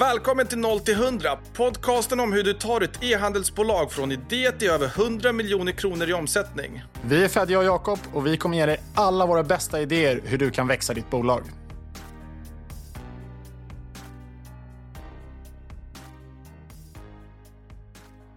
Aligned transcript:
Välkommen 0.00 0.46
till 0.46 0.58
0 0.58 0.80
till 0.80 0.94
100, 0.94 1.38
podcasten 1.54 2.20
om 2.20 2.32
hur 2.32 2.42
du 2.42 2.52
tar 2.52 2.80
ett 2.80 3.02
e-handelsbolag 3.02 3.92
från 3.92 4.12
idé 4.12 4.52
till 4.52 4.70
över 4.70 4.86
100 4.86 5.32
miljoner 5.32 5.72
kronor 5.72 6.10
i 6.10 6.12
omsättning. 6.12 6.82
Vi 7.04 7.24
är 7.24 7.28
Fedja 7.28 7.58
och 7.58 7.64
Jakob 7.64 7.98
och 8.14 8.26
vi 8.26 8.36
kommer 8.36 8.56
ge 8.56 8.66
dig 8.66 8.80
alla 8.94 9.26
våra 9.26 9.42
bästa 9.42 9.80
idéer 9.80 10.20
hur 10.24 10.38
du 10.38 10.50
kan 10.50 10.68
växa 10.68 10.94
ditt 10.94 11.10
bolag. 11.10 11.42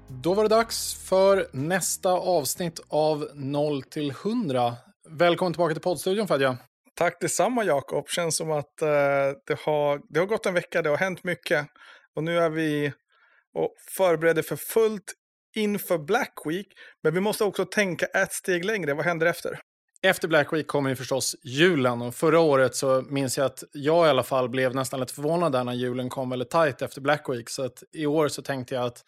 Då 0.07 0.33
var 0.33 0.43
det 0.43 0.49
dags 0.49 0.93
för 0.93 1.47
nästa 1.51 2.11
avsnitt 2.11 2.79
av 2.87 3.27
0 3.33 3.83
till 3.83 4.09
100. 4.09 4.73
Välkommen 5.09 5.53
tillbaka 5.53 5.73
till 5.73 5.83
poddstudion 5.83 6.27
Fedja. 6.27 6.57
Tack 6.99 7.21
detsamma 7.21 7.63
Jakob. 7.63 8.09
Känns 8.09 8.37
som 8.37 8.51
att 8.51 8.81
eh, 8.81 8.87
det, 9.47 9.59
har, 9.65 10.13
det 10.13 10.19
har 10.19 10.27
gått 10.27 10.45
en 10.45 10.53
vecka, 10.53 10.81
det 10.81 10.89
har 10.89 10.97
hänt 10.97 11.23
mycket. 11.23 11.67
Och 12.15 12.23
nu 12.23 12.39
är 12.39 12.49
vi 12.49 12.93
och 13.53 13.75
förbereder 13.91 14.41
för 14.41 14.55
fullt 14.55 15.13
inför 15.55 15.97
Black 15.97 16.33
Week. 16.45 16.67
Men 17.03 17.13
vi 17.13 17.19
måste 17.19 17.43
också 17.43 17.65
tänka 17.65 18.05
ett 18.05 18.33
steg 18.33 18.65
längre. 18.65 18.93
Vad 18.93 19.05
händer 19.05 19.27
efter? 19.27 19.59
Efter 20.01 20.27
Black 20.27 20.53
Week 20.53 20.67
kommer 20.67 20.89
ju 20.89 20.95
förstås 20.95 21.35
julen 21.43 22.01
och 22.01 22.15
förra 22.15 22.39
året 22.39 22.75
så 22.75 23.01
minns 23.01 23.37
jag 23.37 23.45
att 23.45 23.63
jag 23.73 24.07
i 24.07 24.09
alla 24.09 24.23
fall 24.23 24.49
blev 24.49 24.75
nästan 24.75 24.99
lite 24.99 25.13
förvånad 25.13 25.51
där 25.51 25.63
när 25.63 25.73
julen 25.73 26.09
kom 26.09 26.29
väldigt 26.29 26.49
tajt 26.49 26.81
efter 26.81 27.01
Black 27.01 27.29
Week. 27.29 27.49
Så 27.49 27.65
att 27.65 27.83
i 27.93 28.05
år 28.05 28.27
så 28.27 28.41
tänkte 28.41 28.75
jag 28.75 28.85
att 28.85 29.03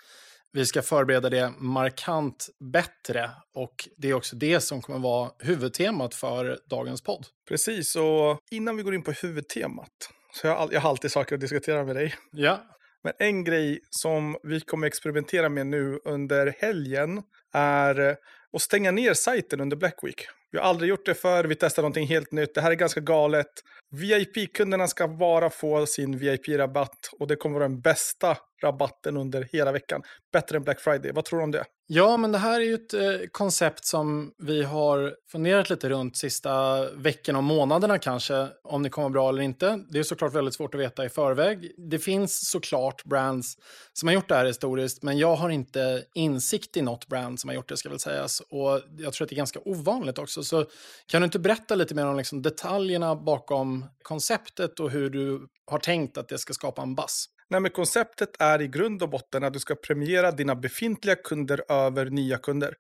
vi 0.53 0.65
ska 0.65 0.81
förbereda 0.81 1.29
det 1.29 1.53
markant 1.57 2.49
bättre 2.59 3.31
och 3.53 3.89
det 3.97 4.09
är 4.09 4.13
också 4.13 4.35
det 4.35 4.61
som 4.61 4.81
kommer 4.81 4.99
vara 4.99 5.31
huvudtemat 5.39 6.15
för 6.15 6.59
dagens 6.69 7.01
podd. 7.01 7.25
Precis, 7.47 7.95
och 7.95 8.39
innan 8.51 8.77
vi 8.77 8.83
går 8.83 8.95
in 8.95 9.03
på 9.03 9.11
huvudtemat 9.11 10.09
så 10.33 10.47
jag, 10.47 10.73
jag 10.73 10.81
har 10.81 10.89
alltid 10.89 11.11
saker 11.11 11.35
att 11.35 11.41
diskutera 11.41 11.83
med 11.83 11.95
dig. 11.95 12.15
Ja. 12.31 12.61
Men 13.03 13.13
en 13.19 13.43
grej 13.43 13.79
som 13.89 14.37
vi 14.43 14.59
kommer 14.59 14.87
experimentera 14.87 15.49
med 15.49 15.67
nu 15.67 15.99
under 16.05 16.55
helgen 16.59 17.23
är 17.53 18.17
att 18.53 18.61
stänga 18.61 18.91
ner 18.91 19.13
sajten 19.13 19.61
under 19.61 19.77
Black 19.77 19.99
Week. 20.03 20.27
Vi 20.51 20.57
har 20.57 20.65
aldrig 20.65 20.89
gjort 20.89 21.05
det 21.05 21.13
förr, 21.13 21.43
vi 21.43 21.55
testar 21.55 21.81
någonting 21.81 22.07
helt 22.07 22.31
nytt. 22.31 22.55
Det 22.55 22.61
här 22.61 22.71
är 22.71 22.75
ganska 22.75 22.99
galet. 22.99 23.47
VIP-kunderna 23.91 24.87
ska 24.87 25.07
bara 25.07 25.49
få 25.49 25.85
sin 25.85 26.17
VIP-rabatt 26.17 27.09
och 27.19 27.27
det 27.27 27.35
kommer 27.35 27.59
vara 27.59 27.67
den 27.67 27.81
bästa 27.81 28.37
rabatten 28.63 29.17
under 29.17 29.47
hela 29.51 29.71
veckan. 29.71 30.01
Bättre 30.33 30.57
än 30.57 30.63
Black 30.63 30.79
Friday. 30.79 31.11
Vad 31.11 31.25
tror 31.25 31.39
du 31.39 31.43
om 31.43 31.51
det? 31.51 31.65
Ja, 31.87 32.17
men 32.17 32.31
det 32.31 32.37
här 32.37 32.59
är 32.59 32.65
ju 32.65 32.73
ett 32.73 32.93
eh, 32.93 33.27
koncept 33.31 33.85
som 33.85 34.31
vi 34.37 34.63
har 34.63 35.15
funderat 35.31 35.69
lite 35.69 35.89
runt 35.89 36.17
sista 36.17 36.85
veckorna 36.91 37.39
och 37.39 37.43
månaderna 37.43 37.97
kanske, 37.97 38.47
om 38.63 38.83
det 38.83 38.89
kommer 38.89 39.09
bra 39.09 39.29
eller 39.29 39.41
inte. 39.41 39.79
Det 39.89 39.99
är 39.99 40.03
såklart 40.03 40.33
väldigt 40.33 40.53
svårt 40.53 40.75
att 40.75 40.81
veta 40.81 41.05
i 41.05 41.09
förväg. 41.09 41.71
Det 41.77 41.99
finns 41.99 42.49
såklart 42.49 43.03
brands 43.03 43.55
som 43.93 44.07
har 44.07 44.15
gjort 44.15 44.29
det 44.29 44.35
här 44.35 44.45
historiskt, 44.45 45.03
men 45.03 45.17
jag 45.17 45.35
har 45.35 45.49
inte 45.49 46.03
insikt 46.13 46.77
i 46.77 46.81
något 46.81 47.07
brand 47.07 47.39
som 47.39 47.47
har 47.47 47.55
gjort 47.55 47.69
det, 47.69 47.77
ska 47.77 47.89
väl 47.89 47.99
sägas. 47.99 48.39
Och 48.39 48.81
jag 48.97 49.13
tror 49.13 49.25
att 49.25 49.29
det 49.29 49.33
är 49.33 49.37
ganska 49.37 49.59
ovanligt 49.65 50.17
också. 50.17 50.40
Så 50.43 50.65
kan 51.07 51.21
du 51.21 51.25
inte 51.25 51.39
berätta 51.39 51.75
lite 51.75 51.95
mer 51.95 52.05
om 52.05 52.17
liksom 52.17 52.41
detaljerna 52.41 53.15
bakom 53.15 53.85
konceptet 54.03 54.79
och 54.79 54.91
hur 54.91 55.09
du 55.09 55.47
har 55.65 55.79
tänkt 55.79 56.17
att 56.17 56.29
det 56.29 56.37
ska 56.37 56.53
skapa 56.53 56.81
en 56.81 56.95
bass? 56.95 57.25
Nej, 57.49 57.59
men 57.59 57.71
konceptet 57.71 58.29
är 58.39 58.61
i 58.61 58.67
grund 58.67 59.03
och 59.03 59.09
botten 59.09 59.43
att 59.43 59.53
du 59.53 59.59
ska 59.59 59.75
premiera 59.75 60.31
dina 60.31 60.55
befintliga 60.55 61.15
kunder 61.15 61.61
över 61.69 62.05
nya 62.05 62.37
kunder. 62.37 62.75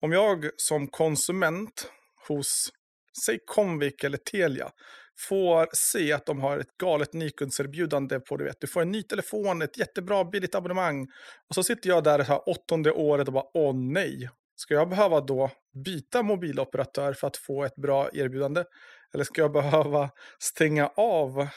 Om 0.00 0.12
jag 0.12 0.50
som 0.56 0.86
konsument 0.88 1.90
hos, 2.28 2.68
säg 3.26 3.38
Comvik 3.46 4.04
eller 4.04 4.18
Telia, 4.18 4.70
får 5.28 5.68
se 5.72 6.12
att 6.12 6.26
de 6.26 6.40
har 6.40 6.58
ett 6.58 6.76
galet 6.80 7.12
nykundserbjudande 7.12 8.20
på, 8.20 8.36
du 8.36 8.44
vet, 8.44 8.60
du 8.60 8.66
får 8.66 8.82
en 8.82 8.90
ny 8.90 9.02
telefon, 9.02 9.62
ett 9.62 9.78
jättebra 9.78 10.24
billigt 10.24 10.54
abonnemang. 10.54 11.06
Och 11.48 11.54
så 11.54 11.62
sitter 11.62 11.88
jag 11.88 12.04
där 12.04 12.18
det 12.18 12.24
här 12.24 12.48
åttonde 12.48 12.92
året 12.92 13.28
och 13.28 13.34
bara, 13.34 13.44
åh 13.54 13.74
nej, 13.74 14.30
ska 14.56 14.74
jag 14.74 14.88
behöva 14.88 15.20
då 15.20 15.50
byta 15.84 16.22
mobiloperatör 16.22 17.12
för 17.12 17.26
att 17.26 17.36
få 17.36 17.64
ett 17.64 17.76
bra 17.76 18.10
erbjudande? 18.12 18.64
Eller 19.14 19.24
ska 19.24 19.40
jag 19.40 19.52
behöva 19.62 20.10
stänga 20.38 20.90
av 20.96 21.48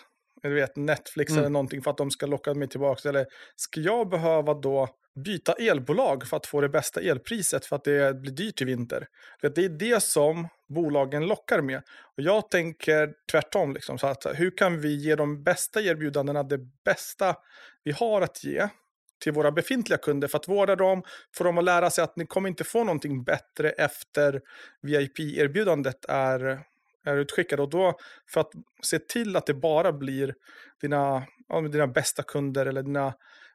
du 0.42 0.54
vet, 0.54 0.76
Netflix 0.76 1.32
mm. 1.32 1.40
eller 1.40 1.50
någonting 1.50 1.82
för 1.82 1.92
att 1.92 1.98
de 1.98 2.12
ska 2.12 2.26
locka 2.26 2.54
mig 2.54 2.68
tillbaka? 2.68 3.10
Eller 3.10 3.26
ska 3.56 3.82
jag 3.82 4.10
behöva 4.10 4.54
då 4.54 4.90
byta 5.26 5.54
elbolag 5.54 6.28
för 6.28 6.38
att 6.38 6.46
få 6.46 6.62
det 6.62 6.70
bästa 6.70 7.02
elpriset 7.02 7.66
för 7.66 7.76
att 7.76 7.84
det 7.84 8.22
blir 8.22 8.32
dyrt 8.32 8.62
i 8.62 8.66
vinter? 8.66 9.08
Det 9.42 9.58
är 9.58 9.70
det 9.70 10.04
som 10.04 10.48
bolagen 10.70 11.28
lockar 11.28 11.62
med. 11.62 11.82
Och 12.18 12.24
jag 12.24 12.50
tänker 12.50 13.14
tvärtom, 13.32 13.74
liksom, 13.74 13.98
så 13.98 14.08
att 14.08 14.26
hur 14.36 14.58
kan 14.58 14.82
vi 14.82 14.96
ge 14.96 15.16
de 15.16 15.44
bästa 15.44 15.82
erbjudandena 15.82 16.44
det 16.44 16.60
bästa 16.86 17.36
vi 17.84 17.92
har 17.92 18.22
att 18.22 18.44
ge 18.44 18.68
till 19.24 19.34
våra 19.34 19.52
befintliga 19.52 19.98
kunder 19.98 20.28
för 20.28 20.38
att 20.38 20.48
vårda 20.48 20.76
dem, 20.76 21.04
få 21.36 21.44
dem 21.44 21.58
att 21.58 21.64
lära 21.64 21.90
sig 21.90 22.04
att 22.04 22.16
ni 22.16 22.26
kommer 22.26 22.50
inte 22.50 22.64
få 22.64 22.84
någonting 22.84 23.24
bättre 23.24 23.70
efter 23.70 24.42
VIP-erbjudandet 24.82 26.06
är 26.10 26.60
är 27.06 27.16
utskickat. 27.16 27.60
Och 27.60 27.70
då, 27.70 27.98
för 28.30 28.42
att 28.42 28.52
se 28.82 29.00
till 29.00 29.36
att 29.36 29.46
det 29.46 29.54
bara 29.54 29.94
blir 29.94 30.36
dina, 30.82 31.24
dina 31.72 31.88
bästa 31.88 32.24
kunder 32.24 32.66
eller 32.66 32.84
dina 32.84 33.14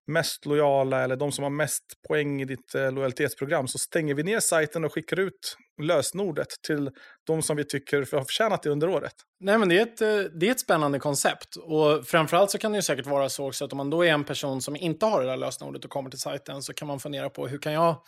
mest 0.08 0.46
lojala 0.46 1.04
eller 1.04 1.16
de 1.16 1.32
som 1.32 1.42
har 1.42 1.50
mest 1.50 1.84
poäng 2.08 2.42
i 2.42 2.44
ditt 2.44 2.74
eh, 2.74 2.92
lojalitetsprogram 2.92 3.68
så 3.68 3.78
stänger 3.78 4.14
vi 4.14 4.22
ner 4.22 4.40
sajten 4.40 4.84
och 4.84 4.94
skickar 4.94 5.18
ut 5.20 5.56
lösenordet 5.82 6.48
till 6.66 6.90
de 7.26 7.42
som 7.42 7.56
vi 7.56 7.64
tycker 7.64 7.96
har 7.96 8.24
förtjänat 8.24 8.62
det 8.62 8.70
under 8.70 8.88
året. 8.88 9.12
Nej, 9.40 9.58
men 9.58 9.68
det 9.68 9.78
är, 9.78 9.82
ett, 9.82 10.00
eh, 10.00 10.32
det 10.40 10.46
är 10.46 10.50
ett 10.50 10.60
spännande 10.60 10.98
koncept. 10.98 11.56
Och 11.56 12.06
framförallt 12.06 12.50
så 12.50 12.58
kan 12.58 12.72
det 12.72 12.78
ju 12.78 12.82
säkert 12.82 13.06
vara 13.06 13.28
så 13.28 13.48
också 13.48 13.64
att 13.64 13.72
om 13.72 13.76
man 13.76 13.90
då 13.90 14.04
är 14.04 14.12
en 14.12 14.24
person 14.24 14.62
som 14.62 14.76
inte 14.76 15.06
har 15.06 15.20
det 15.20 15.26
där 15.26 15.36
lösenordet 15.36 15.84
och 15.84 15.90
kommer 15.90 16.10
till 16.10 16.20
sajten 16.20 16.62
så 16.62 16.74
kan 16.74 16.88
man 16.88 17.00
fundera 17.00 17.30
på 17.30 17.48
hur 17.48 17.58
kan 17.58 17.72
jag 17.72 18.02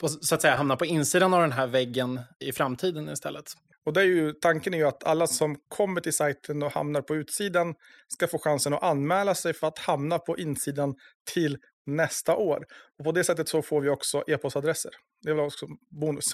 på, 0.00 0.08
så 0.08 0.34
att 0.34 0.42
säga 0.42 0.56
hamna 0.56 0.76
på 0.76 0.86
insidan 0.86 1.34
av 1.34 1.40
den 1.40 1.52
här 1.52 1.66
väggen 1.66 2.20
i 2.40 2.52
framtiden 2.52 3.08
istället. 3.08 3.52
Och 3.86 3.92
det 3.92 4.00
är 4.00 4.04
ju, 4.04 4.32
tanken 4.32 4.74
är 4.74 4.78
ju 4.78 4.84
att 4.84 5.04
alla 5.04 5.26
som 5.26 5.56
kommer 5.68 6.00
till 6.00 6.12
sajten 6.12 6.62
och 6.62 6.72
hamnar 6.72 7.02
på 7.02 7.16
utsidan 7.16 7.74
ska 8.08 8.26
få 8.26 8.38
chansen 8.38 8.74
att 8.74 8.82
anmäla 8.82 9.34
sig 9.34 9.52
för 9.54 9.66
att 9.66 9.78
hamna 9.78 10.18
på 10.18 10.38
insidan 10.38 10.94
till 11.32 11.58
nästa 11.86 12.36
år. 12.36 12.66
Och 12.98 13.04
på 13.04 13.12
det 13.12 13.24
sättet 13.24 13.48
så 13.48 13.62
får 13.62 13.80
vi 13.80 13.88
också 13.88 14.24
e-postadresser. 14.26 14.90
Det 15.22 15.30
är 15.30 15.34
väl 15.34 15.44
också 15.44 15.66
bonus. 15.90 16.24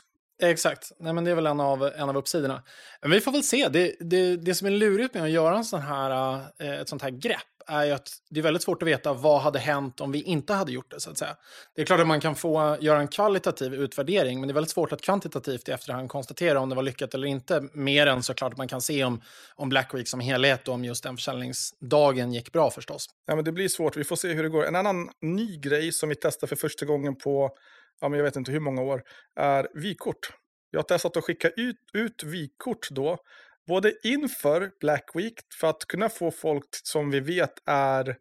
Exakt, 0.43 0.93
Nej, 0.99 1.13
men 1.13 1.25
det 1.25 1.31
är 1.31 1.35
väl 1.35 1.47
en 1.47 1.61
av, 1.61 1.91
en 1.97 2.09
av 2.09 2.17
uppsidorna. 2.17 2.63
Men 3.03 3.11
vi 3.11 3.21
får 3.21 3.33
väl 3.33 3.43
se. 3.43 3.69
Det, 3.69 3.97
det, 4.01 4.37
det 4.37 4.55
som 4.55 4.67
är 4.67 4.71
lurigt 4.71 5.15
med 5.15 5.23
att 5.23 5.31
göra 5.31 5.57
en 5.57 5.65
sån 5.65 5.81
här, 5.81 6.41
eh, 6.59 6.81
ett 6.81 6.89
sånt 6.89 7.03
här 7.03 7.11
grepp 7.11 7.39
är 7.67 7.85
ju 7.85 7.93
att 7.93 8.09
det 8.31 8.41
är 8.41 8.43
väldigt 8.45 8.63
svårt 8.63 8.83
att 8.83 8.89
veta 8.89 9.13
vad 9.13 9.41
hade 9.41 9.59
hänt 9.59 10.01
om 10.01 10.13
vi 10.13 10.23
inte 10.23 10.53
hade 10.53 10.73
gjort 10.73 10.91
det. 10.91 11.01
så 11.01 11.11
att 11.11 11.19
säga. 11.19 11.37
Det 11.75 11.83
är 11.83 11.87
klart 11.87 12.01
att 12.01 12.07
man 12.07 12.21
kan 12.21 12.35
få 12.35 12.77
göra 12.81 13.01
en 13.01 13.09
kvalitativ 13.09 13.75
utvärdering, 13.75 14.41
men 14.41 14.49
det 14.49 14.53
är 14.53 14.55
väldigt 14.55 14.71
svårt 14.71 14.93
att 14.93 15.01
kvantitativt 15.03 15.69
i 15.69 15.73
efterhand 15.73 16.09
konstatera 16.09 16.61
om 16.61 16.69
det 16.69 16.75
var 16.75 16.83
lyckat 16.83 17.15
eller 17.15 17.27
inte. 17.27 17.65
Mer 17.73 18.07
än 18.07 18.23
såklart 18.23 18.53
att 18.53 18.59
man 18.59 18.69
kan 18.69 18.81
se 18.81 19.05
om, 19.05 19.23
om 19.55 19.69
Black 19.69 19.95
Week 19.95 20.09
som 20.09 20.21
helhet 20.21 20.69
och 20.69 20.75
om 20.75 20.85
just 20.85 21.03
den 21.03 21.17
försäljningsdagen 21.17 22.33
gick 22.33 22.53
bra 22.53 22.71
förstås. 22.71 23.07
Ja, 23.27 23.35
men 23.35 23.45
det 23.45 23.53
blir 23.53 23.69
svårt. 23.69 23.97
Vi 23.97 24.05
får 24.05 24.17
se 24.17 24.33
hur 24.33 24.43
det 24.43 24.49
går. 24.49 24.67
En 24.67 24.77
annan 24.77 25.11
ny 25.23 25.57
grej 25.57 25.93
som 25.93 26.09
vi 26.09 26.15
testar 26.15 26.47
för 26.47 26.57
första 26.57 26.87
gången 26.87 27.17
på, 27.17 27.51
ja, 28.03 28.09
men 28.09 28.19
jag 28.19 28.25
vet 28.25 28.37
inte 28.37 28.53
hur 28.53 28.61
många 28.61 28.83
år, 28.83 29.03
är 29.37 29.69
vykort. 29.75 30.33
Jag 30.71 30.79
har 30.79 30.85
testat 30.85 31.17
att 31.17 31.25
skicka 31.25 31.49
ut, 31.49 31.77
ut 31.93 32.23
vykort 32.23 32.91
då 32.91 33.19
både 33.67 33.95
inför 34.03 34.71
Black 34.81 35.11
Week 35.15 35.35
för 35.61 35.71
att 35.71 35.85
kunna 35.85 36.09
få 36.09 36.31
folk 36.31 36.65
som 36.71 37.11
vi 37.11 37.21
vet 37.21 37.53
är 37.67 38.17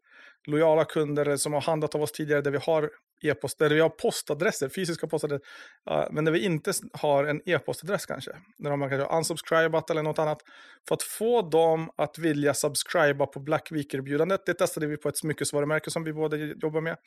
lojala 0.47 0.85
kunder 0.85 1.37
som 1.37 1.53
har 1.53 1.61
handlat 1.61 1.95
av 1.95 2.01
oss 2.01 2.11
tidigare 2.11 2.41
där 2.41 2.51
vi 2.51 2.57
har 2.57 2.89
e-post, 3.21 3.59
där 3.59 3.69
vi 3.69 3.79
har 3.79 3.89
postadresser, 3.89 4.69
fysiska 4.69 5.07
postadresser, 5.07 5.47
men 6.11 6.25
där 6.25 6.31
vi 6.31 6.45
inte 6.45 6.73
har 6.93 7.25
en 7.25 7.49
e-postadress 7.49 8.05
kanske. 8.05 8.31
Där 8.57 8.75
man 8.75 8.89
kanske 8.89 9.07
har 9.07 9.17
unsubscribat 9.17 9.89
eller 9.89 10.03
något 10.03 10.19
annat. 10.19 10.41
För 10.87 10.95
att 10.95 11.03
få 11.03 11.41
dem 11.41 11.91
att 11.97 12.17
vilja 12.17 12.53
subscriba 12.53 13.25
på 13.25 13.39
Black 13.39 13.71
Week-erbjudandet, 13.71 14.45
det 14.45 14.53
testade 14.53 14.87
vi 14.87 14.97
på 14.97 15.09
ett 15.09 15.17
smyckesvarumärke 15.17 15.91
som 15.91 16.03
vi 16.03 16.13
båda 16.13 16.37
jobbar 16.37 16.81
med. 16.81 16.97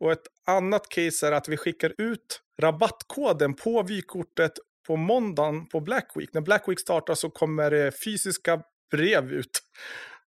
Och 0.00 0.12
ett 0.12 0.26
annat 0.46 0.88
case 0.88 1.26
är 1.28 1.32
att 1.32 1.48
vi 1.48 1.56
skickar 1.56 1.94
ut 1.98 2.40
rabattkoden 2.60 3.54
på 3.54 3.82
vykortet 3.82 4.52
på 4.86 4.96
måndagen 4.96 5.66
på 5.66 5.80
Black 5.80 6.12
Week. 6.14 6.30
När 6.32 6.40
Black 6.40 6.68
Week 6.68 6.80
startar 6.80 7.14
så 7.14 7.30
kommer 7.30 7.70
det 7.70 8.04
fysiska 8.04 8.62
brev 8.90 9.32
ut. 9.32 9.60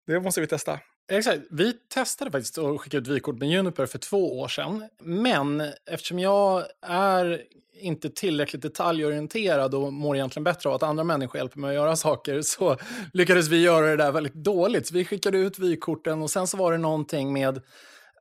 Det 0.06 0.20
måste 0.20 0.40
vi 0.40 0.46
testa. 0.46 0.80
Exakt. 1.12 1.42
Vi 1.50 1.72
testade 1.72 2.30
faktiskt 2.30 2.58
att 2.58 2.80
skicka 2.80 2.96
ut 2.96 3.08
vykort 3.08 3.38
med 3.38 3.50
Juniper 3.50 3.86
för 3.86 3.98
två 3.98 4.38
år 4.40 4.48
sedan. 4.48 4.88
Men 5.02 5.62
eftersom 5.90 6.18
jag 6.18 6.64
är 6.86 7.42
inte 7.80 8.10
tillräckligt 8.10 8.62
detaljorienterad 8.62 9.74
och 9.74 9.92
mår 9.92 10.16
egentligen 10.16 10.44
bättre 10.44 10.68
av 10.68 10.74
att 10.74 10.82
andra 10.82 11.04
människor 11.04 11.36
hjälper 11.36 11.58
mig 11.58 11.68
att 11.68 11.74
göra 11.74 11.96
saker 11.96 12.42
så 12.42 12.76
lyckades 13.12 13.48
vi 13.48 13.62
göra 13.62 13.86
det 13.86 13.96
där 13.96 14.12
väldigt 14.12 14.34
dåligt. 14.34 14.86
Så 14.86 14.94
vi 14.94 15.04
skickade 15.04 15.38
ut 15.38 15.58
vykorten 15.58 16.22
och 16.22 16.30
sen 16.30 16.46
så 16.46 16.56
var 16.56 16.72
det 16.72 16.78
någonting 16.78 17.32
med 17.32 17.60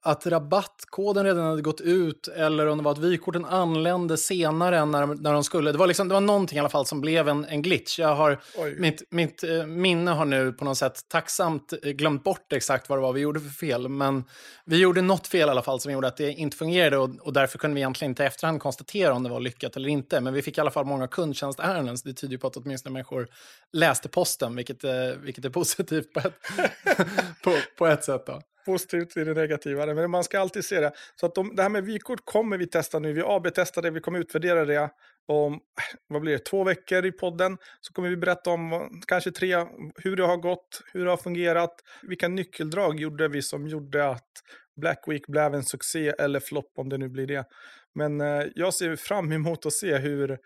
att 0.05 0.27
rabattkoden 0.27 1.25
redan 1.25 1.43
hade 1.43 1.61
gått 1.61 1.81
ut 1.81 2.27
eller 2.27 2.67
om 2.67 2.77
det 2.77 2.83
var 2.83 2.91
att 2.91 2.97
vykorten 2.97 3.45
anlände 3.45 4.17
senare 4.17 4.77
än 4.77 4.91
när, 4.91 5.05
när 5.05 5.33
de 5.33 5.43
skulle. 5.43 5.71
Det 5.71 5.77
var, 5.77 5.87
liksom, 5.87 6.07
det 6.07 6.13
var 6.13 6.21
någonting 6.21 6.57
i 6.57 6.59
alla 6.59 6.69
fall 6.69 6.85
som 6.85 7.01
blev 7.01 7.29
en, 7.29 7.45
en 7.45 7.61
glitch. 7.61 7.99
Jag 7.99 8.15
har, 8.15 8.41
mitt, 8.77 9.03
mitt 9.09 9.43
eh, 9.43 9.65
minne 9.65 10.11
har 10.11 10.25
nu 10.25 10.53
på 10.53 10.65
något 10.65 10.77
sätt 10.77 10.99
tacksamt 11.07 11.73
eh, 11.83 11.91
glömt 11.91 12.23
bort 12.23 12.53
exakt 12.53 12.89
vad 12.89 12.97
det 12.97 13.01
var 13.01 13.13
vi 13.13 13.21
gjorde 13.21 13.39
för 13.39 13.49
fel. 13.49 13.89
Men 13.89 14.23
vi 14.65 14.77
gjorde 14.77 15.01
något 15.01 15.27
fel 15.27 15.47
i 15.47 15.51
alla 15.51 15.61
fall 15.61 15.79
som 15.79 15.91
gjorde 15.91 16.07
att 16.07 16.17
det 16.17 16.31
inte 16.31 16.57
fungerade 16.57 16.97
och, 16.97 17.09
och 17.21 17.33
därför 17.33 17.57
kunde 17.57 17.75
vi 17.75 17.81
egentligen 17.81 18.11
inte 18.11 18.23
i 18.23 18.25
efterhand 18.25 18.59
konstatera 18.59 19.13
om 19.13 19.23
det 19.23 19.29
var 19.29 19.39
lyckat 19.39 19.75
eller 19.75 19.89
inte. 19.89 20.21
Men 20.21 20.33
vi 20.33 20.41
fick 20.41 20.57
i 20.57 20.61
alla 20.61 20.71
fall 20.71 20.85
många 20.85 21.07
kundtjänstärenden 21.07 21.97
så 21.97 22.07
det 22.07 22.13
tyder 22.13 22.37
på 22.37 22.47
att 22.47 22.57
åtminstone 22.57 22.93
människor 22.93 23.27
läste 23.73 24.09
posten, 24.09 24.55
vilket, 24.55 24.83
eh, 24.83 24.91
vilket 25.21 25.45
är 25.45 25.49
positivt 25.49 26.13
på 26.13 26.19
ett, 26.19 26.33
på, 27.43 27.55
på 27.77 27.87
ett 27.87 28.03
sätt. 28.03 28.25
Då 28.25 28.41
positivt 28.65 29.17
i 29.17 29.23
det 29.23 29.33
negativa. 29.33 29.85
Men 29.85 30.11
man 30.11 30.23
ska 30.23 30.39
alltid 30.39 30.65
se 30.65 30.79
det. 30.79 30.91
Så 31.15 31.25
att 31.25 31.35
de, 31.35 31.55
det 31.55 31.61
här 31.61 31.69
med 31.69 31.83
vykort 31.83 32.25
kommer 32.25 32.57
vi 32.57 32.67
testa 32.67 32.99
nu. 32.99 33.13
Vi 33.13 33.21
AB-testar 33.25 33.81
det, 33.81 33.91
vi 33.91 33.99
kommer 33.99 34.19
utvärdera 34.19 34.65
det 34.65 34.89
om 35.27 35.59
vad 36.07 36.21
blir 36.21 36.33
det, 36.33 36.39
två 36.39 36.63
veckor 36.63 37.05
i 37.05 37.11
podden. 37.11 37.57
Så 37.81 37.93
kommer 37.93 38.09
vi 38.09 38.17
berätta 38.17 38.49
om 38.49 38.89
kanske 39.07 39.31
tre, 39.31 39.65
hur 39.95 40.15
det 40.15 40.23
har 40.25 40.37
gått, 40.37 40.81
hur 40.93 41.03
det 41.05 41.09
har 41.09 41.17
fungerat. 41.17 41.75
Vilka 42.01 42.27
nyckeldrag 42.27 42.99
gjorde 42.99 43.27
vi 43.27 43.41
som 43.41 43.67
gjorde 43.67 44.09
att 44.09 44.31
Black 44.81 45.03
Week 45.07 45.27
blev 45.27 45.53
en 45.53 45.63
succé 45.63 46.13
eller 46.19 46.39
flopp 46.39 46.71
om 46.75 46.89
det 46.89 46.97
nu 46.97 47.09
blir 47.09 47.27
det. 47.27 47.45
Men 47.95 48.21
eh, 48.21 48.43
jag 48.55 48.73
ser 48.73 48.95
fram 48.95 49.31
emot 49.31 49.65
att 49.65 49.73
se 49.73 49.97
hur, 49.97 50.37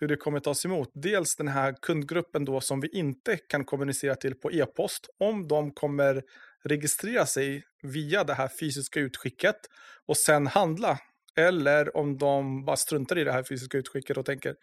hur 0.00 0.08
det 0.08 0.16
kommer 0.16 0.40
tas 0.40 0.64
emot. 0.64 0.90
Dels 0.94 1.36
den 1.36 1.48
här 1.48 1.74
kundgruppen 1.82 2.44
då 2.44 2.60
som 2.60 2.80
vi 2.80 2.88
inte 2.88 3.36
kan 3.36 3.64
kommunicera 3.64 4.14
till 4.14 4.34
på 4.34 4.50
e-post. 4.52 5.06
Om 5.18 5.48
de 5.48 5.70
kommer 5.70 6.22
registrera 6.64 7.26
sig 7.26 7.64
via 7.82 8.24
det 8.24 8.34
här 8.34 8.48
fysiska 8.60 9.00
utskicket 9.00 9.56
och 10.06 10.16
sen 10.16 10.46
handla. 10.46 10.98
Eller 11.36 11.96
om 11.96 12.18
de 12.18 12.64
bara 12.64 12.76
struntar 12.76 13.18
i 13.18 13.24
det 13.24 13.32
här 13.32 13.42
fysiska 13.42 13.78
utskicket 13.78 14.16
och 14.16 14.26
tänker 14.26 14.54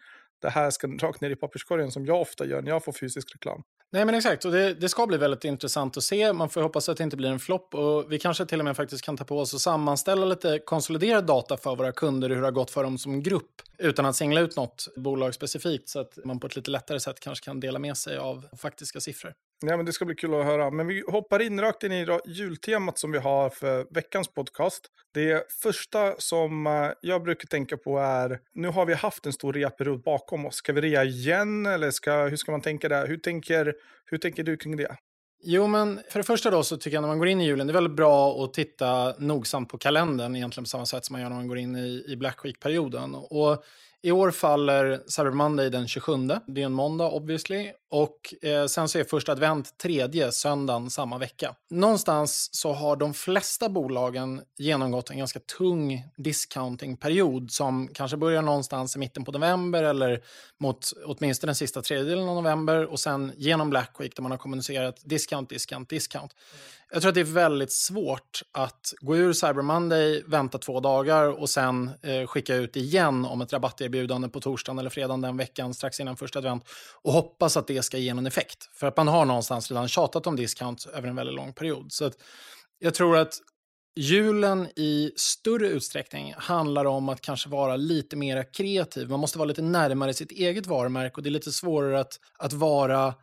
det 0.42 0.50
här 0.50 0.70
ska 0.70 0.86
rakt 0.86 1.20
ner 1.20 1.30
i 1.30 1.36
papperskorgen 1.36 1.90
som 1.90 2.06
jag 2.06 2.20
ofta 2.20 2.46
gör 2.46 2.62
när 2.62 2.70
jag 2.70 2.84
får 2.84 2.92
fysisk 2.92 3.34
reklam. 3.34 3.62
Nej 3.90 4.04
men 4.04 4.14
exakt, 4.14 4.44
och 4.44 4.52
det, 4.52 4.74
det, 4.74 4.88
ska 4.88 5.06
bli 5.06 5.16
väldigt 5.16 5.44
intressant 5.44 5.96
att 5.96 6.02
se. 6.02 6.32
Man 6.32 6.50
får 6.50 6.62
hoppas 6.62 6.88
att 6.88 6.96
det 6.96 7.04
inte 7.04 7.16
blir 7.16 7.30
en 7.30 7.38
flopp 7.38 7.74
och 7.74 8.12
vi 8.12 8.18
kanske 8.18 8.46
till 8.46 8.58
och 8.58 8.64
med 8.64 8.76
faktiskt 8.76 9.04
kan 9.04 9.16
ta 9.16 9.24
på 9.24 9.38
oss 9.38 9.54
och 9.54 9.60
sammanställa 9.60 10.26
lite 10.26 10.58
konsoliderad 10.58 11.26
data 11.26 11.56
för 11.56 11.76
våra 11.76 11.92
kunder, 11.92 12.30
hur 12.30 12.36
det 12.36 12.46
har 12.46 12.52
gått 12.52 12.70
för 12.70 12.82
dem 12.82 12.98
som 12.98 13.22
grupp, 13.22 13.62
utan 13.78 14.06
att 14.06 14.16
singla 14.16 14.40
ut 14.40 14.56
något 14.56 14.88
bolag 14.96 15.34
specifikt 15.34 15.88
så 15.88 16.00
att 16.00 16.18
man 16.24 16.40
på 16.40 16.46
ett 16.46 16.56
lite 16.56 16.70
lättare 16.70 17.00
sätt 17.00 17.20
kanske 17.20 17.44
kan 17.44 17.60
dela 17.60 17.78
med 17.78 17.96
sig 17.96 18.16
av 18.16 18.46
faktiska 18.56 19.00
siffror. 19.00 19.34
Ja, 19.62 19.76
men 19.76 19.86
det 19.86 19.92
ska 19.92 20.04
bli 20.04 20.14
kul 20.14 20.34
att 20.34 20.44
höra. 20.44 20.70
Men 20.70 20.86
vi 20.86 21.02
hoppar 21.08 21.42
in 21.42 21.60
rakt 21.60 21.82
in 21.82 21.92
i 21.92 22.06
jultemat 22.26 22.98
som 22.98 23.12
vi 23.12 23.18
har 23.18 23.50
för 23.50 23.86
veckans 23.90 24.28
podcast. 24.28 24.86
Det 25.14 25.52
första 25.62 26.14
som 26.18 26.66
eh, 26.66 26.90
jag 27.00 27.22
brukar 27.22 27.46
tänka 27.46 27.76
på 27.76 27.98
är, 27.98 28.40
nu 28.54 28.68
har 28.68 28.86
vi 28.86 28.94
haft 28.94 29.26
en 29.26 29.32
stor 29.32 29.52
reaperiod 29.52 30.02
bakom 30.02 30.46
oss. 30.46 30.54
Ska 30.54 30.72
vi 30.72 30.80
rea 30.80 31.04
igen 31.04 31.66
eller 31.66 31.90
ska, 31.90 32.24
hur 32.24 32.36
ska 32.36 32.52
man 32.52 32.60
tänka 32.60 32.88
där? 32.88 33.06
Hur 33.06 33.16
tänker, 33.16 33.74
hur 34.04 34.18
tänker 34.18 34.42
du 34.42 34.56
kring 34.56 34.76
det? 34.76 34.96
Jo, 35.44 35.66
men 35.66 36.00
för 36.10 36.18
det 36.18 36.24
första 36.24 36.50
då 36.50 36.62
så 36.62 36.76
tycker 36.76 36.96
jag 36.96 37.02
när 37.02 37.08
man 37.08 37.18
går 37.18 37.28
in 37.28 37.40
i 37.40 37.46
julen, 37.46 37.66
det 37.66 37.70
är 37.70 37.74
väldigt 37.74 37.96
bra 37.96 38.44
att 38.44 38.54
titta 38.54 39.14
nogsamt 39.18 39.68
på 39.68 39.78
kalendern, 39.78 40.36
egentligen 40.36 40.64
på 40.64 40.68
samma 40.68 40.86
sätt 40.86 41.04
som 41.04 41.14
man 41.14 41.22
gör 41.22 41.28
när 41.28 41.36
man 41.36 41.48
går 41.48 41.58
in 41.58 41.76
i, 41.76 42.04
i 42.08 42.16
Black 42.16 42.44
Week-perioden. 42.44 43.14
Och 43.14 43.64
i 44.02 44.12
år 44.12 44.30
faller 44.30 45.00
Cyber 45.06 45.30
Monday 45.30 45.70
den 45.70 45.88
27. 45.88 46.12
Det 46.46 46.62
är 46.62 46.66
en 46.66 46.72
måndag 46.72 47.10
obviously. 47.10 47.70
Och 47.94 48.34
eh, 48.42 48.66
sen 48.66 48.88
så 48.88 48.98
är 48.98 49.04
första 49.04 49.32
advent 49.32 49.78
tredje 49.78 50.32
söndagen 50.32 50.90
samma 50.90 51.18
vecka. 51.18 51.54
Någonstans 51.70 52.48
så 52.52 52.72
har 52.72 52.96
de 52.96 53.14
flesta 53.14 53.68
bolagen 53.68 54.42
genomgått 54.58 55.10
en 55.10 55.18
ganska 55.18 55.40
tung 55.58 56.04
discountingperiod 56.16 57.50
som 57.50 57.88
kanske 57.94 58.16
börjar 58.16 58.42
någonstans 58.42 58.96
i 58.96 58.98
mitten 58.98 59.24
på 59.24 59.32
november 59.32 59.82
eller 59.82 60.22
mot 60.60 60.92
åtminstone 61.04 61.48
den 61.48 61.54
sista 61.54 61.82
tredjedelen 61.82 62.28
av 62.28 62.34
november 62.34 62.84
och 62.84 63.00
sen 63.00 63.32
genom 63.36 63.70
Black 63.70 63.96
Week 63.98 64.16
där 64.16 64.22
man 64.22 64.30
har 64.30 64.38
kommunicerat 64.38 65.00
discount, 65.04 65.54
discount, 65.54 65.90
discount. 65.90 66.34
Jag 66.92 67.02
tror 67.02 67.08
att 67.08 67.14
det 67.14 67.20
är 67.20 67.24
väldigt 67.24 67.72
svårt 67.72 68.42
att 68.52 68.94
gå 69.00 69.16
ur 69.16 69.32
Cyber 69.32 69.62
Monday, 69.62 70.22
vänta 70.26 70.58
två 70.58 70.80
dagar 70.80 71.40
och 71.40 71.50
sen 71.50 71.90
eh, 72.02 72.26
skicka 72.26 72.54
ut 72.54 72.76
igen 72.76 73.24
om 73.24 73.40
ett 73.40 73.52
rabatterbjudande 73.52 74.28
på 74.28 74.40
torsdagen 74.40 74.78
eller 74.78 74.90
fredagen 74.90 75.20
den 75.20 75.36
veckan 75.36 75.74
strax 75.74 76.00
innan 76.00 76.16
första 76.16 76.38
advent 76.38 76.68
och 77.02 77.12
hoppas 77.12 77.56
att 77.56 77.66
det 77.66 77.81
ska 77.82 77.98
ge 77.98 78.14
någon 78.14 78.26
effekt. 78.26 78.70
För 78.74 78.86
att 78.86 78.96
man 78.96 79.08
har 79.08 79.24
någonstans 79.24 79.70
redan 79.70 79.88
tjatat 79.88 80.26
om 80.26 80.36
discount 80.36 80.88
över 80.94 81.08
en 81.08 81.16
väldigt 81.16 81.34
lång 81.34 81.52
period. 81.52 81.92
Så 81.92 82.10
jag 82.78 82.94
tror 82.94 83.16
att 83.16 83.40
julen 83.96 84.68
i 84.76 85.12
större 85.16 85.68
utsträckning 85.68 86.34
handlar 86.36 86.84
om 86.84 87.08
att 87.08 87.20
kanske 87.20 87.48
vara 87.48 87.76
lite 87.76 88.16
mer 88.16 88.52
kreativ. 88.52 89.08
Man 89.08 89.20
måste 89.20 89.38
vara 89.38 89.48
lite 89.48 89.62
närmare 89.62 90.14
sitt 90.14 90.32
eget 90.32 90.66
varumärke 90.66 91.14
och 91.16 91.22
det 91.22 91.28
är 91.28 91.30
lite 91.30 91.52
svårare 91.52 92.00
att, 92.00 92.20
att 92.38 92.52
vara 92.52 93.14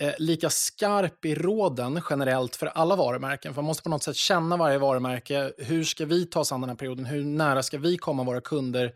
eh, 0.00 0.12
lika 0.18 0.50
skarp 0.50 1.24
i 1.24 1.34
råden 1.34 2.02
generellt 2.10 2.56
för 2.56 2.66
alla 2.66 2.96
varumärken. 2.96 3.54
För 3.54 3.62
man 3.62 3.66
måste 3.66 3.82
på 3.82 3.88
något 3.88 4.02
sätt 4.02 4.16
känna 4.16 4.56
varje 4.56 4.78
varumärke. 4.78 5.52
Hur 5.58 5.84
ska 5.84 6.06
vi 6.06 6.26
ta 6.26 6.40
oss 6.40 6.52
an 6.52 6.60
den 6.60 6.70
här 6.70 6.76
perioden? 6.76 7.04
Hur 7.04 7.24
nära 7.24 7.62
ska 7.62 7.78
vi 7.78 7.96
komma 7.96 8.24
våra 8.24 8.40
kunder? 8.40 8.92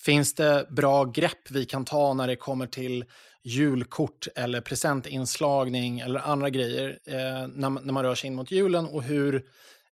Finns 0.00 0.34
det 0.34 0.66
bra 0.70 1.04
grepp 1.04 1.50
vi 1.50 1.64
kan 1.64 1.84
ta 1.84 2.14
när 2.14 2.26
det 2.26 2.36
kommer 2.36 2.66
till 2.66 3.04
julkort 3.42 4.28
eller 4.36 4.60
presentinslagning 4.60 6.00
eller 6.00 6.20
andra 6.20 6.50
grejer 6.50 6.98
eh, 7.06 7.48
när, 7.48 7.70
när 7.70 7.92
man 7.92 8.04
rör 8.04 8.14
sig 8.14 8.28
in 8.28 8.34
mot 8.34 8.50
julen? 8.50 8.86
Och 8.86 9.02
hur, 9.02 9.44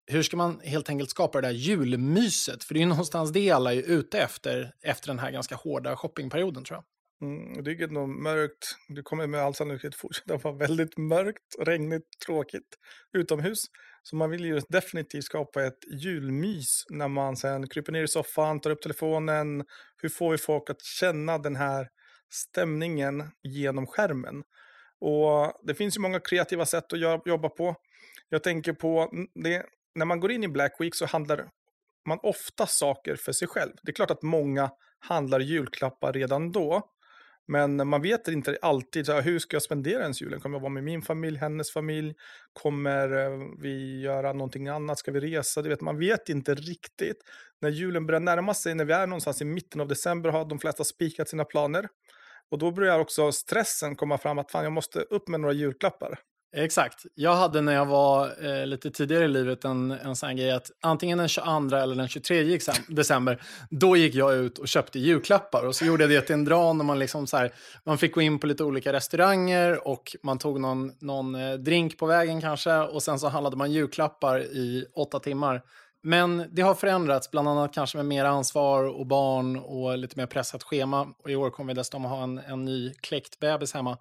hur 0.07 0.23
ska 0.23 0.37
man 0.37 0.61
helt 0.61 0.89
enkelt 0.89 1.11
skapa 1.11 1.41
det 1.41 1.49
där 1.49 1.55
julmyset? 1.55 2.65
För 2.65 2.75
det 2.75 2.79
är 2.79 2.83
ju 2.83 2.87
någonstans 2.89 3.33
det 3.33 3.51
alla 3.51 3.75
är 3.75 3.83
ute 3.83 4.19
efter, 4.19 4.73
efter 4.83 5.09
den 5.09 5.19
här 5.19 5.31
ganska 5.31 5.55
hårda 5.55 5.97
shoppingperioden 5.97 6.65
tror 6.65 6.77
jag. 6.77 6.85
Mm, 7.23 7.65
det 7.65 7.71
är 7.71 7.89
nog 7.89 8.09
mörkt. 8.09 8.77
Det 8.89 9.03
kommer 9.03 9.27
med 9.27 9.41
all 9.41 9.55
sannolikhet 9.55 9.95
fortsätta 9.95 10.37
vara 10.37 10.55
väldigt 10.55 10.97
mörkt, 10.97 11.57
regnigt, 11.59 12.19
tråkigt 12.27 12.79
utomhus. 13.13 13.65
Så 14.03 14.17
man 14.17 14.31
vill 14.31 14.45
ju 14.45 14.61
definitivt 14.69 15.25
skapa 15.25 15.65
ett 15.65 15.79
julmys 16.03 16.85
när 16.91 17.09
man 17.09 17.37
sen 17.37 17.69
kryper 17.69 17.93
ner 17.93 18.03
i 18.03 18.09
soffan, 18.09 18.61
tar 18.61 18.71
upp 18.71 18.83
telefonen. 18.83 19.65
Hur 20.03 20.09
får 20.09 20.31
vi 20.31 20.39
folk 20.39 20.71
att 20.71 20.83
känna 20.83 21.39
den 21.39 21.57
här 21.57 21.89
stämningen 22.31 23.31
genom 23.43 23.87
skärmen? 23.87 24.43
Och 25.01 25.53
det 25.63 25.75
finns 25.75 25.97
ju 25.97 26.01
många 26.01 26.21
kreativa 26.21 26.67
sätt 26.67 26.93
att 26.93 27.01
jobba 27.27 27.49
på. 27.49 27.77
Jag 28.29 28.43
tänker 28.43 28.73
på 28.73 29.11
det, 29.35 29.67
när 29.95 30.05
man 30.05 30.21
går 30.21 30.31
in 30.33 30.45
i 30.45 30.49
Black 30.49 30.77
Week 30.79 30.95
så 30.95 31.07
handlar 31.07 31.49
man 32.09 32.19
ofta 32.23 32.67
saker 32.67 33.17
för 33.17 33.33
sig 33.33 33.49
själv. 33.49 33.73
Det 33.83 33.91
är 33.91 33.95
klart 33.95 34.11
att 34.11 34.23
många 34.23 34.71
handlar 34.99 35.41
julklappar 35.41 36.13
redan 36.13 36.53
då. 36.53 36.93
Men 37.49 37.89
man 37.89 38.03
vet 38.03 38.29
inte 38.29 38.59
alltid 38.63 39.07
så 39.07 39.13
här, 39.13 39.23
hur 39.23 39.39
ska 39.39 39.55
jag 39.55 39.63
spendera 39.63 40.03
ens 40.03 40.23
julen. 40.23 40.41
Kommer 40.41 40.57
jag 40.57 40.61
vara 40.61 40.73
med 40.73 40.85
min 40.85 41.03
familj, 41.03 41.39
hennes 41.39 41.73
familj? 41.73 42.15
Kommer 42.53 43.17
eh, 43.17 43.49
vi 43.59 44.01
göra 44.01 44.33
någonting 44.33 44.69
annat? 44.69 44.99
Ska 44.99 45.13
vi 45.13 45.21
resa? 45.21 45.63
Det 45.63 45.69
vet, 45.69 45.81
man 45.81 45.99
vet 45.99 46.29
inte 46.29 46.55
riktigt. 46.55 47.17
När 47.61 47.69
julen 47.69 48.07
börjar 48.07 48.21
närma 48.21 48.55
sig, 48.55 48.75
när 48.75 48.85
vi 48.85 48.93
är 48.93 49.07
någonstans 49.07 49.43
i 49.43 49.45
mitten 49.45 49.81
av 49.81 49.89
december 49.89 50.31
har 50.31 50.45
de 50.45 50.59
flesta 50.59 50.85
spikat 50.85 51.29
sina 51.29 51.45
planer. 51.45 51.89
Och 52.51 52.59
då 52.59 52.71
börjar 52.71 52.99
också 52.99 53.33
stressen 53.33 53.97
komma 53.97 54.19
fram 54.19 54.39
att 54.39 54.51
fan, 54.51 54.65
jag 54.65 54.73
måste 54.73 55.01
upp 55.01 55.29
med 55.29 55.41
några 55.41 55.53
julklappar. 55.55 56.19
Exakt. 56.57 57.07
Jag 57.15 57.35
hade 57.35 57.61
när 57.61 57.75
jag 57.75 57.87
var 57.87 58.45
eh, 58.47 58.67
lite 58.67 58.91
tidigare 58.91 59.25
i 59.25 59.29
livet 59.29 59.65
en, 59.65 59.91
en 59.91 60.17
sån 60.17 60.37
grej 60.37 60.51
att 60.51 60.71
antingen 60.83 61.19
den 61.19 61.29
22 61.29 61.77
eller 61.77 61.95
den 61.95 62.09
23 62.09 62.59
december, 62.89 63.43
då 63.71 63.97
gick 63.97 64.15
jag 64.15 64.35
ut 64.35 64.59
och 64.59 64.69
köpte 64.69 64.99
julklappar. 64.99 65.67
Och 65.67 65.75
så 65.75 65.85
gjorde 65.85 66.05
jag 66.05 66.11
det 66.11 66.21
till 66.21 66.35
en 66.35 66.45
dran 66.45 66.79
när 66.79 66.85
man, 66.85 66.99
liksom 66.99 67.27
så 67.27 67.37
här, 67.37 67.53
man 67.85 67.99
fick 67.99 68.15
gå 68.15 68.21
in 68.21 68.39
på 68.39 68.47
lite 68.47 68.65
olika 68.65 68.93
restauranger 68.93 69.89
och 69.89 70.17
man 70.23 70.39
tog 70.39 70.61
någon, 70.61 70.93
någon 71.01 71.35
eh, 71.35 71.53
drink 71.53 71.99
på 71.99 72.07
vägen 72.07 72.41
kanske. 72.41 72.77
Och 72.77 73.03
sen 73.03 73.19
så 73.19 73.29
handlade 73.29 73.57
man 73.57 73.73
julklappar 73.73 74.41
i 74.41 74.87
åtta 74.95 75.19
timmar. 75.19 75.63
Men 76.07 76.49
det 76.51 76.63
har 76.63 76.75
förändrats, 76.75 77.31
bland 77.31 77.49
annat 77.49 77.75
kanske 77.75 77.97
med 77.97 78.07
mer 78.07 78.25
ansvar 78.25 78.85
och 78.85 79.07
barn 79.07 79.57
och 79.57 79.99
lite 79.99 80.19
mer 80.19 80.27
pressat 80.27 80.63
schema. 80.63 81.09
Och 81.23 81.31
i 81.31 81.37
år 81.37 81.51
kommer 81.51 81.75
vi 81.75 81.79
dessutom 81.79 82.05
ha 82.05 82.23
en, 82.23 82.39
en 82.39 82.65
ny 82.65 82.95
kläckt 82.95 83.39
bebis 83.39 83.75
hemma. 83.75 83.99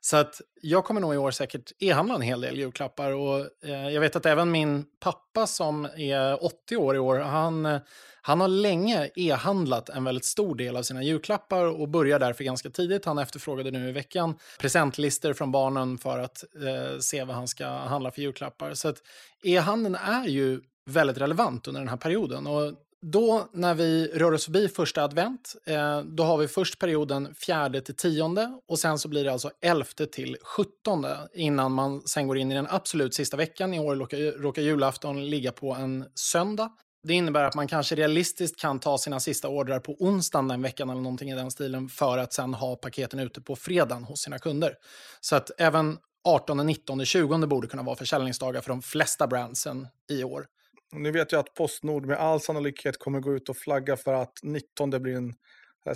Så 0.00 0.16
att 0.16 0.40
jag 0.62 0.84
kommer 0.84 1.00
nog 1.00 1.14
i 1.14 1.16
år 1.16 1.30
säkert 1.30 1.72
e-handla 1.78 2.14
en 2.14 2.20
hel 2.20 2.40
del 2.40 2.58
julklappar. 2.58 3.12
Och, 3.12 3.64
eh, 3.64 3.88
jag 3.88 4.00
vet 4.00 4.16
att 4.16 4.26
även 4.26 4.50
min 4.50 4.84
pappa 5.00 5.46
som 5.46 5.84
är 5.84 6.44
80 6.44 6.76
år 6.76 6.96
i 6.96 6.98
år, 6.98 7.18
han, 7.18 7.80
han 8.22 8.40
har 8.40 8.48
länge 8.48 9.10
e-handlat 9.16 9.88
en 9.88 10.04
väldigt 10.04 10.24
stor 10.24 10.54
del 10.54 10.76
av 10.76 10.82
sina 10.82 11.02
julklappar 11.02 11.64
och 11.80 11.88
börjar 11.88 12.18
därför 12.18 12.44
ganska 12.44 12.70
tidigt. 12.70 13.04
Han 13.04 13.18
efterfrågade 13.18 13.70
nu 13.70 13.88
i 13.88 13.92
veckan 13.92 14.38
presentlister 14.60 15.32
från 15.32 15.52
barnen 15.52 15.98
för 15.98 16.18
att 16.18 16.44
eh, 16.54 16.98
se 16.98 17.24
vad 17.24 17.36
han 17.36 17.48
ska 17.48 17.66
handla 17.66 18.10
för 18.10 18.22
julklappar. 18.22 18.74
Så 18.74 18.88
att 18.88 18.96
e-handeln 19.42 19.94
är 19.94 20.24
ju 20.24 20.60
väldigt 20.88 21.18
relevant 21.18 21.68
under 21.68 21.80
den 21.80 21.88
här 21.88 21.96
perioden. 21.96 22.46
Och 22.46 22.72
då 23.02 23.48
när 23.52 23.74
vi 23.74 24.06
rör 24.14 24.32
oss 24.32 24.44
förbi 24.44 24.68
första 24.68 25.02
advent, 25.02 25.56
eh, 25.66 26.00
då 26.00 26.22
har 26.22 26.38
vi 26.38 26.48
först 26.48 26.78
perioden 26.78 27.34
fjärde 27.34 27.80
till 27.80 27.96
tionde 27.96 28.60
och 28.68 28.78
sen 28.78 28.98
så 28.98 29.08
blir 29.08 29.24
det 29.24 29.32
alltså 29.32 29.50
elfte 29.60 30.06
till 30.06 30.36
sjuttonde 30.42 31.18
innan 31.34 31.72
man 31.72 32.02
sen 32.06 32.28
går 32.28 32.38
in 32.38 32.52
i 32.52 32.54
den 32.54 32.66
absolut 32.70 33.14
sista 33.14 33.36
veckan. 33.36 33.74
I 33.74 33.80
år 33.80 33.96
råkar, 33.96 34.18
råkar 34.42 34.62
julafton 34.62 35.30
ligga 35.30 35.52
på 35.52 35.72
en 35.74 36.04
söndag. 36.14 36.70
Det 37.02 37.14
innebär 37.14 37.44
att 37.44 37.54
man 37.54 37.68
kanske 37.68 37.94
realistiskt 37.94 38.60
kan 38.60 38.78
ta 38.78 38.98
sina 38.98 39.20
sista 39.20 39.48
ordrar 39.48 39.80
på 39.80 39.96
onsdagen 39.98 40.48
den 40.48 40.62
veckan 40.62 40.90
eller 40.90 41.00
någonting 41.00 41.30
i 41.30 41.34
den 41.34 41.50
stilen 41.50 41.88
för 41.88 42.18
att 42.18 42.32
sen 42.32 42.54
ha 42.54 42.76
paketen 42.76 43.18
ute 43.18 43.40
på 43.40 43.56
fredagen 43.56 44.04
hos 44.04 44.20
sina 44.20 44.38
kunder. 44.38 44.74
Så 45.20 45.36
att 45.36 45.50
även 45.58 45.98
18, 46.24 46.66
19, 46.66 47.04
20 47.04 47.46
borde 47.46 47.68
kunna 47.68 47.82
vara 47.82 47.96
försäljningsdagar 47.96 48.60
för 48.60 48.68
de 48.68 48.82
flesta 48.82 49.26
brandsen 49.26 49.86
i 50.10 50.24
år. 50.24 50.46
Nu 50.92 51.10
vet 51.10 51.32
jag 51.32 51.38
att 51.38 51.54
Postnord 51.54 52.06
med 52.06 52.16
all 52.16 52.40
sannolikhet 52.40 52.98
kommer 52.98 53.20
gå 53.20 53.34
ut 53.34 53.48
och 53.48 53.56
flagga 53.56 53.96
för 53.96 54.14
att 54.14 54.32
19 54.42 54.90
blir 54.90 55.16
en 55.16 55.34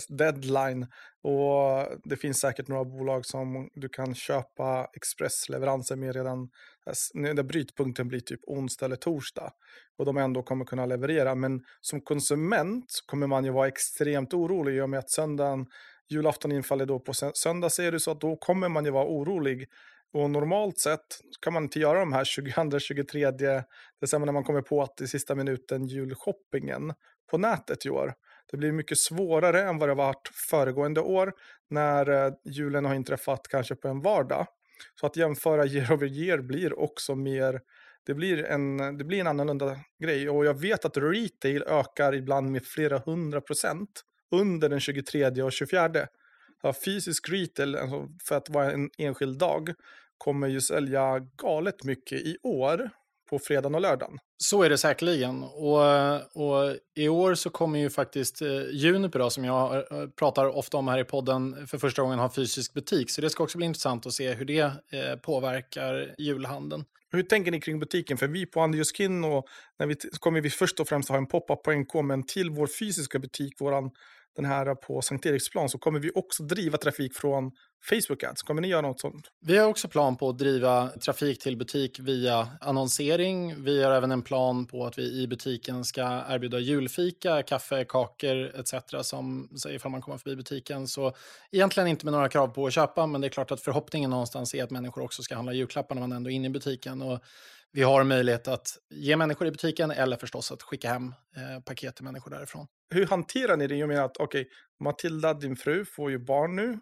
deadline. 0.08 0.86
Och 1.22 1.86
det 2.04 2.16
finns 2.16 2.40
säkert 2.40 2.68
några 2.68 2.84
bolag 2.84 3.26
som 3.26 3.70
du 3.74 3.88
kan 3.88 4.14
köpa 4.14 4.88
expressleveranser 4.92 5.96
med 5.96 6.14
redan 6.14 6.48
alltså, 6.86 7.18
när 7.18 7.42
brytpunkten 7.42 8.08
blir 8.08 8.20
typ 8.20 8.40
onsdag 8.42 8.86
eller 8.86 8.96
torsdag. 8.96 9.52
Och 9.98 10.04
de 10.04 10.16
ändå 10.16 10.42
kommer 10.42 10.64
kunna 10.64 10.86
leverera. 10.86 11.34
Men 11.34 11.64
som 11.80 12.00
konsument 12.00 13.02
kommer 13.06 13.26
man 13.26 13.44
ju 13.44 13.50
vara 13.50 13.68
extremt 13.68 14.34
orolig 14.34 14.76
i 14.76 14.80
och 14.80 14.90
med 14.90 14.98
att 14.98 15.10
söndagen, 15.10 15.66
julafton 16.08 16.52
infaller 16.52 16.86
då 16.86 17.00
på 17.00 17.12
söndag 17.34 17.70
säger 17.70 17.92
du 17.92 18.00
så 18.00 18.10
att 18.10 18.20
då 18.20 18.36
kommer 18.36 18.68
man 18.68 18.84
ju 18.84 18.90
vara 18.90 19.06
orolig. 19.06 19.68
Och 20.12 20.30
normalt 20.30 20.78
sett 20.78 21.20
kan 21.40 21.52
man 21.52 21.62
inte 21.62 21.78
göra 21.78 21.98
de 21.98 22.12
här 22.12 22.24
22-23 22.24 23.62
december 24.00 24.26
när 24.26 24.32
man 24.32 24.44
kommer 24.44 24.62
på 24.62 24.82
att 24.82 25.00
i 25.00 25.06
sista 25.06 25.34
minuten 25.34 25.86
julshoppingen 25.86 26.92
på 27.30 27.38
nätet 27.38 27.86
i 27.86 27.90
år. 27.90 28.14
Det 28.50 28.56
blir 28.56 28.72
mycket 28.72 28.98
svårare 28.98 29.62
än 29.62 29.78
vad 29.78 29.88
det 29.88 29.94
varit 29.94 30.30
föregående 30.50 31.00
år 31.00 31.32
när 31.70 32.10
eh, 32.10 32.32
julen 32.44 32.84
har 32.84 32.94
inträffat 32.94 33.48
kanske 33.48 33.74
på 33.74 33.88
en 33.88 34.00
vardag. 34.00 34.46
Så 35.00 35.06
att 35.06 35.16
jämföra 35.16 35.66
year 35.66 35.92
over 35.92 36.06
year 36.06 36.38
blir 36.38 36.78
också 36.78 37.14
mer, 37.14 37.60
det 38.06 38.14
blir 38.14 38.44
en, 38.44 38.98
det 38.98 39.04
blir 39.04 39.20
en 39.20 39.26
annorlunda 39.26 39.76
grej. 39.98 40.30
Och 40.30 40.44
jag 40.44 40.60
vet 40.60 40.84
att 40.84 40.96
retail 40.96 41.62
ökar 41.62 42.14
ibland 42.14 42.50
med 42.50 42.64
flera 42.64 42.98
hundra 42.98 43.40
procent 43.40 44.02
under 44.30 44.68
den 44.68 44.80
23 44.80 45.42
och 45.42 45.52
24. 45.52 46.06
Fysisk 46.84 47.28
retail, 47.28 47.76
alltså 47.76 48.08
för 48.24 48.36
att 48.36 48.50
vara 48.50 48.72
en 48.72 48.90
enskild 48.98 49.38
dag, 49.38 49.74
kommer 50.24 50.48
ju 50.48 50.60
sälja 50.60 51.18
galet 51.42 51.84
mycket 51.84 52.20
i 52.20 52.36
år 52.42 52.90
på 53.30 53.38
fredagen 53.38 53.74
och 53.74 53.80
lördagen. 53.80 54.18
Så 54.38 54.62
är 54.62 54.70
det 54.70 54.78
säkerligen. 54.78 55.42
Och, 55.42 55.80
och 56.36 56.76
i 56.96 57.08
år 57.08 57.34
så 57.34 57.50
kommer 57.50 57.78
ju 57.78 57.90
faktiskt 57.90 58.42
eh, 58.42 58.48
Juniper, 58.70 59.18
då, 59.18 59.30
som 59.30 59.44
jag 59.44 59.74
eh, 59.74 60.08
pratar 60.18 60.46
ofta 60.46 60.76
om 60.76 60.88
här 60.88 60.98
i 60.98 61.04
podden, 61.04 61.66
för 61.66 61.78
första 61.78 62.02
gången 62.02 62.18
ha 62.18 62.32
fysisk 62.34 62.74
butik. 62.74 63.10
Så 63.10 63.20
det 63.20 63.30
ska 63.30 63.44
också 63.44 63.58
bli 63.58 63.66
intressant 63.66 64.06
att 64.06 64.12
se 64.12 64.32
hur 64.32 64.44
det 64.44 64.60
eh, 64.60 65.16
påverkar 65.22 66.14
julhandeln. 66.18 66.84
Hur 67.12 67.22
tänker 67.22 67.50
ni 67.50 67.60
kring 67.60 67.78
butiken? 67.78 68.18
För 68.18 68.26
vi 68.26 68.46
på 68.46 68.60
Andrew 68.60 68.84
Skin 68.84 69.24
och 69.24 69.46
när 69.78 69.86
vi 69.86 69.96
kommer 70.20 70.40
vi 70.40 70.50
först 70.50 70.80
och 70.80 70.88
främst 70.88 71.08
ha 71.08 71.16
en 71.16 71.26
pop-up 71.26 71.62
på 71.62 71.72
NK, 71.72 71.94
men 71.94 72.26
till 72.26 72.50
vår 72.50 72.66
fysiska 72.66 73.18
butik, 73.18 73.60
våran 73.60 73.90
den 74.36 74.44
här 74.44 74.74
på 74.74 75.02
Sankt 75.02 75.26
Eriksplan 75.26 75.68
så 75.68 75.78
kommer 75.78 76.00
vi 76.00 76.10
också 76.14 76.42
driva 76.42 76.78
trafik 76.78 77.14
från 77.14 77.50
Facebook 77.84 78.24
Ads. 78.24 78.42
Kommer 78.42 78.62
ni 78.62 78.68
göra 78.68 78.80
något 78.80 79.00
sånt? 79.00 79.30
Vi 79.40 79.58
har 79.58 79.68
också 79.68 79.88
plan 79.88 80.16
på 80.16 80.28
att 80.28 80.38
driva 80.38 80.88
trafik 80.88 81.42
till 81.42 81.56
butik 81.56 82.00
via 82.00 82.48
annonsering. 82.60 83.64
Vi 83.64 83.82
har 83.82 83.92
även 83.92 84.10
en 84.10 84.22
plan 84.22 84.66
på 84.66 84.86
att 84.86 84.98
vi 84.98 85.22
i 85.22 85.26
butiken 85.26 85.84
ska 85.84 86.22
erbjuda 86.28 86.58
julfika, 86.58 87.42
kaffe, 87.42 87.84
kakor 87.88 88.60
etc. 88.60 88.74
som 89.02 89.48
ifall 89.68 89.90
man 89.90 90.00
kommer 90.00 90.18
förbi 90.18 90.36
butiken. 90.36 90.88
Så 90.88 91.12
egentligen 91.50 91.86
inte 91.86 92.06
med 92.06 92.12
några 92.12 92.28
krav 92.28 92.48
på 92.48 92.66
att 92.66 92.72
köpa, 92.72 93.06
men 93.06 93.20
det 93.20 93.26
är 93.26 93.28
klart 93.28 93.50
att 93.50 93.60
förhoppningen 93.60 94.10
någonstans 94.10 94.54
är 94.54 94.64
att 94.64 94.70
människor 94.70 95.02
också 95.02 95.22
ska 95.22 95.34
handla 95.34 95.52
julklappar 95.52 95.94
när 95.94 96.02
man 96.02 96.12
ändå 96.12 96.30
är 96.30 96.34
inne 96.34 96.46
i 96.46 96.50
butiken. 96.50 97.02
Och 97.02 97.20
vi 97.72 97.82
har 97.82 98.04
möjlighet 98.04 98.48
att 98.48 98.78
ge 98.90 99.16
människor 99.16 99.48
i 99.48 99.50
butiken 99.50 99.90
eller 99.90 100.16
förstås 100.16 100.52
att 100.52 100.62
skicka 100.62 100.88
hem 100.88 101.14
eh, 101.36 101.62
paket 101.64 101.96
till 101.96 102.04
människor 102.04 102.30
därifrån. 102.30 102.66
Hur 102.90 103.06
hanterar 103.06 103.56
ni 103.56 103.66
det? 103.66 103.76
Jag 103.76 103.88
menar 103.88 104.04
att 104.04 104.16
okej, 104.16 104.40
okay, 104.40 104.52
Matilda, 104.80 105.34
din 105.34 105.56
fru, 105.56 105.84
får 105.84 106.10
ju 106.10 106.18
barn 106.18 106.56
nu 106.56 106.78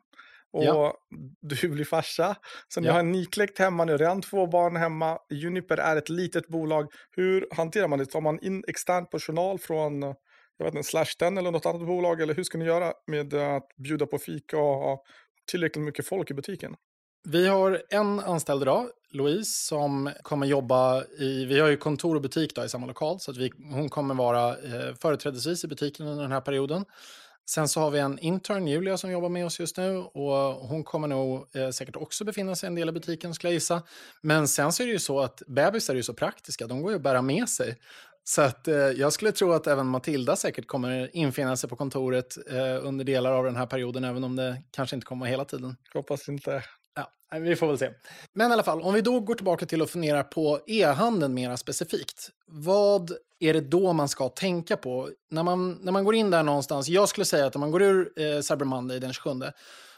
och 0.52 0.64
ja. 0.64 0.94
du 1.40 1.68
blir 1.68 1.84
farsa. 1.84 2.36
Sen 2.74 2.84
ja. 2.84 2.92
har 2.92 3.00
en 3.00 3.12
nykläckt 3.12 3.58
hemma 3.58 3.84
nu, 3.84 3.96
redan 3.96 4.22
två 4.22 4.46
barn 4.46 4.76
hemma. 4.76 5.18
Juniper 5.30 5.76
är 5.76 5.96
ett 5.96 6.08
litet 6.08 6.48
bolag. 6.48 6.86
Hur 7.10 7.48
hanterar 7.50 7.88
man 7.88 7.98
det? 7.98 8.06
Tar 8.06 8.20
man 8.20 8.38
in 8.40 8.64
extern 8.68 9.06
personal 9.06 9.58
från 9.58 10.14
jag 10.60 10.64
vet 10.64 10.74
inte, 10.74 10.88
Slash 10.88 11.28
eller 11.28 11.50
något 11.50 11.66
annat 11.66 11.86
bolag? 11.86 12.20
Eller 12.20 12.34
hur 12.34 12.44
ska 12.44 12.58
ni 12.58 12.64
göra 12.64 12.92
med 13.06 13.34
att 13.34 13.68
bjuda 13.76 14.06
på 14.06 14.18
fika 14.18 14.58
och 14.58 14.76
ha 14.76 15.02
tillräckligt 15.50 15.84
mycket 15.84 16.06
folk 16.06 16.30
i 16.30 16.34
butiken? 16.34 16.74
Vi 17.28 17.46
har 17.46 17.82
en 17.90 18.20
anställd 18.20 18.62
idag, 18.62 18.86
Louise, 19.10 19.50
som 19.50 20.10
kommer 20.22 20.46
jobba 20.46 21.04
i... 21.04 21.44
Vi 21.44 21.60
har 21.60 21.68
ju 21.68 21.76
kontor 21.76 22.16
och 22.16 22.22
butik 22.22 22.54
då 22.54 22.64
i 22.64 22.68
samma 22.68 22.86
lokal, 22.86 23.20
så 23.20 23.30
att 23.30 23.36
vi, 23.36 23.50
hon 23.72 23.88
kommer 23.88 24.14
vara 24.14 24.48
eh, 24.48 24.94
företrädesvis 25.02 25.64
i 25.64 25.68
butiken 25.68 26.06
under 26.06 26.22
den 26.22 26.32
här 26.32 26.40
perioden. 26.40 26.84
Sen 27.46 27.68
så 27.68 27.80
har 27.80 27.90
vi 27.90 27.98
en 27.98 28.18
intern, 28.18 28.68
Julia, 28.68 28.96
som 28.96 29.10
jobbar 29.10 29.28
med 29.28 29.46
oss 29.46 29.60
just 29.60 29.76
nu. 29.76 29.96
och 29.96 30.32
Hon 30.68 30.84
kommer 30.84 31.08
nog 31.08 31.56
eh, 31.56 31.70
säkert 31.70 31.96
också 31.96 32.24
befinna 32.24 32.54
sig 32.54 32.66
en 32.66 32.74
del 32.74 32.88
i 32.88 32.92
butiken, 32.92 33.34
skulle 33.34 33.50
jag 33.50 33.54
gissa. 33.54 33.82
Men 34.22 34.48
sen 34.48 34.72
så 34.72 34.82
är 34.82 34.86
det 34.86 34.92
ju 34.92 34.98
så 34.98 35.20
att 35.20 35.42
bebisar 35.46 35.94
är 35.94 35.96
ju 35.96 36.02
så 36.02 36.14
praktiska, 36.14 36.66
de 36.66 36.82
går 36.82 36.90
ju 36.90 36.96
att 36.96 37.02
bära 37.02 37.22
med 37.22 37.48
sig. 37.48 37.76
Så 38.24 38.42
att, 38.42 38.68
eh, 38.68 38.74
jag 38.74 39.12
skulle 39.12 39.32
tro 39.32 39.52
att 39.52 39.66
även 39.66 39.86
Matilda 39.86 40.36
säkert 40.36 40.66
kommer 40.66 41.16
infinna 41.16 41.56
sig 41.56 41.70
på 41.70 41.76
kontoret 41.76 42.36
eh, 42.50 42.86
under 42.86 43.04
delar 43.04 43.32
av 43.32 43.44
den 43.44 43.56
här 43.56 43.66
perioden, 43.66 44.04
även 44.04 44.24
om 44.24 44.36
det 44.36 44.62
kanske 44.70 44.96
inte 44.96 45.06
kommer 45.06 45.26
hela 45.26 45.44
tiden. 45.44 45.76
Hoppas 45.94 46.28
inte. 46.28 46.62
Vi 47.38 47.56
får 47.56 47.66
väl 47.66 47.78
se. 47.78 47.90
Men 48.32 48.50
i 48.50 48.52
alla 48.52 48.62
fall, 48.62 48.82
om 48.82 48.94
vi 48.94 49.00
då 49.00 49.20
går 49.20 49.34
tillbaka 49.34 49.66
till 49.66 49.82
att 49.82 49.90
fundera 49.90 50.24
på 50.24 50.60
e-handeln 50.66 51.34
mer 51.34 51.56
specifikt. 51.56 52.30
Vad 52.46 53.12
är 53.40 53.54
det 53.54 53.60
då 53.60 53.92
man 53.92 54.08
ska 54.08 54.28
tänka 54.28 54.76
på? 54.76 55.10
När 55.30 55.42
man, 55.42 55.78
när 55.82 55.92
man 55.92 56.04
går 56.04 56.14
in 56.14 56.30
där 56.30 56.42
någonstans, 56.42 56.88
jag 56.88 57.08
skulle 57.08 57.24
säga 57.24 57.46
att 57.46 57.54
om 57.54 57.60
man 57.60 57.70
går 57.70 57.82
ur 57.82 58.12
eh, 58.16 58.40
Cyber 58.40 58.64
Monday 58.64 59.00
den 59.00 59.12
27 59.12 59.30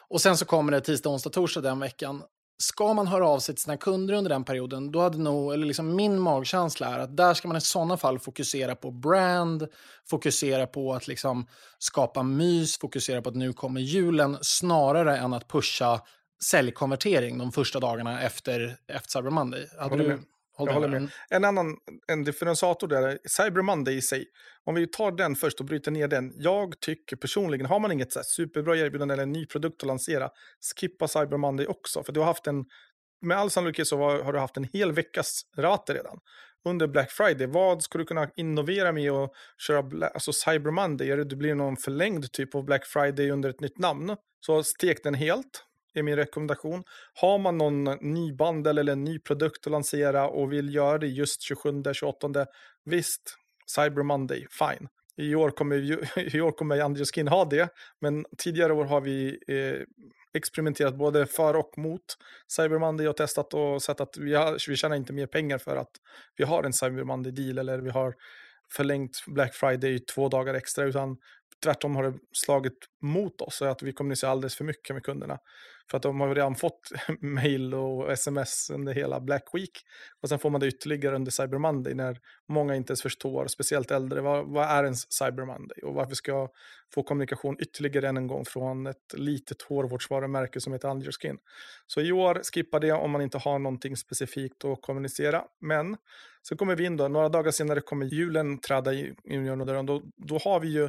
och 0.08 0.20
sen 0.20 0.36
så 0.36 0.44
kommer 0.44 0.72
det 0.72 0.80
tisdag, 0.80 1.10
onsdag, 1.10 1.30
torsdag 1.30 1.60
den 1.60 1.80
veckan. 1.80 2.22
Ska 2.58 2.94
man 2.94 3.06
höra 3.06 3.28
av 3.28 3.38
sig 3.38 3.54
till 3.54 3.62
sina 3.62 3.76
kunder 3.76 4.14
under 4.14 4.28
den 4.28 4.44
perioden, 4.44 4.92
då 4.92 5.00
hade 5.00 5.18
nog, 5.18 5.52
eller 5.52 5.66
liksom 5.66 5.96
min 5.96 6.20
magkänsla 6.20 6.94
är 6.94 6.98
att 6.98 7.16
där 7.16 7.34
ska 7.34 7.48
man 7.48 7.56
i 7.56 7.60
sådana 7.60 7.96
fall 7.96 8.18
fokusera 8.18 8.74
på 8.74 8.90
brand, 8.90 9.66
fokusera 10.10 10.66
på 10.66 10.94
att 10.94 11.08
liksom 11.08 11.46
skapa 11.78 12.22
mys, 12.22 12.78
fokusera 12.78 13.22
på 13.22 13.28
att 13.28 13.36
nu 13.36 13.52
kommer 13.52 13.80
julen, 13.80 14.38
snarare 14.40 15.16
än 15.16 15.32
att 15.32 15.48
pusha 15.48 16.00
säljkonvertering 16.44 17.38
de 17.38 17.52
första 17.52 17.80
dagarna 17.80 18.22
efter, 18.22 18.76
efter 18.88 19.10
Cyber 19.10 19.30
Monday. 19.30 19.68
Hade 19.78 19.96
du. 19.96 20.18
Jag 20.58 20.72
håller 20.72 20.88
med. 20.88 21.08
En 21.30 21.44
annan 21.44 21.76
en 22.06 22.24
differentiator 22.24 22.88
där 22.88 23.02
är 23.02 23.18
Cyber 23.24 23.62
Monday 23.62 23.96
i 23.96 24.02
sig. 24.02 24.26
Om 24.64 24.74
vi 24.74 24.86
tar 24.86 25.12
den 25.12 25.36
först 25.36 25.60
och 25.60 25.66
bryter 25.66 25.90
ner 25.90 26.08
den. 26.08 26.32
Jag 26.36 26.80
tycker 26.80 27.16
personligen, 27.16 27.66
har 27.66 27.80
man 27.80 27.92
inget 27.92 28.12
så 28.12 28.20
superbra 28.24 28.76
erbjudande 28.76 29.14
eller 29.14 29.22
en 29.22 29.32
ny 29.32 29.46
produkt 29.46 29.82
att 29.82 29.86
lansera, 29.86 30.30
skippa 30.76 31.08
Cyber 31.08 31.36
Monday 31.36 31.66
också. 31.66 32.02
För 32.02 32.12
du 32.12 32.20
har 32.20 32.26
haft 32.26 32.46
en, 32.46 32.64
med 33.20 33.36
all 33.36 33.50
sannolikhet 33.50 33.86
så 33.86 33.98
har, 33.98 34.32
du 34.32 34.38
haft 34.38 34.56
en 34.56 34.68
hel 34.72 34.92
veckas 34.92 35.42
rabatter 35.56 35.94
redan. 35.94 36.18
Under 36.64 36.86
Black 36.86 37.10
Friday, 37.10 37.46
vad 37.46 37.82
ska 37.82 37.98
du 37.98 38.04
kunna 38.04 38.30
innovera 38.36 38.92
med 38.92 39.12
och 39.12 39.34
köra 39.58 40.06
alltså 40.06 40.32
Cyber 40.32 40.70
Monday? 40.70 41.10
Är 41.10 41.16
det, 41.16 41.24
det 41.24 41.36
blir 41.36 41.54
någon 41.54 41.76
förlängd 41.76 42.32
typ 42.32 42.54
av 42.54 42.64
Black 42.64 42.86
Friday 42.86 43.30
under 43.30 43.50
ett 43.50 43.60
nytt 43.60 43.78
namn? 43.78 44.16
Så 44.40 44.62
stek 44.62 45.02
den 45.02 45.14
helt 45.14 45.64
är 45.94 46.02
min 46.02 46.16
rekommendation. 46.16 46.82
Har 47.14 47.38
man 47.38 47.58
någon 47.58 47.84
ny 48.00 48.32
bandel 48.32 48.78
eller 48.78 48.92
en 48.92 49.04
ny 49.04 49.18
produkt 49.18 49.66
att 49.66 49.70
lansera 49.70 50.28
och 50.28 50.52
vill 50.52 50.74
göra 50.74 50.98
det 50.98 51.06
just 51.06 51.50
27-28, 51.50 52.46
visst, 52.84 53.36
Cyber 53.66 54.02
Monday, 54.02 54.46
fine. 54.50 54.88
I 55.16 55.34
år 55.34 55.50
kommer, 55.50 55.76
i 56.36 56.40
år 56.40 56.52
kommer 56.52 56.80
Andrew 56.80 57.04
Skin 57.04 57.28
ha 57.28 57.44
det, 57.44 57.68
men 58.00 58.24
tidigare 58.38 58.72
år 58.72 58.84
har 58.84 59.00
vi 59.00 59.38
eh, 59.48 59.86
experimenterat 60.34 60.96
både 60.96 61.26
för 61.26 61.56
och 61.56 61.78
mot 61.78 62.04
Cyber 62.56 62.78
Monday 62.78 63.08
och 63.08 63.16
testat 63.16 63.54
och 63.54 63.82
sett 63.82 64.00
att 64.00 64.16
vi, 64.18 64.34
har, 64.34 64.68
vi 64.68 64.76
tjänar 64.76 64.96
inte 64.96 65.12
mer 65.12 65.26
pengar 65.26 65.58
för 65.58 65.76
att 65.76 65.90
vi 66.36 66.44
har 66.44 66.64
en 66.64 66.72
Cyber 66.72 67.04
Monday-deal 67.04 67.58
eller 67.58 67.78
vi 67.78 67.90
har 67.90 68.14
förlängt 68.72 69.24
Black 69.26 69.54
Friday 69.54 69.98
två 69.98 70.28
dagar 70.28 70.54
extra, 70.54 70.84
utan 70.84 71.16
tvärtom 71.62 71.96
har 71.96 72.02
det 72.02 72.18
slagit 72.32 72.78
mot 73.02 73.40
oss, 73.40 73.62
att 73.62 73.82
vi 73.82 73.92
kommunicerar 73.92 74.30
alldeles 74.30 74.56
för 74.56 74.64
mycket 74.64 74.96
med 74.96 75.02
kunderna. 75.04 75.38
För 75.90 75.96
att 75.96 76.02
de 76.02 76.20
har 76.20 76.34
redan 76.34 76.54
fått 76.54 76.92
mail 77.20 77.74
och 77.74 78.12
sms 78.12 78.70
under 78.70 78.94
hela 78.94 79.20
Black 79.20 79.44
Week. 79.52 79.70
Och 80.20 80.28
sen 80.28 80.38
får 80.38 80.50
man 80.50 80.60
det 80.60 80.66
ytterligare 80.66 81.16
under 81.16 81.30
Cyber 81.30 81.58
Monday 81.58 81.94
när 81.94 82.18
många 82.48 82.74
inte 82.74 82.90
ens 82.90 83.02
förstår, 83.02 83.46
speciellt 83.46 83.90
äldre, 83.90 84.20
vad, 84.20 84.46
vad 84.46 84.64
är 84.64 84.84
ens 84.84 85.12
Cyber 85.12 85.44
Monday? 85.44 85.82
Och 85.82 85.94
varför 85.94 86.14
ska 86.14 86.30
jag 86.30 86.48
få 86.94 87.02
kommunikation 87.02 87.56
ytterligare 87.60 88.08
än 88.08 88.16
en 88.16 88.26
gång 88.26 88.44
från 88.44 88.86
ett 88.86 89.14
litet 89.14 89.62
hårvårdsvarumärke 89.62 90.60
som 90.60 90.72
heter 90.72 90.90
Underskin. 90.90 91.38
Så 91.86 92.00
i 92.00 92.12
år, 92.12 92.40
skippa 92.54 92.78
det 92.78 92.92
om 92.92 93.10
man 93.10 93.22
inte 93.22 93.38
har 93.38 93.58
någonting 93.58 93.96
specifikt 93.96 94.64
att 94.64 94.82
kommunicera. 94.82 95.44
Men 95.60 95.96
så 96.42 96.56
kommer 96.56 96.76
vi 96.76 96.84
in 96.84 96.96
då, 96.96 97.08
några 97.08 97.28
dagar 97.28 97.50
senare 97.50 97.80
kommer 97.80 98.06
julen 98.06 98.58
träda 98.58 98.94
in 98.94 99.14
i 99.24 99.64
dörren. 99.64 99.86
Då, 99.86 100.02
då 100.16 100.38
har 100.38 100.60
vi 100.60 100.68
ju 100.68 100.88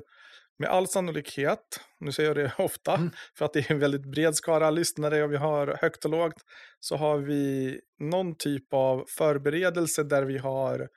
med 0.60 0.70
all 0.70 0.88
sannolikhet, 0.88 1.80
nu 2.00 2.12
säger 2.12 2.30
jag 2.30 2.38
det 2.38 2.54
ofta, 2.64 2.96
mm. 2.96 3.12
för 3.38 3.46
att 3.46 3.54
det 3.54 3.60
är 3.60 3.72
en 3.72 3.80
väldigt 3.80 4.06
bred 4.06 4.36
skara 4.36 4.70
lyssnare 4.70 5.24
och 5.24 5.32
vi 5.32 5.38
har 5.38 5.78
högt 5.82 6.06
och 6.06 6.12
lågt, 6.12 6.42
så 6.80 6.96
har 6.96 7.18
vi 7.18 7.80
någon 8.00 8.38
typ 8.38 8.74
av 8.74 9.06
förberedelse 9.08 10.04
där 10.04 10.24
vi 10.24 10.38
har 10.38 10.88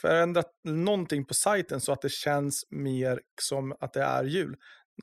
förändrat 0.00 0.50
någonting 0.64 1.24
på 1.24 1.34
sajten 1.34 1.80
så 1.80 1.92
att 1.92 2.02
det 2.02 2.12
känns 2.12 2.66
mer 2.70 3.20
som 3.42 3.76
att 3.80 3.92
det 3.92 4.02
är 4.02 4.24
jul. 4.24 4.56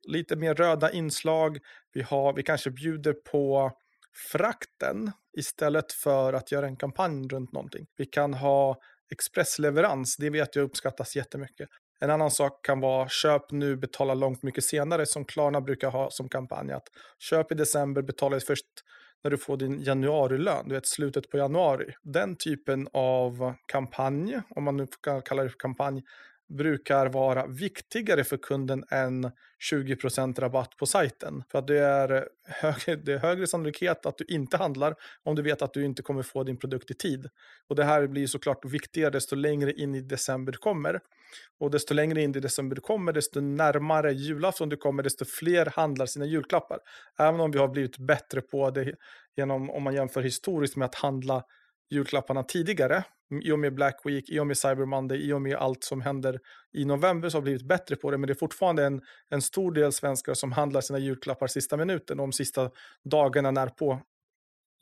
Lite 0.03 0.35
mer 0.35 0.55
röda 0.55 0.91
inslag. 0.91 1.57
Vi, 1.93 2.01
har, 2.01 2.33
vi 2.33 2.43
kanske 2.43 2.71
bjuder 2.71 3.13
på 3.13 3.71
frakten 4.31 5.11
istället 5.37 5.91
för 5.91 6.33
att 6.33 6.51
göra 6.51 6.67
en 6.67 6.77
kampanj 6.77 7.27
runt 7.27 7.53
någonting. 7.53 7.87
Vi 7.97 8.05
kan 8.05 8.33
ha 8.33 8.79
expressleverans, 9.11 10.17
det 10.17 10.29
vet 10.29 10.55
jag 10.55 10.63
uppskattas 10.63 11.15
jättemycket. 11.15 11.69
En 11.99 12.09
annan 12.09 12.31
sak 12.31 12.65
kan 12.65 12.79
vara 12.79 13.09
köp 13.09 13.51
nu, 13.51 13.75
betala 13.75 14.13
långt 14.13 14.43
mycket 14.43 14.63
senare 14.63 15.05
som 15.05 15.25
Klarna 15.25 15.61
brukar 15.61 15.91
ha 15.91 16.11
som 16.11 16.29
kampanj. 16.29 16.71
Att 16.71 16.87
köp 17.19 17.51
i 17.51 17.55
december, 17.55 18.01
betala 18.01 18.39
först 18.39 18.65
när 19.23 19.31
du 19.31 19.37
får 19.37 19.57
din 19.57 19.81
januarilön, 19.83 20.67
du 20.67 20.75
vet 20.75 20.87
slutet 20.87 21.29
på 21.29 21.37
januari. 21.37 21.93
Den 22.03 22.35
typen 22.35 22.87
av 22.93 23.53
kampanj, 23.65 24.41
om 24.49 24.63
man 24.63 24.77
nu 24.77 24.87
kan 25.03 25.21
kalla 25.21 25.43
det 25.43 25.49
för 25.49 25.57
kampanj, 25.57 26.03
brukar 26.49 27.07
vara 27.07 27.47
viktigare 27.47 28.23
för 28.23 28.37
kunden 28.37 28.83
än 28.89 29.31
20% 29.71 30.39
rabatt 30.39 30.77
på 30.77 30.85
sajten. 30.85 31.43
För 31.51 31.59
att 31.59 31.67
det 31.67 31.79
är, 31.79 32.27
högre, 32.45 32.95
det 32.95 33.13
är 33.13 33.17
högre 33.17 33.47
sannolikhet 33.47 34.05
att 34.05 34.17
du 34.17 34.25
inte 34.27 34.57
handlar 34.57 34.95
om 35.23 35.35
du 35.35 35.41
vet 35.41 35.61
att 35.61 35.73
du 35.73 35.85
inte 35.85 36.01
kommer 36.01 36.23
få 36.23 36.43
din 36.43 36.57
produkt 36.57 36.91
i 36.91 36.93
tid. 36.93 37.29
Och 37.69 37.75
det 37.75 37.83
här 37.83 38.07
blir 38.07 38.27
såklart 38.27 38.65
viktigare 38.65 39.09
desto 39.09 39.35
längre 39.35 39.71
in 39.71 39.95
i 39.95 40.01
december 40.01 40.51
du 40.51 40.57
kommer. 40.57 40.99
Och 41.59 41.71
desto 41.71 41.93
längre 41.93 42.21
in 42.21 42.35
i 42.35 42.39
december 42.39 42.75
du 42.75 42.81
kommer, 42.81 43.13
desto 43.13 43.39
närmare 43.39 44.13
julafton 44.13 44.69
du 44.69 44.77
kommer, 44.77 45.03
desto 45.03 45.25
fler 45.25 45.65
handlar 45.65 46.05
sina 46.05 46.25
julklappar. 46.25 46.79
Även 47.19 47.39
om 47.39 47.51
vi 47.51 47.59
har 47.59 47.67
blivit 47.67 47.97
bättre 47.97 48.41
på 48.41 48.69
det 48.69 48.93
genom, 49.35 49.69
om 49.69 49.83
man 49.83 49.93
jämför 49.93 50.21
historiskt 50.21 50.75
med 50.75 50.85
att 50.85 50.95
handla 50.95 51.43
julklapparna 51.89 52.43
tidigare. 52.43 53.03
I 53.43 53.51
och 53.51 53.59
med 53.59 53.73
Black 53.73 54.01
Week, 54.03 54.29
i 54.29 54.39
och 54.39 54.47
med 54.47 54.57
Cyber 54.57 54.85
Monday, 54.85 55.17
i 55.17 55.33
och 55.33 55.41
med 55.41 55.55
allt 55.55 55.83
som 55.83 56.01
händer 56.01 56.39
i 56.73 56.85
november 56.85 57.29
så 57.29 57.37
har 57.37 57.41
blivit 57.41 57.67
bättre 57.67 57.95
på 57.95 58.11
det. 58.11 58.17
Men 58.17 58.27
det 58.27 58.33
är 58.33 58.35
fortfarande 58.35 58.85
en, 58.85 59.01
en 59.29 59.41
stor 59.41 59.71
del 59.71 59.93
svenskar 59.93 60.33
som 60.33 60.51
handlar 60.51 60.81
sina 60.81 60.99
julklappar 60.99 61.47
sista 61.47 61.77
minuten, 61.77 62.17
de 62.17 62.31
sista 62.31 62.71
dagarna 63.03 63.51
när 63.51 63.67
på 63.67 64.01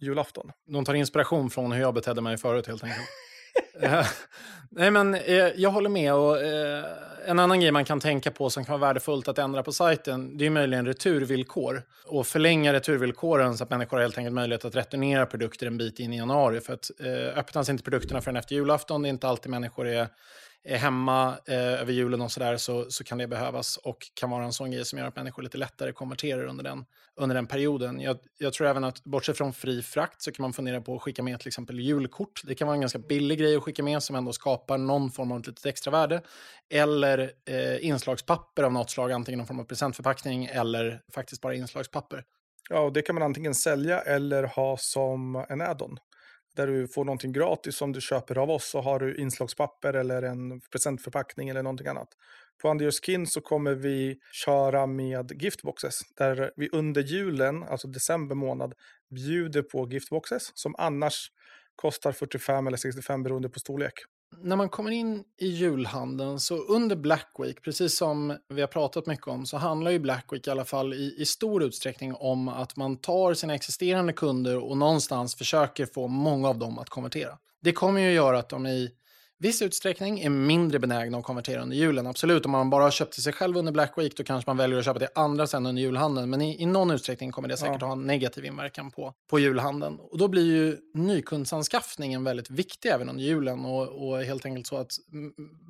julafton. 0.01 0.51
De 0.67 0.85
tar 0.85 0.93
inspiration 0.93 1.49
från 1.49 1.71
hur 1.71 1.81
jag 1.81 1.93
betedde 1.93 2.21
mig 2.21 2.37
förut 2.37 2.67
helt 2.67 2.83
enkelt. 2.83 3.07
Eh, 3.81 4.05
nej, 4.71 4.91
men 4.91 5.15
eh, 5.15 5.35
jag 5.55 5.69
håller 5.69 5.89
med. 5.89 6.13
Och, 6.13 6.41
eh, 6.41 6.85
en 7.27 7.39
annan 7.39 7.59
grej 7.59 7.71
man 7.71 7.85
kan 7.85 7.99
tänka 7.99 8.31
på 8.31 8.49
som 8.49 8.65
kan 8.65 8.79
vara 8.79 8.89
värdefullt 8.89 9.27
att 9.27 9.37
ändra 9.37 9.63
på 9.63 9.71
sajten, 9.71 10.37
det 10.37 10.45
är 10.45 10.49
möjligen 10.49 10.85
returvillkor. 10.85 11.81
Och 12.05 12.27
förlänga 12.27 12.73
returvillkoren 12.73 13.57
så 13.57 13.63
att 13.63 13.69
människor 13.69 13.97
har 13.97 14.01
helt 14.01 14.17
enkelt 14.17 14.33
möjlighet 14.33 14.65
att 14.65 14.75
returnera 14.75 15.25
produkter 15.25 15.67
en 15.67 15.77
bit 15.77 15.99
in 15.99 16.13
i 16.13 16.17
januari. 16.17 16.61
För 16.61 16.73
att 16.73 16.91
eh, 16.99 17.39
öppnas 17.39 17.69
inte 17.69 17.83
produkterna 17.83 18.21
förrän 18.21 18.37
efter 18.37 18.55
julafton, 18.55 19.01
det 19.01 19.07
är 19.07 19.09
inte 19.09 19.27
alltid 19.27 19.51
människor 19.51 19.87
är 19.87 20.07
är 20.65 20.77
hemma 20.77 21.37
eh, 21.47 21.55
över 21.55 21.93
julen 21.93 22.21
och 22.21 22.31
sådär 22.31 22.57
så, 22.57 22.91
så 22.91 23.03
kan 23.03 23.17
det 23.17 23.27
behövas 23.27 23.77
och 23.77 24.11
kan 24.13 24.29
vara 24.29 24.43
en 24.43 24.53
sån 24.53 24.71
grej 24.71 24.85
som 24.85 24.99
gör 24.99 25.07
att 25.07 25.15
människor 25.15 25.43
lite 25.43 25.57
lättare 25.57 25.91
konverterar 25.91 26.43
under 26.43 26.63
den, 26.63 26.85
under 27.15 27.35
den 27.35 27.47
perioden. 27.47 28.01
Jag, 28.01 28.17
jag 28.37 28.53
tror 28.53 28.67
även 28.67 28.83
att 28.83 29.03
bortsett 29.03 29.37
från 29.37 29.53
fri 29.53 29.81
frakt 29.81 30.21
så 30.21 30.31
kan 30.31 30.43
man 30.43 30.53
fundera 30.53 30.81
på 30.81 30.95
att 30.95 31.01
skicka 31.01 31.23
med 31.23 31.39
till 31.39 31.47
exempel 31.47 31.79
julkort. 31.79 32.41
Det 32.43 32.55
kan 32.55 32.67
vara 32.67 32.75
en 32.75 32.81
ganska 32.81 32.99
billig 32.99 33.39
grej 33.39 33.55
att 33.55 33.63
skicka 33.63 33.83
med 33.83 34.03
som 34.03 34.15
ändå 34.15 34.33
skapar 34.33 34.77
någon 34.77 35.11
form 35.11 35.31
av 35.31 35.37
litet 35.37 35.65
extra 35.65 35.91
värde. 35.91 36.21
Eller 36.69 37.31
eh, 37.45 37.85
inslagspapper 37.85 38.63
av 38.63 38.73
något 38.73 38.89
slag, 38.89 39.11
antingen 39.11 39.37
någon 39.37 39.47
form 39.47 39.59
av 39.59 39.63
presentförpackning 39.63 40.45
eller 40.45 41.01
faktiskt 41.13 41.41
bara 41.41 41.55
inslagspapper. 41.55 42.23
Ja, 42.69 42.79
och 42.79 42.93
det 42.93 43.01
kan 43.01 43.15
man 43.15 43.23
antingen 43.23 43.55
sälja 43.55 44.01
eller 44.01 44.43
ha 44.43 44.77
som 44.77 45.45
en 45.49 45.61
add-on 45.61 45.99
där 46.55 46.67
du 46.67 46.87
får 46.87 47.05
någonting 47.05 47.33
gratis 47.33 47.75
som 47.75 47.91
du 47.91 48.01
köper 48.01 48.37
av 48.37 48.51
oss 48.51 48.69
så 48.69 48.81
har 48.81 48.99
du 48.99 49.15
inslagspapper 49.15 49.93
eller 49.93 50.21
en 50.23 50.61
presentförpackning 50.61 51.49
eller 51.49 51.63
någonting 51.63 51.87
annat. 51.87 52.09
På 52.61 52.69
Under 52.69 52.91
Skin 52.91 53.27
så 53.27 53.41
kommer 53.41 53.73
vi 53.73 54.19
köra 54.31 54.85
med 54.85 55.41
giftboxes 55.41 56.01
där 56.17 56.51
vi 56.55 56.69
under 56.69 57.01
julen, 57.01 57.63
alltså 57.63 57.87
december 57.87 58.35
månad, 58.35 58.73
bjuder 59.09 59.61
på 59.61 59.87
giftboxes 59.87 60.57
som 60.57 60.75
annars 60.77 61.31
kostar 61.75 62.11
45 62.11 62.67
eller 62.67 62.77
65 62.77 63.23
beroende 63.23 63.49
på 63.49 63.59
storlek 63.59 63.93
när 64.41 64.55
man 64.55 64.69
kommer 64.69 64.91
in 64.91 65.23
i 65.37 65.47
julhandeln 65.47 66.39
så 66.39 66.57
under 66.57 66.95
Black 66.95 67.31
Week, 67.39 67.61
precis 67.61 67.97
som 67.97 68.37
vi 68.49 68.61
har 68.61 68.67
pratat 68.67 69.05
mycket 69.05 69.27
om, 69.27 69.45
så 69.45 69.57
handlar 69.57 69.91
ju 69.91 69.99
Black 69.99 70.25
Week 70.31 70.47
i 70.47 70.49
alla 70.49 70.65
fall 70.65 70.93
i, 70.93 71.15
i 71.17 71.25
stor 71.25 71.63
utsträckning 71.63 72.13
om 72.15 72.47
att 72.47 72.75
man 72.75 72.97
tar 72.97 73.33
sina 73.33 73.55
existerande 73.55 74.13
kunder 74.13 74.57
och 74.57 74.77
någonstans 74.77 75.35
försöker 75.35 75.85
få 75.85 76.07
många 76.07 76.49
av 76.49 76.57
dem 76.57 76.79
att 76.79 76.89
konvertera. 76.89 77.37
Det 77.61 77.71
kommer 77.71 78.01
ju 78.01 78.11
göra 78.11 78.39
att 78.39 78.49
de 78.49 78.65
i 78.65 78.91
viss 79.39 79.61
utsträckning 79.61 80.19
är 80.19 80.29
mindre 80.29 80.79
benägna 80.79 81.17
att 81.17 81.23
konvertera 81.23 81.61
under 81.61 81.77
julen. 81.77 82.07
Absolut, 82.07 82.45
om 82.45 82.51
man 82.51 82.69
bara 82.69 82.83
har 82.83 82.91
köpt 82.91 83.13
till 83.13 83.23
sig 83.23 83.33
själv 83.33 83.57
under 83.57 83.71
Black 83.71 83.97
Week 83.97 84.17
då 84.17 84.23
kanske 84.23 84.49
man 84.49 84.57
väljer 84.57 84.79
att 84.79 84.85
köpa 84.85 84.99
till 84.99 85.07
andra 85.15 85.47
sen 85.47 85.65
under 85.65 85.81
julhandeln. 85.81 86.29
Men 86.29 86.41
i, 86.41 86.61
i 86.61 86.65
någon 86.65 86.91
utsträckning 86.91 87.31
kommer 87.31 87.47
det 87.47 87.57
säkert 87.57 87.81
ja. 87.81 87.87
ha 87.87 87.93
en 87.93 88.07
negativ 88.07 88.45
inverkan 88.45 88.91
på, 88.91 89.13
på 89.29 89.39
julhandeln. 89.39 89.99
Och 89.99 90.17
då 90.17 90.27
blir 90.27 90.45
ju 90.45 90.77
nykundsanskaffningen 90.93 92.23
väldigt 92.23 92.49
viktig 92.49 92.89
även 92.89 93.09
under 93.09 93.23
julen. 93.23 93.65
Och, 93.65 94.07
och 94.07 94.23
helt 94.23 94.45
enkelt 94.45 94.67
så 94.67 94.77
att 94.77 94.91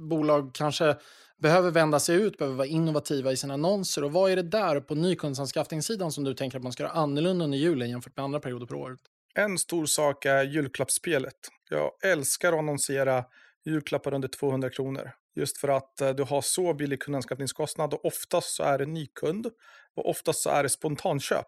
bolag 0.10 0.52
kanske 0.54 0.96
behöver 1.38 1.72
vända 1.72 2.00
sig 2.00 2.16
ut, 2.16 2.38
behöver 2.38 2.58
vara 2.58 2.68
innovativa 2.68 3.32
i 3.32 3.38
sina 3.38 3.54
annonser. 3.54 4.04
Och 4.04 4.12
vad 4.12 4.32
är 4.32 4.36
det 4.36 4.42
där 4.42 4.80
på 4.80 4.96
nykundsanskaffningssidan 4.96 6.12
som 6.12 6.24
du 6.24 6.34
tänker 6.34 6.58
att 6.58 6.64
man 6.64 6.72
ska 6.72 6.84
göra 6.84 6.94
annorlunda 6.94 7.46
under 7.46 7.58
julen 7.58 7.90
jämfört 7.90 8.18
med 8.18 8.24
andra 8.24 8.40
perioder 8.40 8.66
på 8.66 8.76
året? 8.76 9.00
En 9.36 9.58
stor 9.58 9.86
sak 9.86 10.26
är 10.26 10.44
julklappsspelet. 10.44 11.36
Jag 11.70 11.92
älskar 12.04 12.54
att 12.54 12.60
annonsera 12.60 13.26
julklappar 13.66 14.14
under 14.14 14.28
200 14.28 14.70
kronor. 14.70 15.12
Just 15.36 15.58
för 15.58 15.68
att 15.68 16.02
eh, 16.02 16.10
du 16.10 16.24
har 16.24 16.42
så 16.42 16.74
billig 16.74 17.02
kundanskaffningskostnad 17.02 17.94
och 17.94 18.06
oftast 18.06 18.56
så 18.56 18.64
är 18.64 18.78
det 18.78 18.86
nykund 18.86 19.48
och 19.96 20.10
oftast 20.10 20.42
så 20.42 20.50
är 20.50 20.64
det 20.64 20.70
spontanköp. 20.70 21.48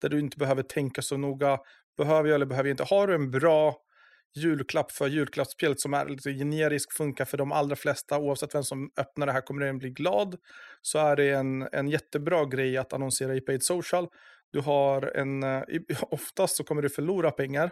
Där 0.00 0.08
du 0.08 0.20
inte 0.20 0.36
behöver 0.36 0.62
tänka 0.62 1.02
så 1.02 1.16
noga, 1.16 1.58
behöver 1.96 2.28
jag 2.28 2.34
eller 2.34 2.46
behöver 2.46 2.68
jag 2.68 2.72
inte. 2.72 2.94
Har 2.94 3.06
du 3.06 3.14
en 3.14 3.30
bra 3.30 3.76
julklapp 4.34 4.92
för 4.92 5.06
julklappsspelet 5.06 5.80
som 5.80 5.94
är 5.94 6.08
lite 6.08 6.32
generisk, 6.32 6.92
funkar 6.92 7.24
för 7.24 7.38
de 7.38 7.52
allra 7.52 7.76
flesta, 7.76 8.18
oavsett 8.18 8.54
vem 8.54 8.62
som 8.62 8.90
öppnar 8.96 9.26
det 9.26 9.32
här 9.32 9.40
kommer 9.40 9.66
den 9.66 9.78
bli 9.78 9.90
glad, 9.90 10.36
så 10.82 10.98
är 10.98 11.16
det 11.16 11.30
en, 11.30 11.68
en 11.72 11.88
jättebra 11.88 12.44
grej 12.44 12.76
att 12.76 12.92
annonsera 12.92 13.34
i 13.34 13.40
paid 13.40 13.62
social. 13.62 14.08
Du 14.52 14.60
har 14.60 15.16
en, 15.16 15.42
eh, 15.42 15.62
oftast 16.02 16.56
så 16.56 16.64
kommer 16.64 16.82
du 16.82 16.88
förlora 16.88 17.30
pengar, 17.30 17.70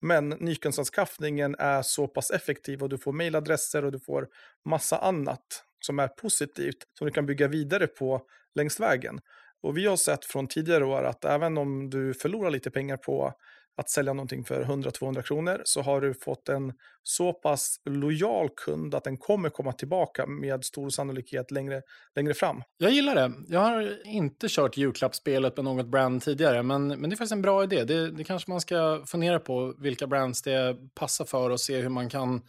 men 0.00 0.28
nyckelsanskaffningen 0.28 1.56
är 1.58 1.82
så 1.82 2.08
pass 2.08 2.30
effektiv 2.30 2.82
och 2.82 2.88
du 2.88 2.98
får 2.98 3.12
mejladresser 3.12 3.84
och 3.84 3.92
du 3.92 4.00
får 4.00 4.28
massa 4.64 4.98
annat 4.98 5.64
som 5.80 5.98
är 5.98 6.08
positivt 6.08 6.76
som 6.98 7.06
du 7.06 7.12
kan 7.12 7.26
bygga 7.26 7.48
vidare 7.48 7.86
på 7.86 8.22
längs 8.54 8.80
vägen. 8.80 9.20
Och 9.62 9.76
vi 9.76 9.86
har 9.86 9.96
sett 9.96 10.24
från 10.24 10.46
tidigare 10.48 10.84
år 10.84 11.02
att 11.02 11.24
även 11.24 11.58
om 11.58 11.90
du 11.90 12.14
förlorar 12.14 12.50
lite 12.50 12.70
pengar 12.70 12.96
på 12.96 13.34
att 13.76 13.90
sälja 13.90 14.12
någonting 14.12 14.44
för 14.44 14.64
100-200 14.64 15.22
kronor 15.22 15.62
så 15.64 15.82
har 15.82 16.00
du 16.00 16.14
fått 16.14 16.48
en 16.48 16.72
så 17.02 17.32
pass 17.32 17.80
lojal 17.84 18.48
kund 18.56 18.94
att 18.94 19.04
den 19.04 19.16
kommer 19.16 19.50
komma 19.50 19.72
tillbaka 19.72 20.26
med 20.26 20.64
stor 20.64 20.90
sannolikhet 20.90 21.50
längre, 21.50 21.82
längre 22.16 22.34
fram. 22.34 22.62
Jag 22.78 22.90
gillar 22.90 23.14
det. 23.14 23.32
Jag 23.48 23.60
har 23.60 24.06
inte 24.06 24.46
kört 24.48 24.76
julklappsspelet 24.76 25.56
med 25.56 25.64
något 25.64 25.86
brand 25.86 26.22
tidigare, 26.22 26.62
men, 26.62 26.88
men 26.88 27.10
det 27.10 27.14
är 27.14 27.16
faktiskt 27.16 27.32
en 27.32 27.42
bra 27.42 27.64
idé. 27.64 27.84
Det, 27.84 28.10
det 28.10 28.24
kanske 28.24 28.50
man 28.50 28.60
ska 28.60 29.02
fundera 29.06 29.40
på 29.40 29.74
vilka 29.78 30.06
brands 30.06 30.42
det 30.42 30.76
passar 30.94 31.24
för 31.24 31.50
och 31.50 31.60
se 31.60 31.80
hur 31.80 31.88
man 31.88 32.08
kan, 32.08 32.42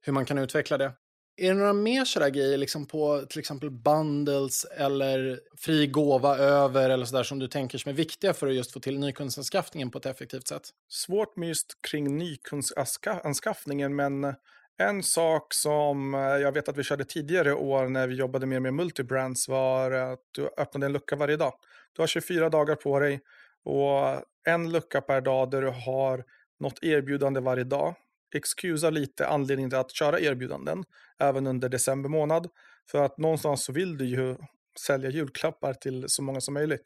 hur 0.00 0.12
man 0.12 0.24
kan 0.24 0.38
utveckla 0.38 0.78
det. 0.78 0.92
Är 1.36 1.48
det 1.48 1.54
några 1.54 1.72
mer 1.72 2.04
sådär 2.04 2.28
grejer 2.28 2.58
liksom 2.58 2.86
på 2.86 3.24
till 3.28 3.38
exempel 3.38 3.70
bundles 3.70 4.64
eller 4.64 5.40
fri 5.56 5.86
gåva 5.86 6.36
över 6.36 6.90
eller 6.90 7.04
sådär 7.04 7.22
som 7.22 7.38
du 7.38 7.48
tänker 7.48 7.78
som 7.78 7.88
är 7.88 7.92
viktiga 7.92 8.34
för 8.34 8.46
att 8.46 8.54
just 8.54 8.72
få 8.72 8.80
till 8.80 8.98
nykundsanskaffningen 8.98 9.90
på 9.90 9.98
ett 9.98 10.06
effektivt 10.06 10.48
sätt? 10.48 10.62
Svårt 10.88 11.36
med 11.36 11.48
just 11.48 11.82
kring 11.90 12.18
nykundsanskaffningen 12.18 13.96
men 13.96 14.34
en 14.78 15.02
sak 15.02 15.54
som 15.54 16.14
eh, 16.14 16.20
jag 16.20 16.52
vet 16.52 16.68
att 16.68 16.76
vi 16.76 16.82
körde 16.82 17.04
tidigare 17.04 17.54
år 17.54 17.88
när 17.88 18.06
vi 18.06 18.14
jobbade 18.14 18.46
mer 18.46 18.60
med 18.60 18.74
multibrands 18.74 19.48
var 19.48 19.90
att 19.90 20.20
du 20.32 20.48
öppnade 20.58 20.86
en 20.86 20.92
lucka 20.92 21.16
varje 21.16 21.36
dag. 21.36 21.52
Du 21.92 22.02
har 22.02 22.06
24 22.06 22.48
dagar 22.48 22.74
på 22.74 22.98
dig 23.00 23.20
och 23.64 24.22
en 24.48 24.72
lucka 24.72 25.00
per 25.00 25.20
dag 25.20 25.50
där 25.50 25.62
du 25.62 25.68
har 25.68 26.24
något 26.60 26.82
erbjudande 26.82 27.40
varje 27.40 27.64
dag 27.64 27.94
excusa 28.34 28.90
lite 28.90 29.26
anledningen 29.26 29.70
till 29.70 29.78
att 29.78 29.94
köra 29.94 30.20
erbjudanden 30.20 30.84
även 31.22 31.46
under 31.46 31.68
december 31.68 32.08
månad. 32.08 32.48
För 32.90 33.02
att 33.04 33.18
någonstans 33.18 33.64
så 33.64 33.72
vill 33.72 33.98
du 33.98 34.04
ju 34.04 34.36
sälja 34.80 35.10
julklappar 35.10 35.74
till 35.74 36.04
så 36.08 36.22
många 36.22 36.40
som 36.40 36.54
möjligt. 36.54 36.84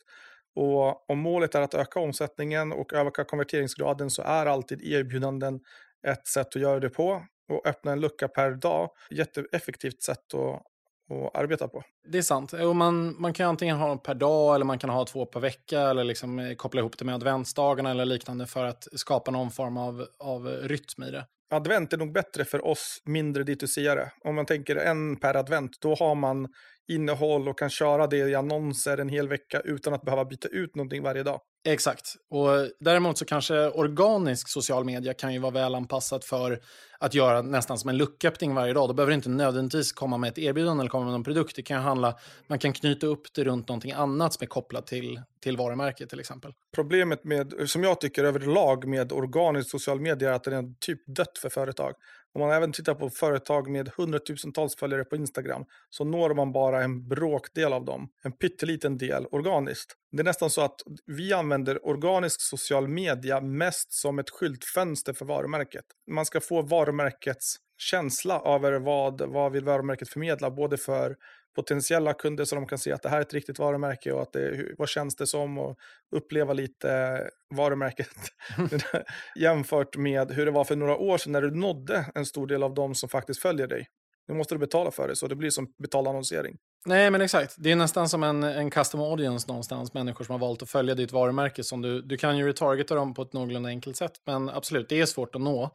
Och 0.55 1.11
om 1.11 1.19
målet 1.19 1.55
är 1.55 1.61
att 1.61 1.75
öka 1.75 2.01
omsättningen 2.01 2.73
och 2.73 2.93
öka 2.93 3.25
konverteringsgraden 3.25 4.11
så 4.11 4.23
är 4.23 4.47
alltid 4.47 4.83
erbjudanden 4.83 5.61
ett 6.07 6.27
sätt 6.27 6.47
att 6.47 6.63
göra 6.63 6.81
det 6.81 6.91
på. 6.91 7.23
Och 7.49 7.67
öppna 7.67 7.93
en 7.93 8.01
lucka 8.01 8.29
per 8.29 8.51
dag, 8.51 8.91
jätteeffektivt 9.11 10.03
sätt 10.03 10.35
att, 10.35 10.63
att 11.17 11.37
arbeta 11.37 11.69
på. 11.69 11.83
Det 12.09 12.19
är 12.19 12.23
sant. 12.23 12.53
Och 12.53 12.77
man, 12.77 13.21
man 13.21 13.33
kan 13.33 13.49
antingen 13.49 13.77
ha 13.77 13.97
per 13.97 14.15
dag 14.15 14.55
eller 14.55 14.65
man 14.65 14.79
kan 14.79 14.91
ha 14.91 15.05
två 15.05 15.27
per 15.27 15.41
vecka 15.41 15.81
eller 15.81 16.05
liksom 16.05 16.39
eh, 16.39 16.55
koppla 16.55 16.81
ihop 16.81 16.99
det 16.99 17.05
med 17.05 17.15
adventsdagarna 17.15 17.91
eller 17.91 18.05
liknande 18.05 18.47
för 18.47 18.65
att 18.65 18.89
skapa 18.93 19.31
någon 19.31 19.51
form 19.51 19.77
av, 19.77 20.07
av 20.19 20.47
rytm 20.47 21.03
i 21.03 21.11
det 21.11 21.27
advent 21.51 21.93
är 21.93 21.97
nog 21.97 22.13
bättre 22.13 22.45
för 22.45 22.67
oss 22.67 23.03
mindre 23.05 23.43
D2C-are. 23.43 24.11
Om 24.25 24.35
man 24.35 24.47
tänker 24.47 24.77
en 24.77 25.17
per 25.17 25.37
advent, 25.37 25.81
då 25.81 25.95
har 25.95 26.15
man 26.15 26.49
innehåll 26.89 27.49
och 27.49 27.59
kan 27.59 27.71
köra 27.71 28.07
det 28.07 28.17
i 28.17 28.35
annonser 28.35 28.99
en 28.99 29.09
hel 29.09 29.29
vecka 29.29 29.61
utan 29.61 29.95
att 29.95 30.03
behöva 30.03 30.25
byta 30.25 30.49
ut 30.49 30.75
någonting 30.75 31.03
varje 31.03 31.23
dag. 31.23 31.41
Exakt. 31.67 32.15
Och 32.31 32.49
däremot 32.81 33.19
så 33.19 33.25
kanske 33.25 33.71
organisk 33.71 34.49
social 34.49 34.85
media 34.85 35.15
kan 35.15 35.33
ju 35.33 35.39
vara 35.39 35.53
väl 35.53 35.75
anpassat 35.75 36.25
för 36.25 36.61
att 36.99 37.15
göra 37.15 37.43
nästan 37.43 37.79
som 37.79 37.91
en 37.91 37.97
lucköppning 37.97 38.55
varje 38.55 38.73
dag. 38.73 38.89
Då 38.89 38.93
behöver 38.93 39.11
det 39.11 39.15
inte 39.15 39.29
nödvändigtvis 39.29 39.93
komma 39.93 40.19
med 40.19 40.29
ett 40.31 40.39
erbjudande 40.39 40.83
eller 40.83 40.91
komma 40.91 41.05
med 41.05 41.13
någon 41.13 41.25
produkt. 41.25 41.57
Det 41.57 41.63
kan 41.63 41.83
handla, 41.83 42.15
man 42.47 42.59
kan 42.59 42.73
knyta 42.73 43.07
upp 43.07 43.35
det 43.35 43.45
runt 43.45 43.69
någonting 43.69 43.93
annat 43.93 44.33
som 44.35 44.45
är 44.45 44.47
kopplat 44.47 44.87
till, 44.87 45.21
till 45.43 45.57
varumärket 45.57 46.11
till 46.11 46.21
exempel. 46.21 46.53
Problemet 46.75 47.25
med, 47.25 47.55
som 47.67 47.83
jag 47.83 48.01
tycker 48.01 48.25
överlag 48.25 48.89
med 48.89 49.13
organisk 49.13 49.71
social 49.71 50.01
media 50.01 50.31
är 50.31 50.35
att 50.35 50.45
den 50.45 50.55
är 50.55 50.75
typ 50.81 51.07
dött 51.07 51.39
för 51.39 51.49
företag. 51.49 51.95
Om 52.37 52.41
man 52.41 52.51
även 52.51 52.73
tittar 52.73 52.95
på 52.95 53.11
företag 53.11 53.71
med 53.71 53.91
hundratusentals 53.97 54.77
följare 54.77 55.05
på 55.05 55.17
Instagram 55.17 55.65
så 55.91 56.05
når 56.05 56.35
man 56.35 56.53
bara 56.53 56.83
en 56.83 57.09
bråkdel 57.09 57.73
av 57.73 57.85
dem, 57.85 58.09
en 58.23 58.33
pytteliten 58.33 58.99
del 58.99 59.27
organiskt. 59.27 59.93
Det 60.13 60.23
är 60.23 60.25
nästan 60.25 60.51
så 60.51 60.61
att 60.61 60.81
vi 61.07 61.33
använder 61.33 61.87
organisk 61.87 62.41
social 62.41 62.89
media 62.89 63.41
mest 63.41 63.93
som 63.93 64.19
ett 64.19 64.31
skyltfönster 64.31 65.13
för 65.13 65.25
varumärket. 65.25 65.85
Man 66.11 66.27
ska 66.27 66.41
få 66.41 66.63
varumärkets 66.63 67.57
känsla 67.79 68.43
över 68.45 68.73
vad, 68.73 69.21
vad 69.21 69.53
vill 69.53 69.65
varumärket 69.65 70.09
förmedla, 70.09 70.51
både 70.51 70.77
för 70.77 71.17
potentiella 71.57 72.15
kunder 72.15 72.45
så 72.45 72.55
de 72.55 72.67
kan 72.67 72.79
se 72.79 72.93
att 72.93 73.03
det 73.03 73.09
här 73.09 73.17
är 73.17 73.23
ett 73.23 73.35
riktigt 73.35 73.59
varumärke 73.59 74.13
och 74.13 74.23
att 74.23 74.33
det, 74.33 74.75
vad 74.79 74.89
känns 74.89 75.17
det 75.17 75.27
som 75.27 75.59
och 75.59 75.79
uppleva 76.17 76.53
lite 76.53 77.23
varumärket 77.55 78.09
jämfört 79.37 79.97
med 79.97 80.33
hur 80.33 80.47
det 80.47 80.53
var 80.53 80.65
för 80.65 80.77
några 80.77 80.97
år 80.97 81.19
sedan 81.19 81.33
när 81.33 81.43
du 81.43 81.51
nådde 81.51 82.07
en 82.15 82.27
stor 82.27 82.47
del 82.47 82.63
av 82.63 82.75
dem 82.75 82.95
som 82.95 83.09
faktiskt 83.09 83.43
följer 83.43 83.67
dig. 83.67 83.89
Nu 84.29 84.35
måste 84.35 84.55
du 84.55 84.59
betala 84.59 84.91
för 84.91 85.09
det, 85.09 85.17
så 85.17 85.27
det 85.27 85.37
blir 85.37 85.51
som 85.51 85.73
betald 85.79 86.09
annonsering. 86.09 86.57
Nej, 86.87 87.11
men 87.11 87.21
exakt. 87.21 87.55
Det 87.59 87.73
är 87.73 87.77
nästan 87.77 88.09
som 88.09 88.23
en, 88.23 88.43
en 88.43 88.71
custom 88.71 89.01
audience 89.01 89.49
någonstans, 89.49 89.95
människor 89.95 90.25
som 90.25 90.33
har 90.33 90.39
valt 90.39 90.63
att 90.63 90.71
följa 90.71 90.95
ditt 90.95 91.13
varumärke. 91.13 91.65
Som 91.65 91.83
du, 91.83 92.03
du 92.03 92.17
kan 92.17 92.39
ju 92.39 92.47
retargeta 92.47 92.95
dem 92.95 93.15
på 93.15 93.23
ett 93.23 93.33
någorlunda 93.33 93.69
enkelt 93.69 93.97
sätt, 93.97 94.13
men 94.25 94.49
absolut, 94.49 94.89
det 94.89 95.01
är 95.01 95.07
svårt 95.07 95.35
att 95.35 95.41
nå 95.41 95.71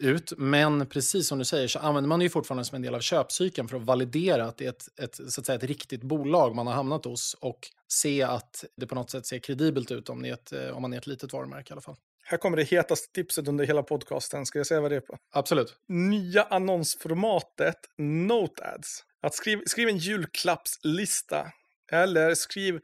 ut. 0.00 0.32
Men 0.38 0.86
precis 0.86 1.28
som 1.28 1.38
du 1.38 1.44
säger 1.44 1.68
så 1.68 1.78
använder 1.78 2.08
man 2.08 2.18
det 2.18 2.22
ju 2.22 2.30
fortfarande 2.30 2.64
som 2.64 2.76
en 2.76 2.82
del 2.82 2.94
av 2.94 3.00
köpcykeln 3.00 3.68
för 3.68 3.76
att 3.76 3.82
validera 3.82 4.44
att 4.44 4.56
det 4.56 4.64
är 4.64 4.68
ett, 4.68 4.98
ett, 4.98 5.32
så 5.32 5.40
att 5.40 5.46
säga, 5.46 5.56
ett 5.56 5.64
riktigt 5.64 6.02
bolag 6.02 6.54
man 6.54 6.66
har 6.66 6.74
hamnat 6.74 7.04
hos 7.04 7.34
och 7.40 7.58
se 7.88 8.22
att 8.22 8.64
det 8.76 8.86
på 8.86 8.94
något 8.94 9.10
sätt 9.10 9.26
ser 9.26 9.38
kredibelt 9.38 9.90
ut 9.90 10.08
om, 10.08 10.24
ett, 10.24 10.52
eh, 10.52 10.76
om 10.76 10.82
man 10.82 10.92
är 10.92 10.98
ett 10.98 11.06
litet 11.06 11.32
varumärke 11.32 11.70
i 11.70 11.72
alla 11.72 11.80
fall. 11.80 11.96
Här 12.22 12.38
kommer 12.38 12.56
det 12.56 12.64
hetaste 12.64 13.12
tipset 13.12 13.48
under 13.48 13.64
hela 13.64 13.82
podcasten. 13.82 14.46
Ska 14.46 14.58
jag 14.58 14.66
säga 14.66 14.80
vad 14.80 14.90
det 14.90 14.96
är 14.96 15.00
på? 15.00 15.18
Absolut. 15.32 15.76
Nya 15.88 16.42
annonsformatet 16.42 17.76
Note 17.98 18.64
Ads. 18.64 19.04
Att 19.22 19.34
skriv, 19.34 19.62
skriv 19.66 19.88
en 19.88 19.98
julklappslista 19.98 21.52
eller 21.92 22.34
skriv 22.34 22.80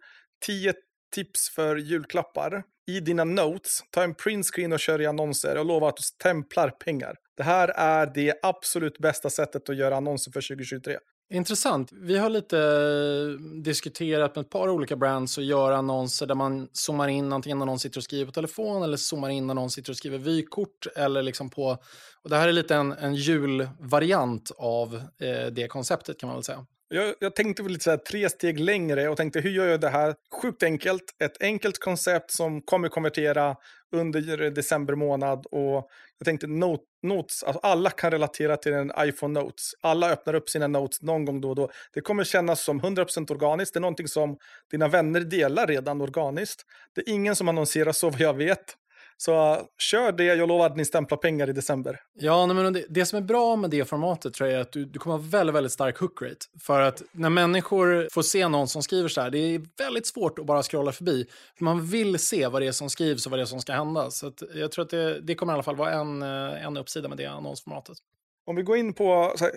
tio 0.46 0.74
tips 1.16 1.50
för 1.50 1.76
julklappar 1.76 2.62
i 2.86 3.00
dina 3.00 3.24
notes, 3.24 3.80
ta 3.90 4.02
en 4.02 4.14
printscreen 4.14 4.72
och 4.72 4.80
kör 4.80 5.00
i 5.00 5.06
annonser 5.06 5.58
och 5.58 5.64
lova 5.64 5.88
att 5.88 5.96
du 5.96 6.02
stämplar 6.02 6.70
pengar. 6.70 7.16
Det 7.36 7.42
här 7.42 7.68
är 7.68 8.06
det 8.14 8.34
absolut 8.42 8.98
bästa 8.98 9.30
sättet 9.30 9.68
att 9.68 9.76
göra 9.76 9.96
annonser 9.96 10.32
för 10.32 10.40
2023. 10.40 10.96
Intressant. 11.30 11.92
Vi 11.92 12.18
har 12.18 12.30
lite 12.30 12.58
eh, 12.58 13.60
diskuterat 13.62 14.36
med 14.36 14.44
ett 14.44 14.50
par 14.50 14.68
olika 14.68 14.96
brands 14.96 15.38
och 15.38 15.44
göra 15.44 15.76
annonser 15.76 16.26
där 16.26 16.34
man 16.34 16.68
zoomar 16.72 17.08
in 17.08 17.32
antingen 17.32 17.58
när 17.58 17.66
någon 17.66 17.78
sitter 17.78 17.98
och 17.98 18.04
skriver 18.04 18.26
på 18.26 18.32
telefon 18.32 18.82
eller 18.82 18.96
zoomar 18.96 19.28
in 19.28 19.46
när 19.46 19.54
någon 19.54 19.70
sitter 19.70 19.90
och 19.90 19.96
skriver 19.96 20.18
vykort 20.18 20.86
eller 20.96 21.22
liksom 21.22 21.50
på... 21.50 21.78
Och 22.22 22.30
det 22.30 22.36
här 22.36 22.48
är 22.48 22.52
lite 22.52 22.74
en, 22.74 22.92
en 22.92 23.14
julvariant 23.14 24.50
av 24.56 24.94
eh, 24.94 25.46
det 25.52 25.68
konceptet 25.68 26.20
kan 26.20 26.26
man 26.26 26.36
väl 26.36 26.44
säga. 26.44 26.66
Jag, 26.88 27.14
jag 27.20 27.34
tänkte 27.34 27.62
väl 27.62 27.72
lite 27.72 27.84
så 27.84 27.90
här, 27.90 27.96
tre 27.96 28.28
steg 28.28 28.60
längre 28.60 29.08
och 29.08 29.16
tänkte 29.16 29.40
hur 29.40 29.50
gör 29.50 29.66
jag 29.66 29.80
det 29.80 29.88
här 29.88 30.14
sjukt 30.42 30.62
enkelt? 30.62 31.02
Ett 31.24 31.42
enkelt 31.42 31.78
koncept 31.78 32.30
som 32.30 32.62
kommer 32.62 32.88
konvertera 32.88 33.56
under 33.92 34.50
december 34.50 34.94
månad 34.94 35.46
och 35.46 35.90
jag 36.18 36.24
tänkte 36.24 36.46
not, 36.46 36.80
notes, 37.02 37.42
alltså 37.42 37.60
alla 37.62 37.90
kan 37.90 38.10
relatera 38.10 38.56
till 38.56 38.72
en 38.72 38.92
iPhone 38.98 39.40
Notes. 39.40 39.70
Alla 39.80 40.10
öppnar 40.10 40.34
upp 40.34 40.48
sina 40.48 40.66
notes 40.66 41.02
någon 41.02 41.24
gång 41.24 41.40
då 41.40 41.48
och 41.48 41.56
då. 41.56 41.70
Det 41.92 42.00
kommer 42.00 42.24
kännas 42.24 42.64
som 42.64 42.80
100% 42.80 43.32
organiskt. 43.32 43.74
Det 43.74 43.78
är 43.78 43.80
någonting 43.80 44.08
som 44.08 44.38
dina 44.70 44.88
vänner 44.88 45.20
delar 45.20 45.66
redan 45.66 46.00
organiskt. 46.00 46.62
Det 46.94 47.00
är 47.00 47.12
ingen 47.12 47.36
som 47.36 47.48
annonserar 47.48 47.92
så 47.92 48.10
vad 48.10 48.20
jag 48.20 48.34
vet. 48.34 48.76
Så 49.18 49.62
kör 49.78 50.12
det, 50.12 50.24
jag 50.24 50.48
lovar 50.48 50.66
att 50.66 50.76
ni 50.76 50.84
stämplar 50.84 51.18
pengar 51.18 51.50
i 51.50 51.52
december. 51.52 52.00
Ja, 52.14 52.46
men 52.46 52.72
det, 52.72 52.84
det 52.88 53.06
som 53.06 53.16
är 53.16 53.22
bra 53.22 53.56
med 53.56 53.70
det 53.70 53.84
formatet 53.84 54.34
tror 54.34 54.48
jag 54.48 54.56
är 54.56 54.60
att 54.60 54.72
du, 54.72 54.84
du 54.84 54.98
kommer 54.98 55.16
ha 55.16 55.24
väldigt, 55.28 55.54
väldigt 55.54 55.72
stark 55.72 55.98
hook 55.98 56.22
rate. 56.22 56.46
För 56.60 56.80
att 56.80 57.02
när 57.12 57.30
människor 57.30 58.08
får 58.12 58.22
se 58.22 58.48
någon 58.48 58.68
som 58.68 58.82
skriver 58.82 59.08
så 59.08 59.20
här, 59.20 59.30
det 59.30 59.38
är 59.38 59.60
väldigt 59.78 60.06
svårt 60.06 60.38
att 60.38 60.46
bara 60.46 60.62
scrolla 60.62 60.92
förbi. 60.92 61.26
För 61.58 61.64
man 61.64 61.86
vill 61.86 62.18
se 62.18 62.46
vad 62.46 62.62
det 62.62 62.66
är 62.66 62.72
som 62.72 62.90
skrivs 62.90 63.26
och 63.26 63.30
vad 63.30 63.38
det 63.38 63.42
är 63.42 63.46
som 63.46 63.60
ska 63.60 63.72
hända. 63.72 64.10
Så 64.10 64.32
jag 64.54 64.72
tror 64.72 64.84
att 64.84 64.90
det, 64.90 65.20
det 65.20 65.34
kommer 65.34 65.52
i 65.52 65.54
alla 65.54 65.62
fall 65.62 65.76
vara 65.76 65.92
en, 65.92 66.22
eh, 66.22 66.66
en 66.66 66.76
uppsida 66.76 67.08
med 67.08 67.18
det 67.18 67.26
annonsformatet. 67.26 67.96
Om 68.46 68.56
vi 68.56 68.62
går 68.62 68.76
in 68.76 68.94
på 68.94 69.34
här, 69.40 69.50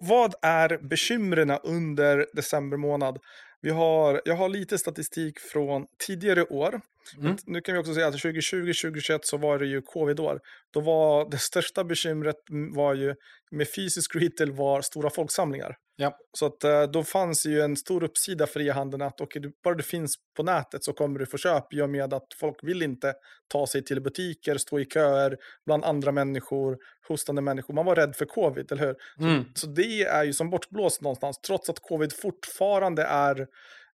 vad 0.00 0.34
är 0.42 0.78
bekymren 0.78 1.50
under 1.62 2.26
december 2.32 2.76
månad? 2.76 3.18
Vi 3.60 3.70
har, 3.70 4.22
jag 4.24 4.36
har 4.36 4.48
lite 4.48 4.78
statistik 4.78 5.38
från 5.38 5.86
tidigare 6.06 6.44
år. 6.44 6.80
Mm. 7.18 7.36
Nu 7.46 7.60
kan 7.60 7.74
vi 7.74 7.80
också 7.80 7.94
säga 7.94 8.06
att 8.06 8.14
2020-2021 8.14 9.18
så 9.22 9.36
var 9.36 9.58
det 9.58 9.66
ju 9.66 9.82
covid-år. 9.82 10.40
Då 10.72 10.80
var 10.80 11.30
det 11.30 11.38
största 11.38 11.84
bekymret 11.84 12.36
var 12.74 12.94
ju 12.94 13.14
med 13.50 13.74
fysisk 13.74 14.16
retail 14.16 14.52
var 14.52 14.82
stora 14.82 15.10
folksamlingar. 15.10 15.76
Ja. 15.96 16.18
Så 16.32 16.46
att 16.46 16.64
eh, 16.64 16.82
då 16.82 17.02
fanns 17.02 17.46
ju 17.46 17.60
en 17.60 17.76
stor 17.76 18.04
uppsida 18.04 18.46
för 18.46 18.60
e-handeln 18.60 19.02
att 19.02 19.20
okay, 19.20 19.42
bara 19.64 19.74
det 19.74 19.82
finns 19.82 20.16
på 20.36 20.42
nätet 20.42 20.84
så 20.84 20.92
kommer 20.92 21.18
du 21.18 21.26
få 21.26 21.38
köp 21.38 21.72
i 21.72 21.82
och 21.82 21.90
med 21.90 22.14
att 22.14 22.26
folk 22.36 22.56
vill 22.62 22.82
inte 22.82 23.14
ta 23.48 23.66
sig 23.66 23.84
till 23.84 24.02
butiker, 24.02 24.56
stå 24.56 24.80
i 24.80 24.84
köer 24.84 25.36
bland 25.66 25.84
andra 25.84 26.12
människor, 26.12 26.76
hostande 27.08 27.42
människor. 27.42 27.74
Man 27.74 27.86
var 27.86 27.94
rädd 27.94 28.16
för 28.16 28.24
covid, 28.24 28.72
eller 28.72 28.86
hur? 28.86 28.96
Mm. 29.18 29.44
Så, 29.44 29.60
så 29.60 29.66
det 29.66 30.02
är 30.02 30.24
ju 30.24 30.32
som 30.32 30.50
bortblåst 30.50 31.00
någonstans, 31.00 31.40
trots 31.40 31.70
att 31.70 31.80
covid 31.80 32.12
fortfarande 32.12 33.02
är 33.02 33.46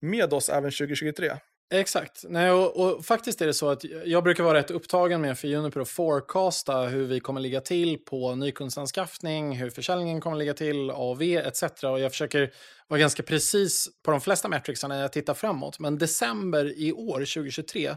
med 0.01 0.33
oss 0.33 0.49
även 0.49 0.71
2023. 0.71 1.31
Exakt. 1.69 2.25
Nej, 2.29 2.51
och, 2.51 2.77
och, 2.77 3.05
faktiskt 3.05 3.41
är 3.41 3.47
det 3.47 3.53
så 3.53 3.69
att 3.69 3.83
jag 4.05 4.23
brukar 4.23 4.43
vara 4.43 4.57
rätt 4.57 4.71
upptagen 4.71 5.21
med 5.21 5.37
för 5.37 5.47
Juniper 5.47 5.79
att 5.79 5.89
forecasta 5.89 6.81
hur 6.81 7.05
vi 7.05 7.19
kommer 7.19 7.41
ligga 7.41 7.61
till 7.61 7.97
på 7.97 8.35
nykundsanskaffning, 8.35 9.57
hur 9.57 9.69
försäljningen 9.69 10.21
kommer 10.21 10.37
ligga 10.37 10.53
till, 10.53 10.91
AV 10.91 11.21
etc. 11.21 11.63
Och 11.83 11.99
jag 11.99 12.11
försöker 12.11 12.51
vara 12.87 12.99
ganska 12.99 13.23
precis 13.23 13.87
på 14.03 14.11
de 14.11 14.21
flesta 14.21 14.47
metricsarna 14.47 14.95
när 14.95 15.01
jag 15.01 15.11
tittar 15.11 15.33
framåt. 15.33 15.79
Men 15.79 15.97
december 15.97 16.79
i 16.79 16.93
år, 16.93 17.19
2023, 17.19 17.95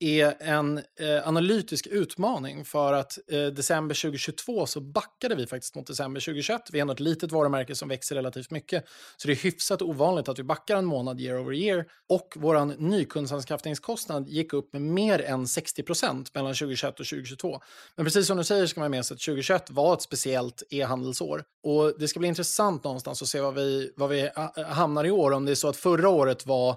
är 0.00 0.36
en 0.40 0.78
eh, 0.78 1.28
analytisk 1.28 1.86
utmaning 1.86 2.64
för 2.64 2.92
att 2.92 3.18
eh, 3.28 3.46
december 3.46 3.94
2022 3.94 4.66
så 4.66 4.80
backade 4.80 5.34
vi 5.34 5.46
faktiskt 5.46 5.74
mot 5.74 5.86
december 5.86 6.20
2021. 6.20 6.62
Vi 6.72 6.78
är 6.78 6.80
ändå 6.80 6.92
ett 6.92 7.00
litet 7.00 7.32
varumärke 7.32 7.74
som 7.74 7.88
växer 7.88 8.16
relativt 8.16 8.50
mycket. 8.50 8.84
Så 9.16 9.28
det 9.28 9.34
är 9.34 9.36
hyfsat 9.36 9.82
ovanligt 9.82 10.28
att 10.28 10.38
vi 10.38 10.42
backar 10.42 10.76
en 10.76 10.84
månad 10.84 11.20
year 11.20 11.42
over 11.42 11.52
year 11.52 11.84
och 12.08 12.34
vår 12.36 12.64
nykundsanskaffningskostnad 12.64 14.28
gick 14.28 14.52
upp 14.52 14.72
med 14.72 14.82
mer 14.82 15.22
än 15.22 15.48
60 15.48 15.82
procent 15.82 16.34
mellan 16.34 16.54
2021 16.54 17.00
och 17.00 17.06
2022. 17.06 17.60
Men 17.96 18.06
precis 18.06 18.26
som 18.26 18.36
du 18.36 18.44
säger 18.44 18.66
ska 18.66 18.80
man 18.80 18.90
med 18.90 19.06
sig 19.06 19.14
att 19.14 19.20
2021 19.20 19.70
var 19.70 19.94
ett 19.94 20.02
speciellt 20.02 20.62
e-handelsår 20.70 21.44
och 21.62 21.98
det 21.98 22.08
ska 22.08 22.20
bli 22.20 22.28
intressant 22.28 22.84
någonstans 22.84 23.22
att 23.22 23.28
se 23.28 23.40
vad 23.40 23.54
vi, 23.54 23.92
vad 23.96 24.10
vi 24.10 24.30
eh, 24.56 24.64
hamnar 24.64 25.04
i 25.04 25.10
år. 25.10 25.30
Om 25.32 25.44
det 25.44 25.52
är 25.52 25.54
så 25.56 25.68
att 25.68 25.76
förra 25.76 26.08
året 26.08 26.46
var 26.46 26.76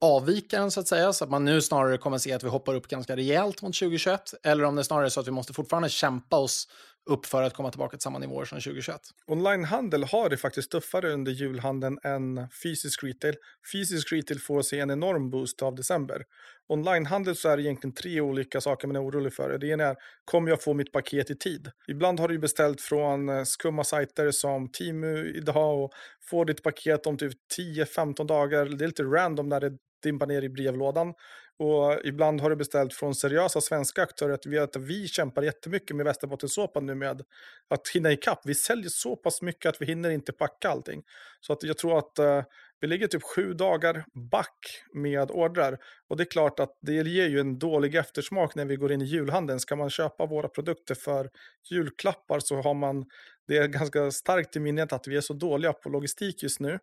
avvikaren 0.00 0.70
så 0.70 0.80
att 0.80 0.88
säga, 0.88 1.12
så 1.12 1.24
att 1.24 1.30
man 1.30 1.44
nu 1.44 1.62
snarare 1.62 1.98
kommer 1.98 2.16
att 2.16 2.22
se 2.22 2.32
att 2.32 2.44
vi 2.44 2.48
hoppar 2.48 2.74
upp 2.74 2.88
ganska 2.88 3.16
rejält 3.16 3.62
mot 3.62 3.78
2021, 3.78 4.34
eller 4.42 4.64
om 4.64 4.74
det 4.74 4.80
är 4.80 4.82
snarare 4.82 5.06
är 5.06 5.08
så 5.08 5.20
att 5.20 5.26
vi 5.26 5.30
måste 5.30 5.52
fortfarande 5.52 5.88
kämpa 5.88 6.36
oss 6.36 6.68
upp 7.10 7.26
för 7.26 7.42
att 7.42 7.54
komma 7.54 7.70
tillbaka 7.70 7.96
till 7.96 8.02
samma 8.02 8.18
nivåer 8.18 8.44
som 8.44 8.60
2021. 8.60 9.00
Onlinehandel 9.26 10.04
har 10.04 10.28
det 10.28 10.36
faktiskt 10.36 10.70
tuffare 10.70 11.12
under 11.12 11.32
julhandeln 11.32 11.98
än 12.02 12.48
fysisk 12.62 13.04
retail. 13.04 13.34
Fysisk 13.72 14.12
retail 14.12 14.40
får 14.40 14.62
sig 14.62 14.80
en 14.80 14.90
enorm 14.90 15.30
boost 15.30 15.62
av 15.62 15.74
december. 15.74 16.24
Onlinehandel 16.68 17.36
så 17.36 17.48
är 17.48 17.56
det 17.56 17.62
egentligen 17.62 17.94
tre 17.94 18.20
olika 18.20 18.60
saker 18.60 18.86
man 18.88 18.96
är 18.96 19.04
orolig 19.04 19.34
för. 19.34 19.58
Det 19.58 19.66
ena 19.66 19.84
är, 19.84 19.96
kommer 20.24 20.50
jag 20.50 20.62
få 20.62 20.74
mitt 20.74 20.92
paket 20.92 21.30
i 21.30 21.36
tid? 21.36 21.70
Ibland 21.88 22.20
har 22.20 22.28
du 22.28 22.38
beställt 22.38 22.80
från 22.80 23.28
eh, 23.28 23.44
skumma 23.44 23.84
sajter 23.84 24.30
som 24.30 24.72
Timu 24.72 25.26
idag 25.26 25.84
och 25.84 25.90
får 26.30 26.44
ditt 26.44 26.62
paket 26.62 27.06
om 27.06 27.16
typ 27.16 27.32
10-15 27.58 28.26
dagar. 28.26 28.64
Det 28.64 28.84
är 28.84 28.88
lite 28.88 29.02
random 29.02 29.48
när 29.48 29.60
det 29.60 29.76
dimpa 30.02 30.26
ner 30.26 30.42
i 30.42 30.48
brevlådan. 30.48 31.14
Och 31.58 32.00
ibland 32.04 32.40
har 32.40 32.50
du 32.50 32.56
beställt 32.56 32.94
från 32.94 33.14
seriösa 33.14 33.60
svenska 33.60 34.02
aktörer 34.02 34.34
att 34.34 34.46
vi, 34.46 34.58
att 34.58 34.76
vi 34.76 35.08
kämpar 35.08 35.42
jättemycket 35.42 35.96
med 35.96 36.06
Västerbottenssåpan 36.06 36.86
nu 36.86 36.94
med 36.94 37.22
att 37.68 37.88
hinna 37.88 38.12
ikapp. 38.12 38.40
Vi 38.44 38.54
säljer 38.54 38.88
så 38.88 39.16
pass 39.16 39.42
mycket 39.42 39.68
att 39.68 39.82
vi 39.82 39.86
hinner 39.86 40.10
inte 40.10 40.32
packa 40.32 40.68
allting. 40.70 41.02
Så 41.40 41.52
att 41.52 41.62
jag 41.62 41.78
tror 41.78 41.98
att 41.98 42.18
uh, 42.18 42.42
vi 42.80 42.86
ligger 42.86 43.06
typ 43.06 43.22
sju 43.22 43.54
dagar 43.54 44.04
back 44.30 44.82
med 44.92 45.30
ordrar. 45.30 45.78
Och 46.08 46.16
det 46.16 46.22
är 46.22 46.30
klart 46.30 46.60
att 46.60 46.78
det 46.80 46.92
ger 46.92 47.28
ju 47.28 47.40
en 47.40 47.58
dålig 47.58 47.94
eftersmak 47.94 48.54
när 48.54 48.64
vi 48.64 48.76
går 48.76 48.92
in 48.92 49.02
i 49.02 49.04
julhandeln. 49.04 49.60
Ska 49.60 49.76
man 49.76 49.90
köpa 49.90 50.26
våra 50.26 50.48
produkter 50.48 50.94
för 50.94 51.30
julklappar 51.70 52.40
så 52.40 52.56
har 52.62 52.74
man 52.74 53.04
det 53.48 53.56
är 53.56 53.68
ganska 53.68 54.10
starkt 54.10 54.56
i 54.56 54.60
minnet 54.60 54.92
att 54.92 55.08
vi 55.08 55.16
är 55.16 55.20
så 55.20 55.32
dåliga 55.32 55.72
på 55.72 55.88
logistik 55.88 56.42
just 56.42 56.60
nu. 56.60 56.78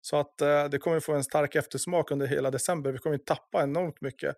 Så 0.00 0.16
att 0.16 0.40
eh, 0.40 0.64
det 0.64 0.78
kommer 0.78 1.00
få 1.00 1.12
en 1.12 1.24
stark 1.24 1.54
eftersmak 1.54 2.10
under 2.10 2.26
hela 2.26 2.50
december. 2.50 2.92
Vi 2.92 2.98
kommer 2.98 3.18
tappa 3.18 3.62
enormt 3.62 4.00
mycket 4.00 4.36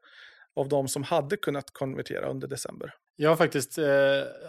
av 0.57 0.69
de 0.69 0.89
som 0.89 1.03
hade 1.03 1.37
kunnat 1.37 1.71
konvertera 1.73 2.27
under 2.27 2.49
december. 2.49 2.95
Jag 3.23 3.31
har 3.31 3.37
faktiskt 3.37 3.79
eh, 3.79 3.87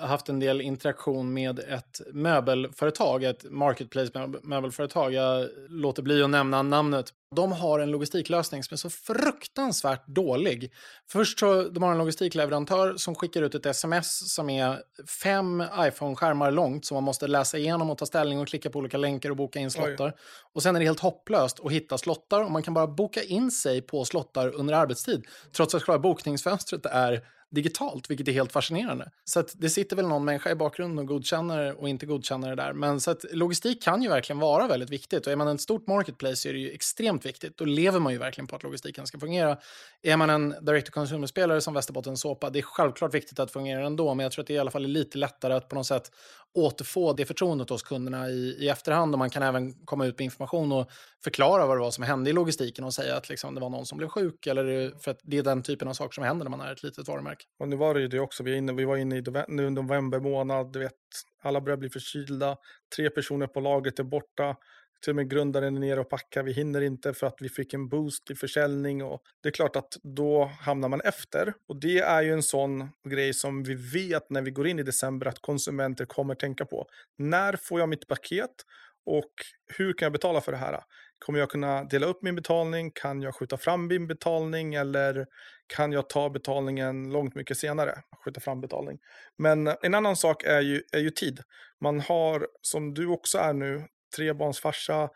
haft 0.08 0.30
en 0.30 0.40
del 0.40 0.62
interaktion 0.62 1.34
med 1.34 1.60
ett 1.60 2.02
möbelföretag, 2.14 3.24
ett 3.24 3.46
marketplace-möbelföretag. 3.50 5.14
Jag 5.14 5.50
låter 5.70 6.04
bli 6.04 6.24
att 6.24 6.30
nämna 6.30 6.62
namnet. 6.62 7.06
De 7.36 7.52
har 7.52 7.80
en 7.80 7.92
logistiklösning 7.92 8.64
som 8.64 8.76
är 8.76 8.78
så 8.78 8.90
fruktansvärt 8.90 10.08
dålig. 10.08 10.72
Först 11.10 11.40
så 11.40 11.64
de 11.64 11.84
har 11.84 11.92
en 11.92 11.98
logistikleverantör 11.98 12.94
som 12.98 13.16
skickar 13.16 13.42
ut 13.42 13.56
ett 13.56 13.66
sms 13.66 14.34
som 14.34 14.50
är 14.50 14.80
fem 15.24 15.64
iPhone-skärmar 15.80 16.52
långt 16.52 16.86
som 16.86 16.96
man 16.96 17.04
måste 17.04 17.28
läsa 17.28 17.58
igenom 17.58 17.90
och 17.90 17.98
ta 17.98 18.06
ställning 18.06 18.40
och 18.40 18.48
klicka 18.48 18.70
på 18.70 18.80
olika 18.80 18.98
länkar 18.98 19.30
och 19.30 19.38
boka 19.38 19.60
in 19.60 19.72
slottar. 19.72 20.08
Oj. 20.08 20.14
Och 20.54 20.64
sen 20.64 20.76
är 20.76 20.80
det 20.80 20.86
helt 20.86 21.00
hopplöst 21.00 21.60
att 21.66 21.72
hitta 21.72 21.98
slottar 21.98 22.44
och 22.44 22.52
man 22.52 22.64
kan 22.64 22.74
bara 22.74 22.88
boka 22.88 23.24
in 23.24 23.52
sig 23.52 23.82
på 23.82 24.06
slottar 24.06 24.56
under 24.56 24.74
arbetstid 24.74 25.26
trots 25.56 25.76
att 25.76 25.84
själva 25.84 26.00
bokningsfönstret 26.00 26.86
är 26.86 27.24
digitalt, 27.52 28.10
vilket 28.10 28.28
är 28.28 28.32
helt 28.32 28.52
fascinerande. 28.52 29.12
Så 29.24 29.40
att 29.40 29.54
det 29.58 29.70
sitter 29.70 29.96
väl 29.96 30.08
någon 30.08 30.26
människa 30.26 30.52
i 30.52 30.56
bakgrunden 30.56 31.00
och 31.00 31.08
godkänner 31.08 31.82
och 31.82 31.90
inte 31.90 32.06
godkänner 32.06 32.50
det 32.50 32.56
där. 32.56 32.74
Men 32.74 33.02
så 33.02 33.12
att 33.12 33.26
logistik 33.32 33.84
kan 33.84 34.02
ju 34.02 34.10
verkligen 34.10 34.40
vara 34.40 34.68
väldigt 34.68 34.90
viktigt 34.90 35.28
och 35.28 35.34
är 35.34 35.36
man 35.36 35.48
en 35.48 35.58
stort 35.58 35.88
marketplace 35.88 36.36
så 36.36 36.50
är 36.50 36.54
det 36.54 36.60
ju 36.60 36.72
extremt 36.72 37.26
viktigt. 37.26 37.58
Då 37.58 37.66
lever 37.66 38.00
man 38.00 38.14
ju 38.14 38.20
verkligen 38.20 38.48
på 38.48 38.56
att 38.56 38.64
logistiken 38.64 39.08
ska 39.08 39.20
fungera. 39.20 39.58
Är 40.02 40.18
man 40.18 40.30
en 40.30 40.56
direct-to-consumer-spelare 40.62 41.62
som 41.62 41.74
Västerbotten 41.74 42.18
Såpa, 42.18 42.50
det 42.50 42.60
är 42.60 42.64
självklart 42.64 43.14
viktigt 43.14 43.40
att 43.40 43.52
fungera 43.52 43.86
ändå, 43.86 44.14
men 44.14 44.24
jag 44.24 44.32
tror 44.32 44.44
att 44.44 44.48
det 44.48 44.54
i 44.54 44.60
alla 44.60 44.72
fall 44.72 44.84
är 44.84 44.90
lite 44.90 45.18
lättare 45.18 45.54
att 45.54 45.70
på 45.70 45.76
något 45.76 45.88
sätt 45.88 46.12
återfå 46.54 47.14
det 47.14 47.26
förtroendet 47.26 47.70
hos 47.70 47.84
kunderna 47.84 48.30
i, 48.30 48.56
i 48.60 48.70
efterhand 48.70 49.16
och 49.16 49.20
man 49.20 49.30
kan 49.30 49.44
även 49.44 49.74
komma 49.74 50.06
ut 50.06 50.20
med 50.20 50.26
information 50.26 50.72
och 50.72 50.90
förklara 51.24 51.66
vad 51.66 51.78
det 51.78 51.82
var 51.82 51.92
som 51.92 52.04
hände 52.04 52.30
i 52.30 52.34
logistiken 52.34 52.86
och 52.86 52.94
säga 52.94 53.18
att 53.18 53.30
liksom, 53.30 53.56
det 53.56 53.62
var 53.62 53.70
någon 53.70 53.86
som 53.86 53.98
blev 53.98 54.08
sjuk 54.08 54.48
eller 54.48 54.92
för 55.00 55.12
att 55.12 55.20
det 55.24 55.38
är 55.38 55.44
den 55.44 55.64
typen 55.64 55.88
av 55.88 55.94
saker 55.94 56.14
som 56.14 56.24
händer 56.24 56.46
när 56.46 56.58
man 56.58 56.62
är 56.62 56.72
ett 56.72 56.84
litet 56.84 57.08
varumärke. 57.08 57.41
Och 57.60 57.68
nu 57.68 57.76
var 57.76 57.94
det 57.94 58.02
ju 58.02 58.08
det 58.08 58.20
också, 58.20 58.44
vi, 58.44 58.56
inne, 58.56 58.74
vi 58.74 58.86
var 58.86 58.98
inne 58.98 59.18
i 59.18 59.24
nu 59.48 59.70
november 59.70 60.20
månad, 60.20 60.74
du 60.74 60.80
vet, 60.80 60.94
alla 61.42 61.62
börjar 61.62 61.78
bli 61.78 61.90
förkylda, 61.90 62.58
tre 62.96 63.10
personer 63.10 63.48
på 63.48 63.60
laget 63.60 64.00
är 64.00 64.04
borta, 64.04 64.56
till 65.02 65.10
och 65.10 65.16
med 65.16 65.30
grundaren 65.30 65.76
är 65.76 65.80
nere 65.80 66.00
och 66.00 66.10
packar, 66.10 66.44
vi 66.44 66.54
hinner 66.54 66.82
inte 66.82 67.14
för 67.14 67.28
att 67.28 67.38
vi 67.40 67.50
fick 67.50 67.74
en 67.74 67.90
boost 67.90 68.32
i 68.32 68.36
försäljning 68.36 69.04
och 69.04 69.22
det 69.44 69.50
är 69.50 69.54
klart 69.54 69.76
att 69.76 69.98
då 70.04 70.46
hamnar 70.46 70.90
man 70.90 71.02
efter. 71.02 71.54
Och 71.68 71.76
det 71.76 72.00
är 72.00 72.22
ju 72.22 72.34
en 72.34 72.44
sån 72.44 72.90
grej 73.10 73.34
som 73.34 73.64
vi 73.64 73.76
vet 73.76 74.30
när 74.30 74.42
vi 74.42 74.52
går 74.52 74.68
in 74.68 74.80
i 74.80 74.84
december 74.84 75.28
att 75.28 75.42
konsumenter 75.42 76.06
kommer 76.06 76.36
tänka 76.36 76.66
på. 76.66 76.88
När 77.18 77.56
får 77.56 77.80
jag 77.80 77.90
mitt 77.90 78.08
paket 78.08 78.66
och 79.06 79.32
hur 79.78 79.94
kan 79.94 80.06
jag 80.06 80.14
betala 80.14 80.42
för 80.42 80.52
det 80.52 80.58
här? 80.58 80.80
Kommer 81.26 81.40
jag 81.40 81.50
kunna 81.50 81.84
dela 81.84 82.06
upp 82.06 82.22
min 82.22 82.36
betalning? 82.36 82.92
Kan 82.92 83.22
jag 83.22 83.36
skjuta 83.36 83.58
fram 83.58 83.88
min 83.88 84.08
betalning? 84.08 84.74
Eller 84.74 85.26
kan 85.68 85.92
jag 85.92 86.10
ta 86.10 86.30
betalningen 86.30 87.10
långt 87.10 87.36
mycket 87.36 87.58
senare? 87.58 87.98
Skjuta 88.26 88.40
fram 88.40 88.62
betalning. 88.62 89.00
Men 89.38 89.68
en 89.82 89.96
annan 89.96 90.16
sak 90.16 90.44
är 90.44 90.62
ju, 90.62 90.82
är 90.92 91.00
ju 91.00 91.10
tid. 91.10 91.40
Man 91.82 92.00
har, 92.00 92.48
som 92.62 92.94
du 92.94 93.08
också 93.08 93.38
är 93.38 93.54
nu, 93.54 93.84
trebarnsfarsa. 94.16 95.10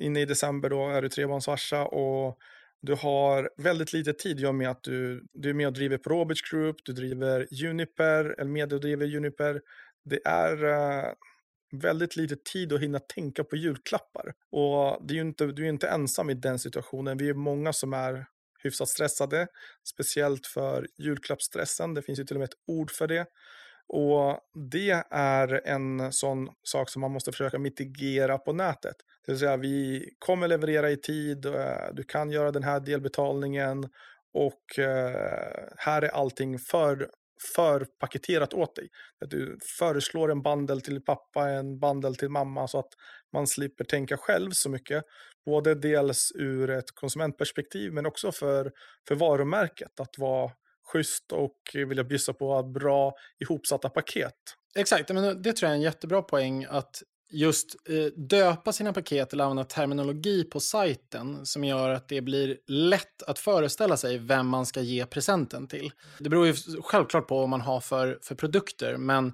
Inne 0.00 0.20
i 0.20 0.24
december 0.24 0.70
då 0.70 0.88
är 0.88 1.02
du 1.02 1.08
trebarnsfarsa 1.08 1.84
och 1.84 2.38
du 2.80 2.94
har 2.94 3.50
väldigt 3.56 3.92
lite 3.92 4.12
tid 4.12 4.40
i 4.40 4.46
och 4.46 4.54
med 4.54 4.70
att 4.70 4.82
du, 4.82 5.26
du 5.32 5.50
är 5.50 5.54
med 5.54 5.66
och 5.66 5.72
driver 5.72 5.98
på 5.98 6.10
Roberts 6.10 6.50
Group, 6.50 6.76
du 6.84 6.92
driver 6.92 7.46
Juniper, 7.50 8.34
eller 8.38 8.50
med 8.50 8.72
och 8.72 8.80
driver 8.80 9.06
Juniper. 9.06 9.60
Det 10.04 10.20
är 10.24 10.64
uh, 10.64 11.12
väldigt 11.72 12.16
lite 12.16 12.36
tid 12.36 12.72
att 12.72 12.80
hinna 12.80 12.98
tänka 12.98 13.44
på 13.44 13.56
julklappar. 13.56 14.32
Och 14.50 15.06
det 15.08 15.14
är 15.14 15.20
inte, 15.20 15.46
du 15.46 15.64
är 15.64 15.68
inte 15.68 15.88
ensam 15.88 16.30
i 16.30 16.34
den 16.34 16.58
situationen. 16.58 17.18
Vi 17.18 17.28
är 17.28 17.34
många 17.34 17.72
som 17.72 17.92
är 17.92 18.26
hyfsat 18.62 18.88
stressade, 18.88 19.46
speciellt 19.88 20.46
för 20.46 20.86
julklappsstressen. 20.98 21.94
Det 21.94 22.02
finns 22.02 22.18
ju 22.18 22.24
till 22.24 22.36
och 22.36 22.40
med 22.40 22.48
ett 22.48 22.58
ord 22.66 22.90
för 22.90 23.06
det. 23.06 23.26
Och 23.88 24.40
det 24.70 25.04
är 25.10 25.68
en 25.68 26.12
sån 26.12 26.48
sak 26.62 26.90
som 26.90 27.00
man 27.00 27.10
måste 27.10 27.32
försöka 27.32 27.58
mitigera 27.58 28.38
på 28.38 28.52
nätet. 28.52 28.96
Det 29.26 29.32
vill 29.32 29.38
säga 29.38 29.56
vi 29.56 30.10
kommer 30.18 30.48
leverera 30.48 30.90
i 30.90 30.96
tid, 30.96 31.46
eh, 31.46 31.92
du 31.92 32.04
kan 32.04 32.30
göra 32.30 32.52
den 32.52 32.62
här 32.62 32.80
delbetalningen 32.80 33.88
och 34.34 34.78
eh, 34.78 35.68
här 35.76 36.02
är 36.02 36.08
allting 36.08 36.58
för 36.58 37.10
förpaketerat 37.56 38.54
åt 38.54 38.76
dig. 38.76 38.88
Att 39.20 39.30
du 39.30 39.58
föreslår 39.78 40.30
en 40.30 40.42
bandel 40.42 40.80
till 40.80 41.00
pappa, 41.00 41.48
en 41.48 41.78
bandel 41.78 42.16
till 42.16 42.28
mamma 42.28 42.68
så 42.68 42.78
att 42.78 42.92
man 43.32 43.46
slipper 43.46 43.84
tänka 43.84 44.16
själv 44.16 44.50
så 44.52 44.70
mycket. 44.70 45.04
Både 45.46 45.74
dels 45.74 46.32
ur 46.34 46.70
ett 46.70 46.94
konsumentperspektiv 46.94 47.92
men 47.92 48.06
också 48.06 48.32
för, 48.32 48.72
för 49.08 49.14
varumärket. 49.14 50.00
Att 50.00 50.18
vara 50.18 50.50
schysst 50.92 51.32
och 51.32 51.58
vilja 51.74 52.04
bjussa 52.04 52.32
på 52.32 52.62
bra 52.62 53.14
ihopsatta 53.40 53.88
paket. 53.88 54.34
Exakt, 54.74 55.08
men 55.10 55.42
det 55.42 55.52
tror 55.52 55.66
jag 55.66 55.70
är 55.72 55.76
en 55.76 55.82
jättebra 55.82 56.22
poäng 56.22 56.66
att 56.68 57.02
just 57.30 57.76
eh, 57.88 58.04
döpa 58.16 58.72
sina 58.72 58.92
paket 58.92 59.32
eller 59.32 59.44
använda 59.44 59.64
terminologi 59.64 60.44
på 60.44 60.60
sajten 60.60 61.46
som 61.46 61.64
gör 61.64 61.90
att 61.90 62.08
det 62.08 62.20
blir 62.20 62.58
lätt 62.66 63.22
att 63.22 63.38
föreställa 63.38 63.96
sig 63.96 64.18
vem 64.18 64.46
man 64.46 64.66
ska 64.66 64.80
ge 64.80 65.06
presenten 65.06 65.66
till. 65.66 65.92
Det 66.18 66.28
beror 66.28 66.46
ju 66.46 66.54
självklart 66.82 67.28
på 67.28 67.38
vad 67.38 67.48
man 67.48 67.60
har 67.60 67.80
för, 67.80 68.18
för 68.22 68.34
produkter, 68.34 68.96
men 68.96 69.32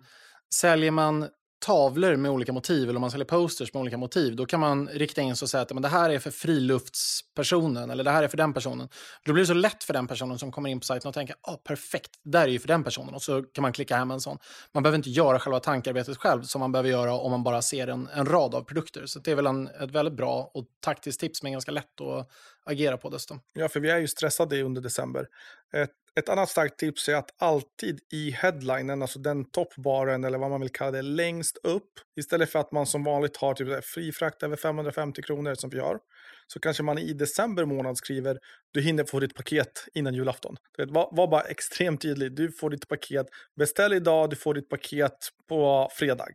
säljer 0.55 0.91
man 0.91 1.29
tavlor 1.65 2.17
med 2.17 2.31
olika 2.31 2.53
motiv 2.53 2.83
eller 2.83 2.97
om 2.97 3.01
man 3.01 3.11
säljer 3.11 3.25
posters 3.25 3.75
med 3.75 3.81
olika 3.81 3.97
motiv, 3.97 4.37
då 4.37 4.47
kan 4.47 4.61
man 4.61 4.89
rikta 4.89 5.21
in 5.21 5.37
sig 5.37 5.47
och 5.47 5.51
säga 5.51 5.63
att 5.63 5.73
men 5.73 5.83
det 5.83 5.89
här 5.89 6.11
är 6.11 6.19
för 6.19 6.31
friluftspersonen 6.31 7.91
eller 7.91 8.05
det 8.05 8.11
här 8.11 8.23
är 8.23 8.29
för 8.29 8.37
den 8.37 8.53
personen. 8.53 8.89
Då 9.25 9.33
blir 9.33 9.43
det 9.43 9.47
så 9.47 9.55
lätt 9.55 9.85
för 9.85 9.93
den 9.93 10.07
personen 10.07 10.39
som 10.39 10.53
kommer 10.53 10.71
in 10.71 10.81
på 10.81 10.87
sajten 10.87 11.09
och 11.09 11.15
tänker 11.15 11.37
ah, 11.41 11.57
perfekt, 11.57 12.11
där 12.23 12.43
är 12.43 12.49
ju 12.49 12.59
för 12.59 12.69
den 12.69 12.85
personen 12.85 13.15
och 13.15 13.23
så 13.23 13.43
kan 13.43 13.63
man 13.63 13.73
klicka 13.73 13.97
hem 13.97 14.11
en 14.11 14.21
sån. 14.21 14.39
Man 14.73 14.83
behöver 14.83 14.97
inte 14.97 15.11
göra 15.11 15.39
själva 15.39 15.61
tankearbetet 15.61 16.17
själv 16.17 16.43
som 16.43 16.61
man 16.61 16.73
behöver 16.73 16.91
göra 16.91 17.13
om 17.15 17.31
man 17.31 17.43
bara 17.43 17.63
ser 17.63 17.87
en, 17.87 18.09
en 18.15 18.27
rad 18.27 18.55
av 18.55 18.63
produkter. 18.63 19.07
Så 19.07 19.19
det 19.19 19.31
är 19.31 19.37
väl 19.37 19.47
en, 19.47 19.69
ett 19.69 19.91
väldigt 19.91 20.15
bra 20.15 20.51
och 20.55 20.65
taktiskt 20.81 21.21
tips 21.21 21.43
men 21.43 21.53
ganska 21.53 21.73
lätt 21.73 22.01
att 22.01 22.31
agera 22.65 22.97
på 22.97 23.11
dessutom. 23.11 23.41
Ja, 23.53 23.69
för 23.69 23.81
vi 23.81 23.91
är 23.91 23.99
ju 23.99 24.09
stressade 24.09 24.63
under 24.63 24.81
december. 24.81 25.27
Ett 25.73 25.91
ett 26.21 26.29
annat 26.29 26.51
starkt 26.51 26.79
tips 26.79 27.09
är 27.09 27.15
att 27.15 27.31
alltid 27.39 28.01
i 28.13 28.31
headlinen, 28.31 29.03
alltså 29.03 29.19
den 29.19 29.45
toppbaren 29.51 30.25
eller 30.25 30.39
vad 30.39 30.51
man 30.51 30.61
vill 30.61 30.73
kalla 30.73 30.91
det, 30.91 31.03
längst 31.03 31.57
upp, 31.63 31.91
istället 32.21 32.51
för 32.51 32.59
att 32.59 32.73
man 32.73 32.87
som 32.87 33.05
vanligt 33.05 33.37
har 33.37 33.55
typ 33.55 33.85
fri 33.85 34.13
frakt 34.13 34.43
över 34.43 34.57
550 34.57 35.23
kronor 35.23 35.55
som 35.55 35.71
vi 35.71 35.79
har, 35.79 35.99
så 36.47 36.61
kanske 36.61 36.83
man 36.83 36.99
i 36.99 37.13
december 37.13 37.65
månad 37.65 37.97
skriver 37.97 38.39
du 38.73 38.81
hinner 38.81 39.05
få 39.05 39.21
ditt 39.21 39.35
paket 39.35 39.87
innan 39.95 40.15
julafton. 40.15 40.57
Det 40.77 40.87
var, 40.87 41.09
var 41.13 41.27
bara 41.27 41.43
extremt 41.43 42.03
tydlig, 42.03 42.37
du 42.37 42.53
får 42.53 42.71
ditt 42.71 42.89
paket, 42.89 43.27
beställ 43.57 43.93
idag, 43.93 44.31
du 44.31 44.37
får 44.37 44.55
ditt 44.55 44.69
paket 44.69 45.29
på 45.49 45.89
fredag. 45.93 46.29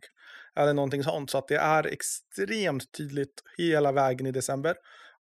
Eller 0.56 0.74
någonting 0.74 1.02
sånt, 1.02 1.30
så 1.30 1.38
att 1.38 1.48
det 1.48 1.56
är 1.56 1.86
extremt 1.86 2.92
tydligt 2.92 3.42
hela 3.58 3.92
vägen 3.92 4.26
i 4.26 4.32
december. 4.32 4.76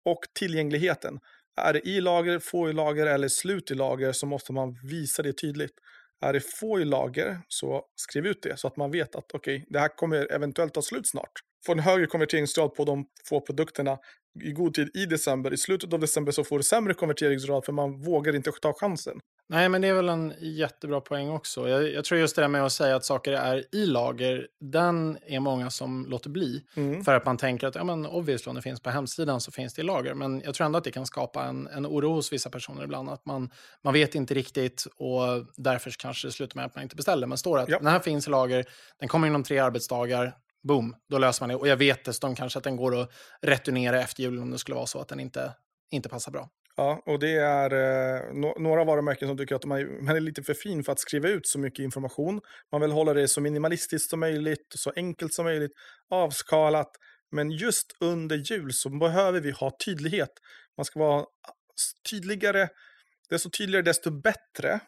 Och 0.04 0.20
tillgängligheten. 0.38 1.18
Är 1.56 1.72
det 1.72 1.88
i 1.88 2.00
lager, 2.00 2.38
få 2.38 2.70
i 2.70 2.72
lager 2.72 3.06
eller 3.06 3.28
slut 3.28 3.70
i 3.70 3.74
lager 3.74 4.12
så 4.12 4.26
måste 4.26 4.52
man 4.52 4.78
visa 4.82 5.22
det 5.22 5.32
tydligt. 5.32 5.72
Är 6.20 6.32
det 6.32 6.40
få 6.40 6.80
i 6.80 6.84
lager 6.84 7.40
så 7.48 7.82
skriv 7.94 8.26
ut 8.26 8.42
det 8.42 8.56
så 8.56 8.68
att 8.68 8.76
man 8.76 8.90
vet 8.90 9.16
att 9.16 9.32
okej, 9.34 9.56
okay, 9.56 9.66
det 9.68 9.78
här 9.78 9.88
kommer 9.88 10.32
eventuellt 10.32 10.74
ta 10.74 10.82
slut 10.82 11.08
snart. 11.08 11.32
Få 11.66 11.72
en 11.72 11.78
högre 11.78 12.06
konverteringsgrad 12.06 12.74
på 12.74 12.84
de 12.84 13.06
få 13.28 13.40
produkterna 13.40 13.98
i 14.44 14.52
god 14.52 14.74
tid 14.74 14.90
i 14.94 15.06
december. 15.06 15.52
I 15.52 15.56
slutet 15.56 15.92
av 15.92 16.00
december 16.00 16.32
så 16.32 16.44
får 16.44 16.58
du 16.58 16.64
sämre 16.64 16.94
konverteringsgrad 16.94 17.64
för 17.64 17.72
man 17.72 18.02
vågar 18.02 18.36
inte 18.36 18.52
ta 18.52 18.72
chansen. 18.80 19.20
Nej, 19.48 19.68
men 19.68 19.80
det 19.80 19.88
är 19.88 19.94
väl 19.94 20.08
en 20.08 20.34
jättebra 20.40 21.00
poäng 21.00 21.30
också. 21.30 21.68
Jag, 21.68 21.92
jag, 21.92 22.04
tror 22.04 22.20
just 22.20 22.36
det 22.36 22.42
där 22.42 22.48
med 22.48 22.64
att 22.64 22.72
säga 22.72 22.96
att 22.96 23.04
saker 23.04 23.32
är 23.32 23.64
i 23.72 23.86
lager, 23.86 24.48
den 24.60 25.18
är 25.26 25.40
många 25.40 25.70
som 25.70 26.06
låter 26.06 26.30
bli. 26.30 26.64
Mm. 26.76 27.04
För 27.04 27.14
att 27.14 27.24
man 27.24 27.36
tänker 27.36 27.66
att, 27.66 27.74
ja 27.74 27.84
men 27.84 28.06
obviously 28.06 28.50
om 28.50 28.56
det 28.56 28.62
finns 28.62 28.80
på 28.80 28.90
hemsidan 28.90 29.40
så 29.40 29.52
finns 29.52 29.74
det 29.74 29.82
i 29.82 29.84
lager. 29.84 30.14
Men 30.14 30.42
jag 30.44 30.54
tror 30.54 30.64
ändå 30.64 30.78
att 30.78 30.84
det 30.84 30.90
kan 30.90 31.06
skapa 31.06 31.44
en, 31.44 31.66
en 31.66 31.86
oro 31.86 32.12
hos 32.12 32.32
vissa 32.32 32.50
personer 32.50 32.84
ibland. 32.84 33.10
Att 33.10 33.26
man, 33.26 33.50
man 33.84 33.92
vet 33.92 34.14
inte 34.14 34.34
riktigt 34.34 34.86
och 34.96 35.46
därför 35.56 35.90
kanske 35.98 36.28
det 36.28 36.32
slutar 36.32 36.56
med 36.56 36.64
att 36.64 36.74
man 36.74 36.82
inte 36.82 36.96
beställer. 36.96 37.26
Men 37.26 37.38
står 37.38 37.56
det 37.56 37.62
att 37.62 37.68
ja. 37.68 37.78
den 37.78 37.86
här 37.86 38.00
finns 38.00 38.26
i 38.26 38.30
lager, 38.30 38.64
den 38.98 39.08
kommer 39.08 39.28
inom 39.28 39.42
tre 39.42 39.58
arbetsdagar, 39.58 40.36
boom, 40.62 40.96
då 41.08 41.18
löser 41.18 41.42
man 41.42 41.48
det. 41.48 41.56
Och 41.56 41.68
jag 41.68 41.76
vet 41.76 42.04
dessutom 42.04 42.34
kanske 42.34 42.58
att 42.58 42.64
den 42.64 42.76
går 42.76 43.00
att 43.00 43.10
returnera 43.42 44.00
efter 44.00 44.22
jul 44.22 44.38
om 44.38 44.50
det 44.50 44.58
skulle 44.58 44.74
vara 44.74 44.86
så 44.86 45.00
att 45.00 45.08
den 45.08 45.20
inte, 45.20 45.52
inte 45.90 46.08
passar 46.08 46.32
bra. 46.32 46.48
Ja, 46.76 47.02
och 47.06 47.18
det 47.18 47.36
är 47.36 47.72
eh, 47.72 48.34
no 48.34 48.54
några 48.58 48.84
varumärken 48.84 49.28
som 49.28 49.38
tycker 49.38 49.54
att 49.54 49.64
man, 49.64 50.04
man 50.04 50.16
är 50.16 50.20
lite 50.20 50.42
för 50.42 50.54
fin 50.54 50.84
för 50.84 50.92
att 50.92 50.98
skriva 51.00 51.28
ut 51.28 51.46
så 51.46 51.58
mycket 51.58 51.78
information. 51.78 52.40
Man 52.72 52.80
vill 52.80 52.90
hålla 52.90 53.14
det 53.14 53.28
så 53.28 53.40
minimalistiskt 53.40 54.10
som 54.10 54.20
möjligt, 54.20 54.66
så 54.74 54.92
enkelt 54.96 55.34
som 55.34 55.44
möjligt, 55.44 55.72
avskalat. 56.10 56.90
Men 57.30 57.50
just 57.50 57.96
under 58.00 58.36
jul 58.36 58.72
så 58.72 58.90
behöver 58.98 59.40
vi 59.40 59.50
ha 59.50 59.72
tydlighet. 59.84 60.30
Man 60.76 60.84
ska 60.84 61.00
vara 61.00 61.24
tydligare. 62.10 62.68
Desto 63.30 63.50
tydligare, 63.50 63.82
desto 63.82 64.10
bättre 64.10 64.80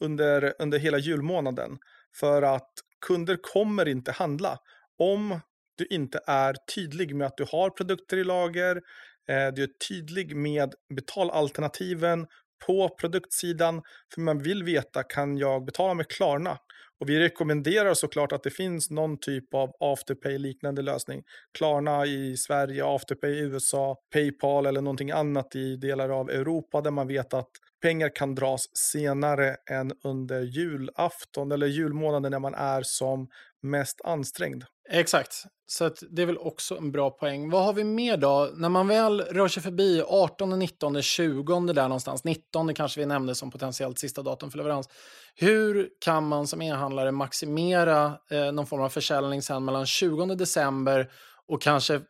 under, 0.00 0.54
under 0.58 0.78
hela 0.78 0.98
julmånaden. 0.98 1.78
För 2.20 2.42
att 2.42 2.70
kunder 3.06 3.38
kommer 3.42 3.88
inte 3.88 4.12
handla 4.12 4.58
om 4.98 5.40
du 5.76 5.86
inte 5.86 6.20
är 6.26 6.54
tydlig 6.74 7.16
med 7.16 7.26
att 7.26 7.36
du 7.36 7.46
har 7.52 7.70
produkter 7.70 8.16
i 8.16 8.24
lager, 8.24 8.80
Eh, 9.28 9.54
du 9.54 9.62
är 9.62 9.68
tydlig 9.88 10.36
med 10.36 10.74
betalalternativen 10.94 12.26
på 12.66 12.88
produktsidan, 12.88 13.82
för 14.14 14.20
man 14.20 14.38
vill 14.38 14.62
veta, 14.62 15.02
kan 15.02 15.38
jag 15.38 15.64
betala 15.64 15.94
med 15.94 16.08
Klarna? 16.08 16.58
Och 17.00 17.08
vi 17.08 17.18
rekommenderar 17.18 17.94
såklart 17.94 18.32
att 18.32 18.42
det 18.42 18.50
finns 18.50 18.90
någon 18.90 19.18
typ 19.20 19.54
av 19.54 19.70
Afterpay-liknande 19.80 20.82
lösning. 20.82 21.22
Klarna 21.58 22.06
i 22.06 22.36
Sverige, 22.36 22.86
Afterpay 22.86 23.30
i 23.30 23.40
USA, 23.40 23.96
Paypal 24.12 24.66
eller 24.66 24.80
någonting 24.80 25.10
annat 25.10 25.56
i 25.56 25.76
delar 25.76 26.08
av 26.08 26.30
Europa 26.30 26.80
där 26.80 26.90
man 26.90 27.08
vet 27.08 27.34
att 27.34 27.50
pengar 27.82 28.16
kan 28.16 28.34
dras 28.34 28.66
senare 28.76 29.56
än 29.70 29.92
under 30.04 30.40
julafton 30.40 31.52
eller 31.52 31.66
julmånaden 31.66 32.30
när 32.30 32.38
man 32.38 32.54
är 32.54 32.82
som 32.82 33.28
mest 33.62 34.00
ansträngd. 34.04 34.64
Exakt, 34.94 35.44
så 35.66 35.90
det 36.10 36.22
är 36.22 36.26
väl 36.26 36.38
också 36.38 36.76
en 36.76 36.92
bra 36.92 37.10
poäng. 37.10 37.50
Vad 37.50 37.64
har 37.64 37.72
vi 37.72 37.84
mer 37.84 38.16
då? 38.16 38.50
När 38.54 38.68
man 38.68 38.88
väl 38.88 39.20
rör 39.20 39.48
sig 39.48 39.62
förbi 39.62 40.02
18, 40.06 40.58
19, 40.58 41.02
20 41.02 41.60
där 41.60 41.82
någonstans, 41.82 42.24
19 42.24 42.74
kanske 42.74 43.00
vi 43.00 43.06
nämnde 43.06 43.34
som 43.34 43.50
potentiellt 43.50 43.98
sista 43.98 44.22
datum 44.22 44.50
för 44.50 44.58
leverans. 44.58 44.88
Hur 45.34 45.88
kan 46.04 46.28
man 46.28 46.46
som 46.46 46.62
e-handlare 46.62 47.12
maximera 47.12 48.18
eh, 48.30 48.52
någon 48.52 48.66
form 48.66 48.82
av 48.82 48.88
försäljning 48.88 49.42
sen 49.42 49.64
mellan 49.64 49.86
20 49.86 50.26
december 50.34 51.10
och 51.48 51.62
kanske 51.62 52.00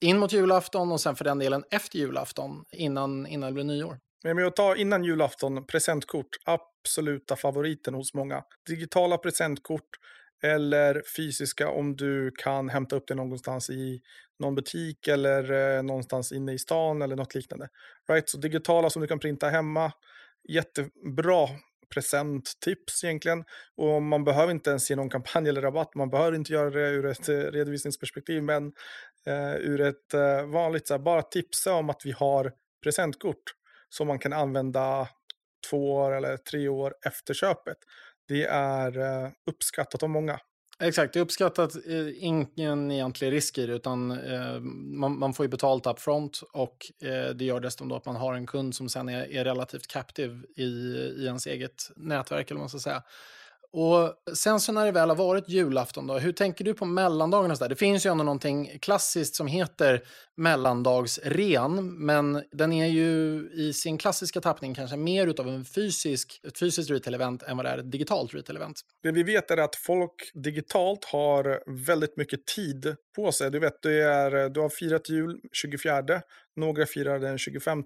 in 0.00 0.18
mot 0.18 0.32
julafton 0.32 0.92
och 0.92 1.00
sen 1.00 1.16
för 1.16 1.24
den 1.24 1.38
delen 1.38 1.64
efter 1.70 1.98
julafton 1.98 2.64
innan, 2.72 3.26
innan 3.26 3.48
det 3.48 3.54
blir 3.54 3.64
nyår? 3.64 3.98
Men 4.24 4.38
jag 4.38 4.56
tar 4.56 4.74
innan 4.74 5.04
julafton, 5.04 5.66
presentkort, 5.66 6.28
absoluta 6.44 7.36
favoriten 7.36 7.94
hos 7.94 8.14
många. 8.14 8.42
Digitala 8.66 9.18
presentkort 9.18 9.88
eller 10.46 11.02
fysiska 11.16 11.68
om 11.68 11.96
du 11.96 12.30
kan 12.30 12.68
hämta 12.68 12.96
upp 12.96 13.08
det 13.08 13.14
någonstans 13.14 13.70
i 13.70 14.00
någon 14.38 14.54
butik 14.54 15.08
eller 15.08 15.52
eh, 15.76 15.82
någonstans 15.82 16.32
inne 16.32 16.52
i 16.52 16.58
stan 16.58 17.02
eller 17.02 17.16
något 17.16 17.34
liknande. 17.34 17.68
Right? 18.08 18.28
Så 18.28 18.38
digitala 18.38 18.90
som 18.90 19.02
du 19.02 19.08
kan 19.08 19.18
printa 19.18 19.48
hemma, 19.48 19.92
jättebra 20.48 21.48
presenttips 21.94 23.04
egentligen. 23.04 23.44
Och 23.76 24.02
man 24.02 24.24
behöver 24.24 24.52
inte 24.52 24.70
ens 24.70 24.90
ge 24.90 24.96
någon 24.96 25.10
kampanj 25.10 25.48
eller 25.48 25.62
rabatt. 25.62 25.94
Man 25.94 26.10
behöver 26.10 26.36
inte 26.36 26.52
göra 26.52 26.70
det 26.70 26.88
ur 26.88 27.06
ett 27.06 27.28
eh, 27.28 27.34
redovisningsperspektiv, 27.34 28.42
men 28.42 28.72
eh, 29.26 29.54
ur 29.54 29.80
ett 29.80 30.14
eh, 30.14 30.46
vanligt, 30.46 30.86
så 30.86 30.94
här, 30.94 30.98
bara 30.98 31.22
tipsa 31.22 31.74
om 31.74 31.90
att 31.90 32.00
vi 32.04 32.12
har 32.12 32.52
presentkort 32.82 33.42
som 33.88 34.06
man 34.06 34.18
kan 34.18 34.32
använda 34.32 35.08
två 35.70 35.92
år 35.92 36.12
eller 36.12 36.36
tre 36.36 36.68
år 36.68 36.94
efter 37.06 37.34
köpet. 37.34 37.78
Det 38.28 38.44
är 38.44 38.98
eh, 38.98 39.30
uppskattat 39.46 40.02
av 40.02 40.10
många. 40.10 40.40
Exakt, 40.80 41.12
det 41.12 41.18
är 41.18 41.22
uppskattat. 41.22 41.76
Eh, 41.86 42.24
ingen 42.24 42.90
egentlig 42.90 43.32
risk 43.32 43.58
i 43.58 43.66
det, 43.66 43.72
utan 43.72 44.10
eh, 44.10 44.60
man, 44.60 45.18
man, 45.18 45.34
får 45.34 45.44
ju 45.44 45.50
betalt 45.50 45.86
up 45.86 46.00
front 46.00 46.40
och 46.52 46.86
eh, 47.02 47.34
det 47.34 47.44
gör 47.44 47.60
dessutom 47.60 47.88
då 47.88 47.96
att 47.96 48.06
man 48.06 48.16
har 48.16 48.34
en 48.34 48.46
kund 48.46 48.74
som 48.74 48.88
sen 48.88 49.08
är, 49.08 49.32
är 49.32 49.44
relativt 49.44 49.86
captive 49.86 50.42
i, 50.56 50.64
i 51.16 51.24
ens 51.26 51.46
eget 51.46 51.90
nätverk, 51.96 52.50
eller 52.50 52.58
vad 52.58 52.62
man 52.62 52.68
ska 52.68 52.78
säga. 52.78 53.02
Och 53.72 54.14
sen 54.36 54.60
så 54.60 54.72
när 54.72 54.84
det 54.84 54.92
väl 54.92 55.08
har 55.08 55.16
varit 55.16 55.48
julafton, 55.48 56.06
då, 56.06 56.18
hur 56.18 56.32
tänker 56.32 56.64
du 56.64 56.74
på 56.74 56.84
mellandagarna? 56.84 57.54
Det 57.54 57.76
finns 57.76 58.06
ju 58.06 58.10
ändå 58.10 58.24
någonting 58.24 58.78
klassiskt 58.78 59.34
som 59.34 59.46
heter 59.46 60.02
mellandagsren, 60.36 62.04
men 62.06 62.42
den 62.52 62.72
är 62.72 62.86
ju 62.86 63.40
i 63.52 63.72
sin 63.72 63.98
klassiska 63.98 64.40
tappning 64.40 64.74
kanske 64.74 64.96
mer 64.96 65.26
utav 65.26 65.48
en 65.48 65.64
fysisk, 65.64 66.40
ett 66.46 66.58
fysiskt 66.58 66.90
retail-event 66.90 67.42
än 67.46 67.56
vad 67.56 67.66
det 67.66 67.70
är 67.70 67.78
ett 67.78 67.92
digitalt 67.92 68.34
retail-event. 68.34 68.80
Det 69.02 69.12
vi 69.12 69.22
vet 69.22 69.50
är 69.50 69.56
att 69.56 69.76
folk 69.76 70.30
digitalt 70.34 71.04
har 71.04 71.62
väldigt 71.86 72.16
mycket 72.16 72.46
tid 72.46 72.96
på 73.16 73.32
sig. 73.32 73.50
Du 73.50 73.58
vet, 73.58 73.82
du, 73.82 74.02
är, 74.02 74.48
du 74.48 74.60
har 74.60 74.68
firat 74.68 75.08
jul 75.08 75.40
24, 75.52 76.02
några 76.56 76.86
firar 76.86 77.18
den 77.18 77.38
25. 77.38 77.84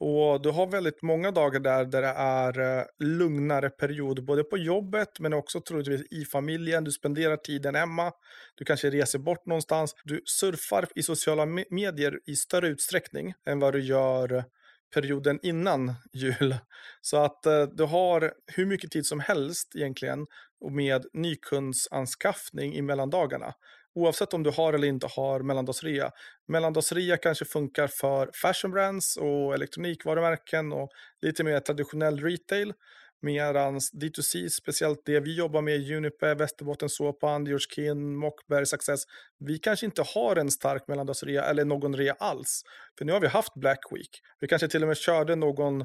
Och 0.00 0.42
du 0.42 0.50
har 0.50 0.66
väldigt 0.66 1.02
många 1.02 1.30
dagar 1.30 1.60
där, 1.60 1.84
där 1.84 2.02
det 2.02 2.08
är 2.08 2.78
eh, 2.78 2.84
lugnare 2.98 3.70
period, 3.70 4.24
både 4.24 4.44
på 4.44 4.58
jobbet 4.58 5.20
men 5.20 5.32
också 5.32 5.60
troligtvis 5.60 6.12
i 6.12 6.24
familjen. 6.24 6.84
Du 6.84 6.90
spenderar 6.90 7.36
tiden 7.36 7.74
hemma, 7.74 8.12
du 8.54 8.64
kanske 8.64 8.90
reser 8.90 9.18
bort 9.18 9.46
någonstans. 9.46 9.94
Du 10.04 10.22
surfar 10.24 10.88
i 10.94 11.02
sociala 11.02 11.46
medier 11.70 12.20
i 12.26 12.36
större 12.36 12.68
utsträckning 12.68 13.34
än 13.46 13.60
vad 13.60 13.72
du 13.72 13.80
gör 13.80 14.44
perioden 14.94 15.38
innan 15.42 15.94
jul. 16.12 16.56
Så 17.00 17.16
att 17.16 17.46
eh, 17.46 17.62
du 17.62 17.84
har 17.84 18.32
hur 18.46 18.66
mycket 18.66 18.90
tid 18.90 19.06
som 19.06 19.20
helst 19.20 19.76
egentligen 19.76 20.26
med 20.70 21.06
nykundsanskaffning 21.12 22.74
i 22.74 22.82
mellandagarna 22.82 23.54
oavsett 23.94 24.34
om 24.34 24.42
du 24.42 24.50
har 24.50 24.72
eller 24.72 24.88
inte 24.88 25.06
har 25.06 25.40
mellandagsrea. 25.40 26.10
Mellandagsrea 26.48 27.16
kanske 27.16 27.44
funkar 27.44 27.86
för 27.86 28.30
fashion 28.34 28.70
brands 28.70 29.16
och 29.16 29.54
elektronikvarumärken 29.54 30.72
och 30.72 30.88
lite 31.22 31.44
mer 31.44 31.60
traditionell 31.60 32.20
retail. 32.20 32.72
Medan 33.20 33.78
D2C, 33.78 34.48
speciellt 34.48 35.02
det 35.04 35.20
vi 35.20 35.36
jobbar 35.36 35.62
med, 35.62 35.92
Unipe, 35.92 36.34
Västerbotten 36.34 36.88
Såpan, 36.88 37.46
Djurskin, 37.46 38.16
Mockberg, 38.16 38.66
Success, 38.66 39.00
vi 39.38 39.58
kanske 39.58 39.86
inte 39.86 40.02
har 40.14 40.36
en 40.36 40.50
stark 40.50 40.88
mellandagsrea 40.88 41.44
eller 41.44 41.64
någon 41.64 41.96
rea 41.96 42.12
alls. 42.12 42.62
För 42.98 43.04
nu 43.04 43.12
har 43.12 43.20
vi 43.20 43.26
haft 43.26 43.54
Black 43.54 43.78
Week. 43.90 44.20
Vi 44.40 44.48
kanske 44.48 44.68
till 44.68 44.82
och 44.82 44.88
med 44.88 44.96
körde 44.96 45.36
någon 45.36 45.84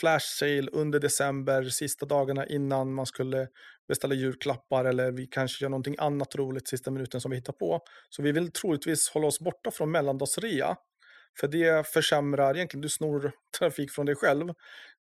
flash 0.00 0.26
sale 0.38 0.68
under 0.72 1.00
december, 1.00 1.64
sista 1.64 2.06
dagarna 2.06 2.46
innan 2.46 2.94
man 2.94 3.06
skulle 3.06 3.48
beställa 3.88 4.14
julklappar 4.14 4.84
eller 4.84 5.12
vi 5.12 5.26
kanske 5.26 5.64
gör 5.64 5.70
någonting 5.70 5.96
annat 5.98 6.34
roligt 6.34 6.68
sista 6.68 6.90
minuten 6.90 7.20
som 7.20 7.30
vi 7.30 7.36
hittar 7.36 7.52
på. 7.52 7.80
Så 8.08 8.22
vi 8.22 8.32
vill 8.32 8.52
troligtvis 8.52 9.10
hålla 9.10 9.26
oss 9.26 9.40
borta 9.40 9.70
från 9.70 9.90
mellandagsrea. 9.90 10.76
För 11.40 11.48
det 11.48 11.86
försämrar, 11.86 12.54
egentligen 12.54 12.82
du 12.82 12.88
snor 12.88 13.32
trafik 13.58 13.90
från 13.90 14.06
dig 14.06 14.14
själv. 14.14 14.54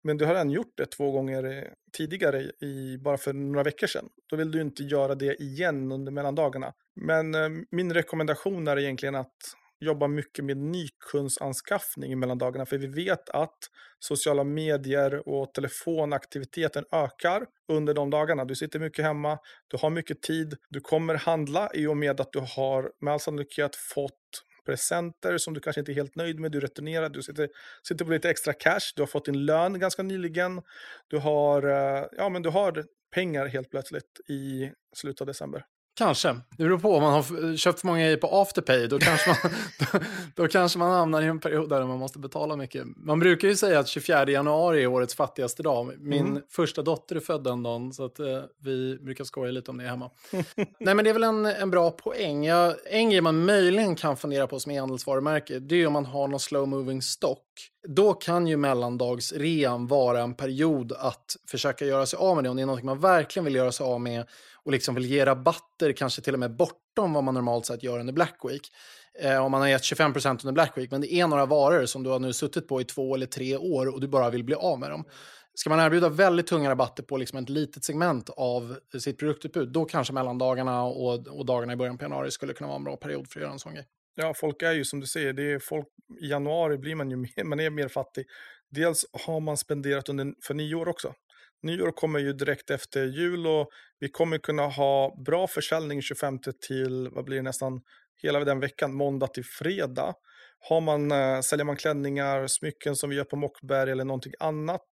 Men 0.03 0.17
du 0.17 0.25
har 0.25 0.33
redan 0.33 0.49
gjort 0.49 0.73
det 0.77 0.85
två 0.85 1.11
gånger 1.11 1.43
eh, 1.43 1.63
tidigare, 1.97 2.41
i, 2.41 2.97
bara 2.97 3.17
för 3.17 3.33
några 3.33 3.63
veckor 3.63 3.87
sedan. 3.87 4.09
Då 4.29 4.35
vill 4.35 4.51
du 4.51 4.61
inte 4.61 4.83
göra 4.83 5.15
det 5.15 5.41
igen 5.41 5.91
under 5.91 6.11
mellandagarna. 6.11 6.73
Men 6.95 7.35
eh, 7.35 7.49
min 7.71 7.93
rekommendation 7.93 8.67
är 8.67 8.79
egentligen 8.79 9.15
att 9.15 9.37
jobba 9.79 10.07
mycket 10.07 10.45
med 10.45 10.57
nykundsanskaffning 10.57 12.19
mellan 12.19 12.37
dagarna. 12.37 12.65
För 12.65 12.77
vi 12.77 12.87
vet 12.87 13.29
att 13.29 13.57
sociala 13.99 14.43
medier 14.43 15.29
och 15.29 15.53
telefonaktiviteten 15.53 16.85
ökar 16.91 17.45
under 17.67 17.93
de 17.93 18.09
dagarna. 18.09 18.45
Du 18.45 18.55
sitter 18.55 18.79
mycket 18.79 19.05
hemma, 19.05 19.39
du 19.67 19.77
har 19.77 19.89
mycket 19.89 20.21
tid, 20.21 20.57
du 20.69 20.79
kommer 20.79 21.15
handla 21.15 21.69
i 21.73 21.87
och 21.87 21.97
med 21.97 22.21
att 22.21 22.31
du 22.31 22.39
har 22.39 22.91
med 22.99 23.13
all 23.13 23.19
sannolikhet 23.19 23.75
fått 23.75 24.43
presenter 24.65 25.37
som 25.37 25.53
du 25.53 25.59
kanske 25.59 25.79
inte 25.79 25.91
är 25.91 25.93
helt 25.93 26.15
nöjd 26.15 26.39
med, 26.39 26.51
du 26.51 26.59
returnerar, 26.59 27.09
du 27.09 27.23
sitter, 27.23 27.49
sitter 27.83 28.05
på 28.05 28.11
lite 28.11 28.29
extra 28.29 28.53
cash, 28.53 28.93
du 28.95 29.01
har 29.01 29.07
fått 29.07 29.25
din 29.25 29.45
lön 29.45 29.79
ganska 29.79 30.03
nyligen, 30.03 30.61
du 31.07 31.17
har, 31.17 31.63
eh, 31.63 32.05
ja, 32.17 32.29
men 32.29 32.41
du 32.41 32.49
har 32.49 32.85
pengar 33.13 33.45
helt 33.45 33.71
plötsligt 33.71 34.19
i 34.29 34.71
slutet 34.95 35.21
av 35.21 35.27
december. 35.27 35.65
Kanske. 35.99 36.35
Det 36.57 36.63
beror 36.63 36.79
på. 36.79 36.95
Om 36.95 37.03
man 37.03 37.13
har 37.13 37.57
köpt 37.57 37.79
för 37.79 37.87
många 37.87 37.99
grejer 37.99 38.17
på 38.17 38.27
Afterpay, 38.27 38.87
då 38.87 38.99
kanske, 38.99 39.29
man, 39.29 39.51
då, 39.91 39.99
då, 40.35 40.47
kanske 40.47 40.79
man 40.79 40.91
hamnar 40.91 41.21
i 41.21 41.25
en 41.25 41.39
period 41.39 41.69
där 41.69 41.83
man 41.85 41.99
måste 41.99 42.19
betala 42.19 42.55
mycket. 42.55 42.85
Man 42.97 43.19
brukar 43.19 43.47
ju 43.47 43.55
säga 43.55 43.79
att 43.79 43.87
24 43.87 44.29
januari 44.29 44.83
är 44.83 44.87
årets 44.87 45.15
fattigaste 45.15 45.63
dag. 45.63 45.93
Min 45.99 46.27
mm. 46.27 46.41
första 46.49 46.81
dotter 46.81 47.15
är 47.15 47.19
född 47.19 47.43
den 47.43 47.63
dagen, 47.63 47.93
så 47.93 48.05
att, 48.05 48.19
eh, 48.19 48.25
vi 48.63 48.97
brukar 49.01 49.23
skoja 49.23 49.51
lite 49.51 49.71
om 49.71 49.77
det 49.77 49.83
hemma. 49.83 50.09
Nej, 50.79 50.95
men 50.95 51.03
det 51.03 51.09
är 51.09 51.13
väl 51.13 51.23
en, 51.23 51.45
en 51.45 51.71
bra 51.71 51.91
poäng. 51.91 52.45
Jag, 52.45 52.75
en 52.85 53.09
grej 53.09 53.21
man 53.21 53.45
möjligen 53.45 53.95
kan 53.95 54.17
fundera 54.17 54.47
på 54.47 54.59
som 54.59 54.71
e-handelsvarumärke, 54.71 55.59
det 55.59 55.75
är 55.75 55.87
om 55.87 55.93
man 55.93 56.05
har 56.05 56.27
någon 56.27 56.39
slow 56.39 56.67
moving 56.67 57.01
stock. 57.01 57.45
Då 57.87 58.13
kan 58.13 58.47
ju 58.47 58.57
mellandagsrean 58.57 59.87
vara 59.87 60.21
en 60.21 60.33
period 60.33 60.93
att 60.97 61.35
försöka 61.51 61.85
göra 61.85 62.05
sig 62.05 62.17
av 62.17 62.35
med 62.35 62.43
det. 62.43 62.49
Om 62.49 62.55
det 62.55 62.61
är 62.61 62.65
något 62.65 62.83
man 62.83 62.99
verkligen 62.99 63.45
vill 63.45 63.55
göra 63.55 63.71
sig 63.71 63.85
av 63.85 64.01
med 64.01 64.25
och 64.69 64.73
liksom 64.73 64.95
vill 64.95 65.05
ge 65.05 65.25
rabatter, 65.25 65.91
kanske 65.91 66.21
till 66.21 66.33
och 66.33 66.39
med 66.39 66.55
bortom 66.55 67.13
vad 67.13 67.23
man 67.23 67.33
normalt 67.33 67.65
sett 67.65 67.83
gör 67.83 67.99
under 67.99 68.13
Black 68.13 68.39
Week. 68.43 68.71
Eh, 69.19 69.45
om 69.45 69.51
man 69.51 69.61
har 69.61 69.67
gett 69.67 69.83
25 69.83 70.13
under 70.15 70.51
Black 70.51 70.77
Week, 70.77 70.91
men 70.91 71.01
det 71.01 71.13
är 71.13 71.27
några 71.27 71.45
varor 71.45 71.85
som 71.85 72.03
du 72.03 72.09
har 72.09 72.19
nu 72.19 72.33
suttit 72.33 72.67
på 72.67 72.81
i 72.81 72.83
två 72.83 73.15
eller 73.15 73.25
tre 73.25 73.57
år 73.57 73.93
och 73.93 74.01
du 74.01 74.07
bara 74.07 74.29
vill 74.29 74.43
bli 74.43 74.55
av 74.55 74.79
med 74.79 74.91
dem. 74.91 75.05
Ska 75.53 75.69
man 75.69 75.79
erbjuda 75.79 76.09
väldigt 76.09 76.47
tunga 76.47 76.69
rabatter 76.69 77.03
på 77.03 77.17
liksom 77.17 77.39
ett 77.39 77.49
litet 77.49 77.83
segment 77.83 78.29
av 78.29 78.77
sitt 78.99 79.19
produktutbud, 79.19 79.71
då 79.71 79.85
kanske 79.85 80.13
mellandagarna 80.13 80.83
och, 80.83 81.27
och 81.27 81.45
dagarna 81.45 81.73
i 81.73 81.75
början 81.75 81.97
på 81.97 82.03
januari 82.03 82.31
skulle 82.31 82.53
kunna 82.53 82.67
vara 82.67 82.77
en 82.77 82.83
bra 82.83 82.97
period 82.97 83.27
för 83.29 83.39
att 83.39 83.43
göra 83.43 83.53
en 83.53 83.59
sån 83.59 83.73
grej. 83.73 83.85
Ja, 84.15 84.33
folk 84.33 84.61
är 84.61 84.71
ju 84.71 84.85
som 84.85 84.99
du 84.99 85.07
säger, 85.07 85.33
det 85.33 85.51
är 85.51 85.59
folk, 85.59 85.87
i 86.21 86.27
januari 86.27 86.77
blir 86.77 86.95
man 86.95 87.09
ju 87.09 87.15
mer, 87.15 87.43
man 87.43 87.59
är 87.59 87.69
mer 87.69 87.87
fattig. 87.87 88.25
Dels 88.69 89.05
har 89.25 89.39
man 89.39 89.57
spenderat 89.57 90.09
under, 90.09 90.33
för 90.43 90.53
nio 90.53 90.75
år 90.75 90.87
också. 90.87 91.13
Nyår 91.61 91.91
kommer 91.91 92.19
ju 92.19 92.33
direkt 92.33 92.69
efter 92.69 93.05
jul 93.05 93.47
och 93.47 93.69
vi 93.99 94.09
kommer 94.09 94.37
kunna 94.37 94.67
ha 94.67 95.23
bra 95.25 95.47
försäljning 95.47 96.01
25 96.01 96.39
till, 96.67 97.09
vad 97.11 97.25
blir 97.25 97.37
det, 97.37 97.43
nästan 97.43 97.81
hela 98.21 98.39
den 98.39 98.59
veckan, 98.59 98.93
måndag 98.93 99.27
till 99.27 99.45
fredag. 99.45 100.13
Har 100.59 100.81
man, 100.81 101.11
eh, 101.11 101.41
säljer 101.41 101.65
man 101.65 101.75
klänningar, 101.75 102.47
smycken 102.47 102.95
som 102.95 103.09
vi 103.09 103.15
gör 103.15 103.23
på 103.23 103.35
Mockberg 103.35 103.91
eller 103.91 104.05
någonting 104.05 104.33
annat 104.39 104.87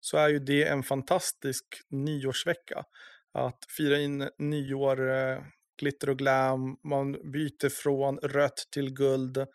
så 0.00 0.16
är 0.16 0.28
ju 0.28 0.38
det 0.38 0.68
en 0.68 0.82
fantastisk 0.82 1.64
nyårsvecka. 1.90 2.84
Att 3.34 3.58
fira 3.76 3.98
in 3.98 4.28
nyår, 4.38 5.10
eh, 5.10 5.38
glitter 5.80 6.08
och 6.08 6.18
glam, 6.18 6.76
man 6.84 7.12
byter 7.12 7.68
från 7.68 8.18
rött 8.18 8.68
till 8.72 8.94
guld 8.94 9.46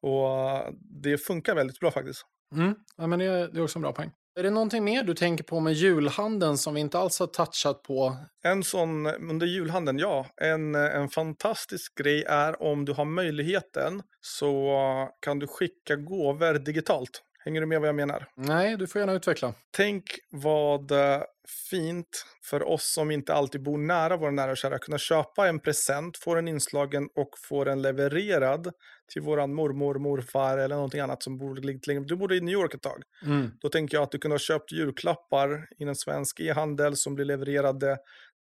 och 0.00 0.50
eh, 0.50 0.68
det 1.02 1.18
funkar 1.18 1.54
väldigt 1.54 1.80
bra 1.80 1.90
faktiskt. 1.90 2.22
Mm. 2.54 2.74
Ja, 2.96 3.06
men 3.06 3.18
det 3.18 3.24
är 3.24 3.60
också 3.60 3.78
en 3.78 3.82
bra 3.82 3.92
poäng. 3.92 4.10
Är 4.34 4.42
det 4.42 4.50
någonting 4.50 4.84
mer 4.84 5.02
du 5.02 5.14
tänker 5.14 5.44
på 5.44 5.60
med 5.60 5.72
julhandeln 5.72 6.58
som 6.58 6.74
vi 6.74 6.80
inte 6.80 6.98
alls 6.98 7.20
har 7.20 7.26
touchat 7.26 7.82
på? 7.82 8.16
En 8.42 8.64
sån 8.64 9.06
under 9.06 9.46
julhandeln, 9.46 9.98
ja. 9.98 10.26
En, 10.36 10.74
en 10.74 11.08
fantastisk 11.08 11.98
grej 11.98 12.24
är 12.28 12.62
om 12.62 12.84
du 12.84 12.92
har 12.92 13.04
möjligheten 13.04 14.02
så 14.20 15.08
kan 15.20 15.38
du 15.38 15.46
skicka 15.46 15.96
gåvor 15.96 16.58
digitalt. 16.58 17.22
Hänger 17.44 17.60
du 17.60 17.66
med 17.66 17.80
vad 17.80 17.88
jag 17.88 17.94
menar? 17.94 18.28
Nej, 18.36 18.76
du 18.76 18.86
får 18.86 19.00
gärna 19.00 19.12
utveckla. 19.12 19.54
Tänk 19.70 20.04
vad 20.30 20.90
eh, 20.90 21.22
fint 21.70 22.26
för 22.44 22.68
oss 22.68 22.92
som 22.92 23.10
inte 23.10 23.34
alltid 23.34 23.62
bor 23.62 23.78
nära 23.78 24.16
våra 24.16 24.30
nära 24.30 24.50
och 24.50 24.56
kära 24.56 24.78
kunna 24.78 24.98
köpa 24.98 25.48
en 25.48 25.60
present, 25.60 26.16
få 26.16 26.34
den 26.34 26.48
inslagen 26.48 27.08
och 27.16 27.30
få 27.48 27.64
den 27.64 27.82
levererad 27.82 28.72
till 29.12 29.22
våran 29.22 29.54
mormor, 29.54 29.94
morfar 29.94 30.58
eller 30.58 30.74
någonting 30.74 31.00
annat 31.00 31.22
som 31.22 31.38
bor 31.38 31.56
lite 31.56 31.90
längre. 31.90 32.04
Du 32.04 32.16
bodde 32.16 32.36
i 32.36 32.40
New 32.40 32.52
York 32.52 32.74
ett 32.74 32.82
tag. 32.82 33.02
Mm. 33.24 33.50
Då 33.60 33.68
tänker 33.68 33.96
jag 33.96 34.02
att 34.02 34.10
du 34.10 34.18
kunde 34.18 34.34
ha 34.34 34.38
köpt 34.38 34.72
julklappar 34.72 35.68
i 35.78 35.84
en 35.84 35.96
svensk 35.96 36.40
e-handel 36.40 36.96
som 36.96 37.14
blir 37.14 37.24
levererade 37.24 37.98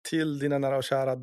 till 0.10 0.40
dina 0.40 0.58
nära 0.58 0.78
och 0.78 0.84
kära 0.84 1.18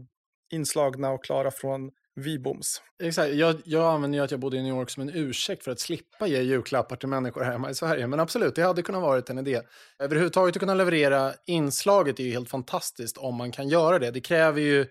inslagna 0.53 1.11
och 1.11 1.25
klara 1.25 1.51
från 1.51 1.91
Viboms. 2.17 2.83
Exakt. 3.03 3.35
Jag, 3.35 3.57
jag 3.65 3.95
använder 3.95 4.19
ju 4.19 4.25
att 4.25 4.31
jag 4.31 4.41
bodde 4.41 4.57
i 4.57 4.63
New 4.63 4.77
York 4.77 4.91
som 4.91 5.03
en 5.03 5.11
ursäkt 5.15 5.65
för 5.65 5.71
att 5.71 5.81
slippa 5.81 6.27
ge 6.27 6.43
julklappar 6.43 6.97
till 6.97 7.09
människor 7.09 7.43
hemma 7.43 7.71
i 7.71 7.75
Sverige. 7.75 8.07
Men 8.07 8.21
absolut, 8.21 8.55
det 8.55 8.63
hade 8.63 8.83
kunnat 8.83 9.03
vara 9.03 9.23
en 9.29 9.39
idé. 9.39 9.61
Överhuvudtaget 9.99 10.57
att 10.57 10.61
kunna 10.61 10.75
leverera 10.75 11.33
inslaget 11.47 12.21
är 12.21 12.25
ju 12.25 12.31
helt 12.31 12.51
fantastiskt 12.51 13.19
om 13.19 13.35
man 13.35 13.53
kan 13.53 13.69
göra 13.69 13.99
det. 13.99 14.11
Det 14.11 14.21
kräver 14.21 14.61
ju 14.61 14.87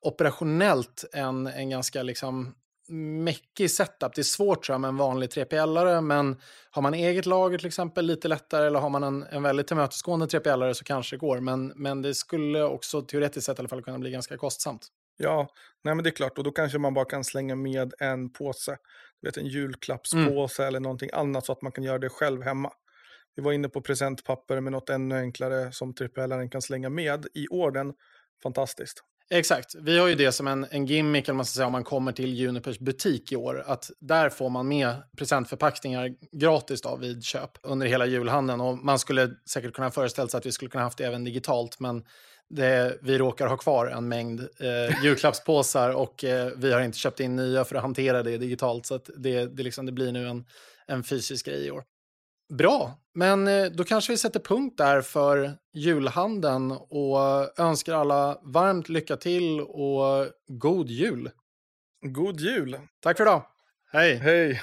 operationellt 0.00 1.04
en, 1.12 1.46
en 1.46 1.70
ganska 1.70 2.02
liksom 2.02 2.54
mäckig 2.88 3.70
setup. 3.70 4.14
Det 4.14 4.20
är 4.20 4.22
svårt 4.22 4.64
tror 4.64 4.74
jag 4.74 4.80
med 4.80 4.88
en 4.88 4.96
vanlig 4.96 5.28
3PL-are, 5.28 6.00
men 6.00 6.40
har 6.70 6.82
man 6.82 6.94
eget 6.94 7.26
lager 7.26 7.58
till 7.58 7.66
exempel 7.66 8.06
lite 8.06 8.28
lättare 8.28 8.66
eller 8.66 8.80
har 8.80 8.90
man 8.90 9.02
en, 9.02 9.22
en 9.22 9.42
väldigt 9.42 9.66
tillmötesgående 9.66 10.26
3PL-are 10.26 10.72
så 10.72 10.84
kanske 10.84 11.16
det 11.16 11.20
går. 11.20 11.40
Men, 11.40 11.72
men 11.76 12.02
det 12.02 12.14
skulle 12.14 12.62
också 12.62 13.02
teoretiskt 13.02 13.46
sett 13.46 13.58
i 13.58 13.60
alla 13.60 13.68
fall 13.68 13.82
kunna 13.82 13.98
bli 13.98 14.10
ganska 14.10 14.36
kostsamt. 14.36 14.88
Ja, 15.16 15.48
nej 15.84 15.94
men 15.94 16.04
det 16.04 16.10
är 16.10 16.12
klart. 16.12 16.38
Och 16.38 16.44
då 16.44 16.50
kanske 16.50 16.78
man 16.78 16.94
bara 16.94 17.04
kan 17.04 17.24
slänga 17.24 17.54
med 17.54 17.94
en 17.98 18.32
påse. 18.32 18.76
Du 19.20 19.28
vet, 19.28 19.36
en 19.36 19.46
julklappspåse 19.46 20.62
mm. 20.62 20.68
eller 20.68 20.80
någonting 20.80 21.10
annat 21.12 21.46
så 21.46 21.52
att 21.52 21.62
man 21.62 21.72
kan 21.72 21.84
göra 21.84 21.98
det 21.98 22.08
själv 22.08 22.42
hemma. 22.42 22.72
Vi 23.36 23.42
var 23.42 23.52
inne 23.52 23.68
på 23.68 23.80
presentpapper 23.80 24.60
med 24.60 24.72
något 24.72 24.90
ännu 24.90 25.18
enklare 25.18 25.72
som 25.72 25.94
trippelaren 25.94 26.50
kan 26.50 26.62
slänga 26.62 26.88
med 26.90 27.26
i 27.34 27.48
orden. 27.48 27.94
Fantastiskt. 28.42 29.02
Exakt. 29.30 29.74
Vi 29.74 29.98
har 29.98 30.08
ju 30.08 30.14
det 30.14 30.32
som 30.32 30.48
en, 30.48 30.66
en 30.70 30.86
gimmick 30.86 31.28
man 31.28 31.44
ska 31.44 31.56
säga, 31.56 31.66
om 31.66 31.72
man 31.72 31.84
kommer 31.84 32.12
till 32.12 32.34
Junipers 32.34 32.78
butik 32.78 33.32
i 33.32 33.36
år. 33.36 33.64
Att 33.66 33.90
där 34.00 34.30
får 34.30 34.50
man 34.50 34.68
med 34.68 34.94
presentförpackningar 35.16 36.14
gratis 36.32 36.82
då, 36.82 36.96
vid 36.96 37.24
köp 37.24 37.50
under 37.62 37.86
hela 37.86 38.06
julhandeln. 38.06 38.60
Och 38.60 38.78
man 38.78 38.98
skulle 38.98 39.30
säkert 39.50 39.74
kunna 39.74 39.90
föreställa 39.90 40.28
sig 40.28 40.38
att 40.38 40.46
vi 40.46 40.52
skulle 40.52 40.70
kunna 40.70 40.84
haft 40.84 40.98
det 40.98 41.04
även 41.04 41.24
digitalt. 41.24 41.80
Men 41.80 42.04
det, 42.50 42.98
vi 43.02 43.18
råkar 43.18 43.46
ha 43.46 43.56
kvar 43.56 43.86
en 43.86 44.08
mängd 44.08 44.40
eh, 44.40 45.04
julklappspåsar 45.04 45.90
och 45.90 46.24
eh, 46.24 46.52
vi 46.56 46.72
har 46.72 46.80
inte 46.80 46.98
köpt 46.98 47.20
in 47.20 47.36
nya 47.36 47.64
för 47.64 47.76
att 47.76 47.82
hantera 47.82 48.22
det 48.22 48.38
digitalt. 48.38 48.86
Så 48.86 49.00
det, 49.16 49.46
det, 49.46 49.62
liksom, 49.62 49.86
det 49.86 49.92
blir 49.92 50.12
nu 50.12 50.28
en, 50.28 50.44
en 50.86 51.04
fysisk 51.04 51.46
grej 51.46 51.66
i 51.66 51.70
år. 51.70 51.84
Bra, 52.48 52.94
men 53.14 53.48
eh, 53.48 53.64
då 53.66 53.84
kanske 53.84 54.12
vi 54.12 54.18
sätter 54.18 54.40
punkt 54.40 54.78
där 54.78 55.02
för 55.02 55.52
julhandeln 55.74 56.70
och 56.70 57.58
önskar 57.60 57.94
alla 57.94 58.38
varmt 58.42 58.88
lycka 58.88 59.16
till 59.16 59.60
och 59.60 60.26
god 60.46 60.88
jul. 60.88 61.30
God 62.06 62.40
jul. 62.40 62.78
Tack 63.00 63.16
för 63.16 63.24
idag. 63.24 63.42
Hej. 63.92 64.14
Hej. 64.14 64.62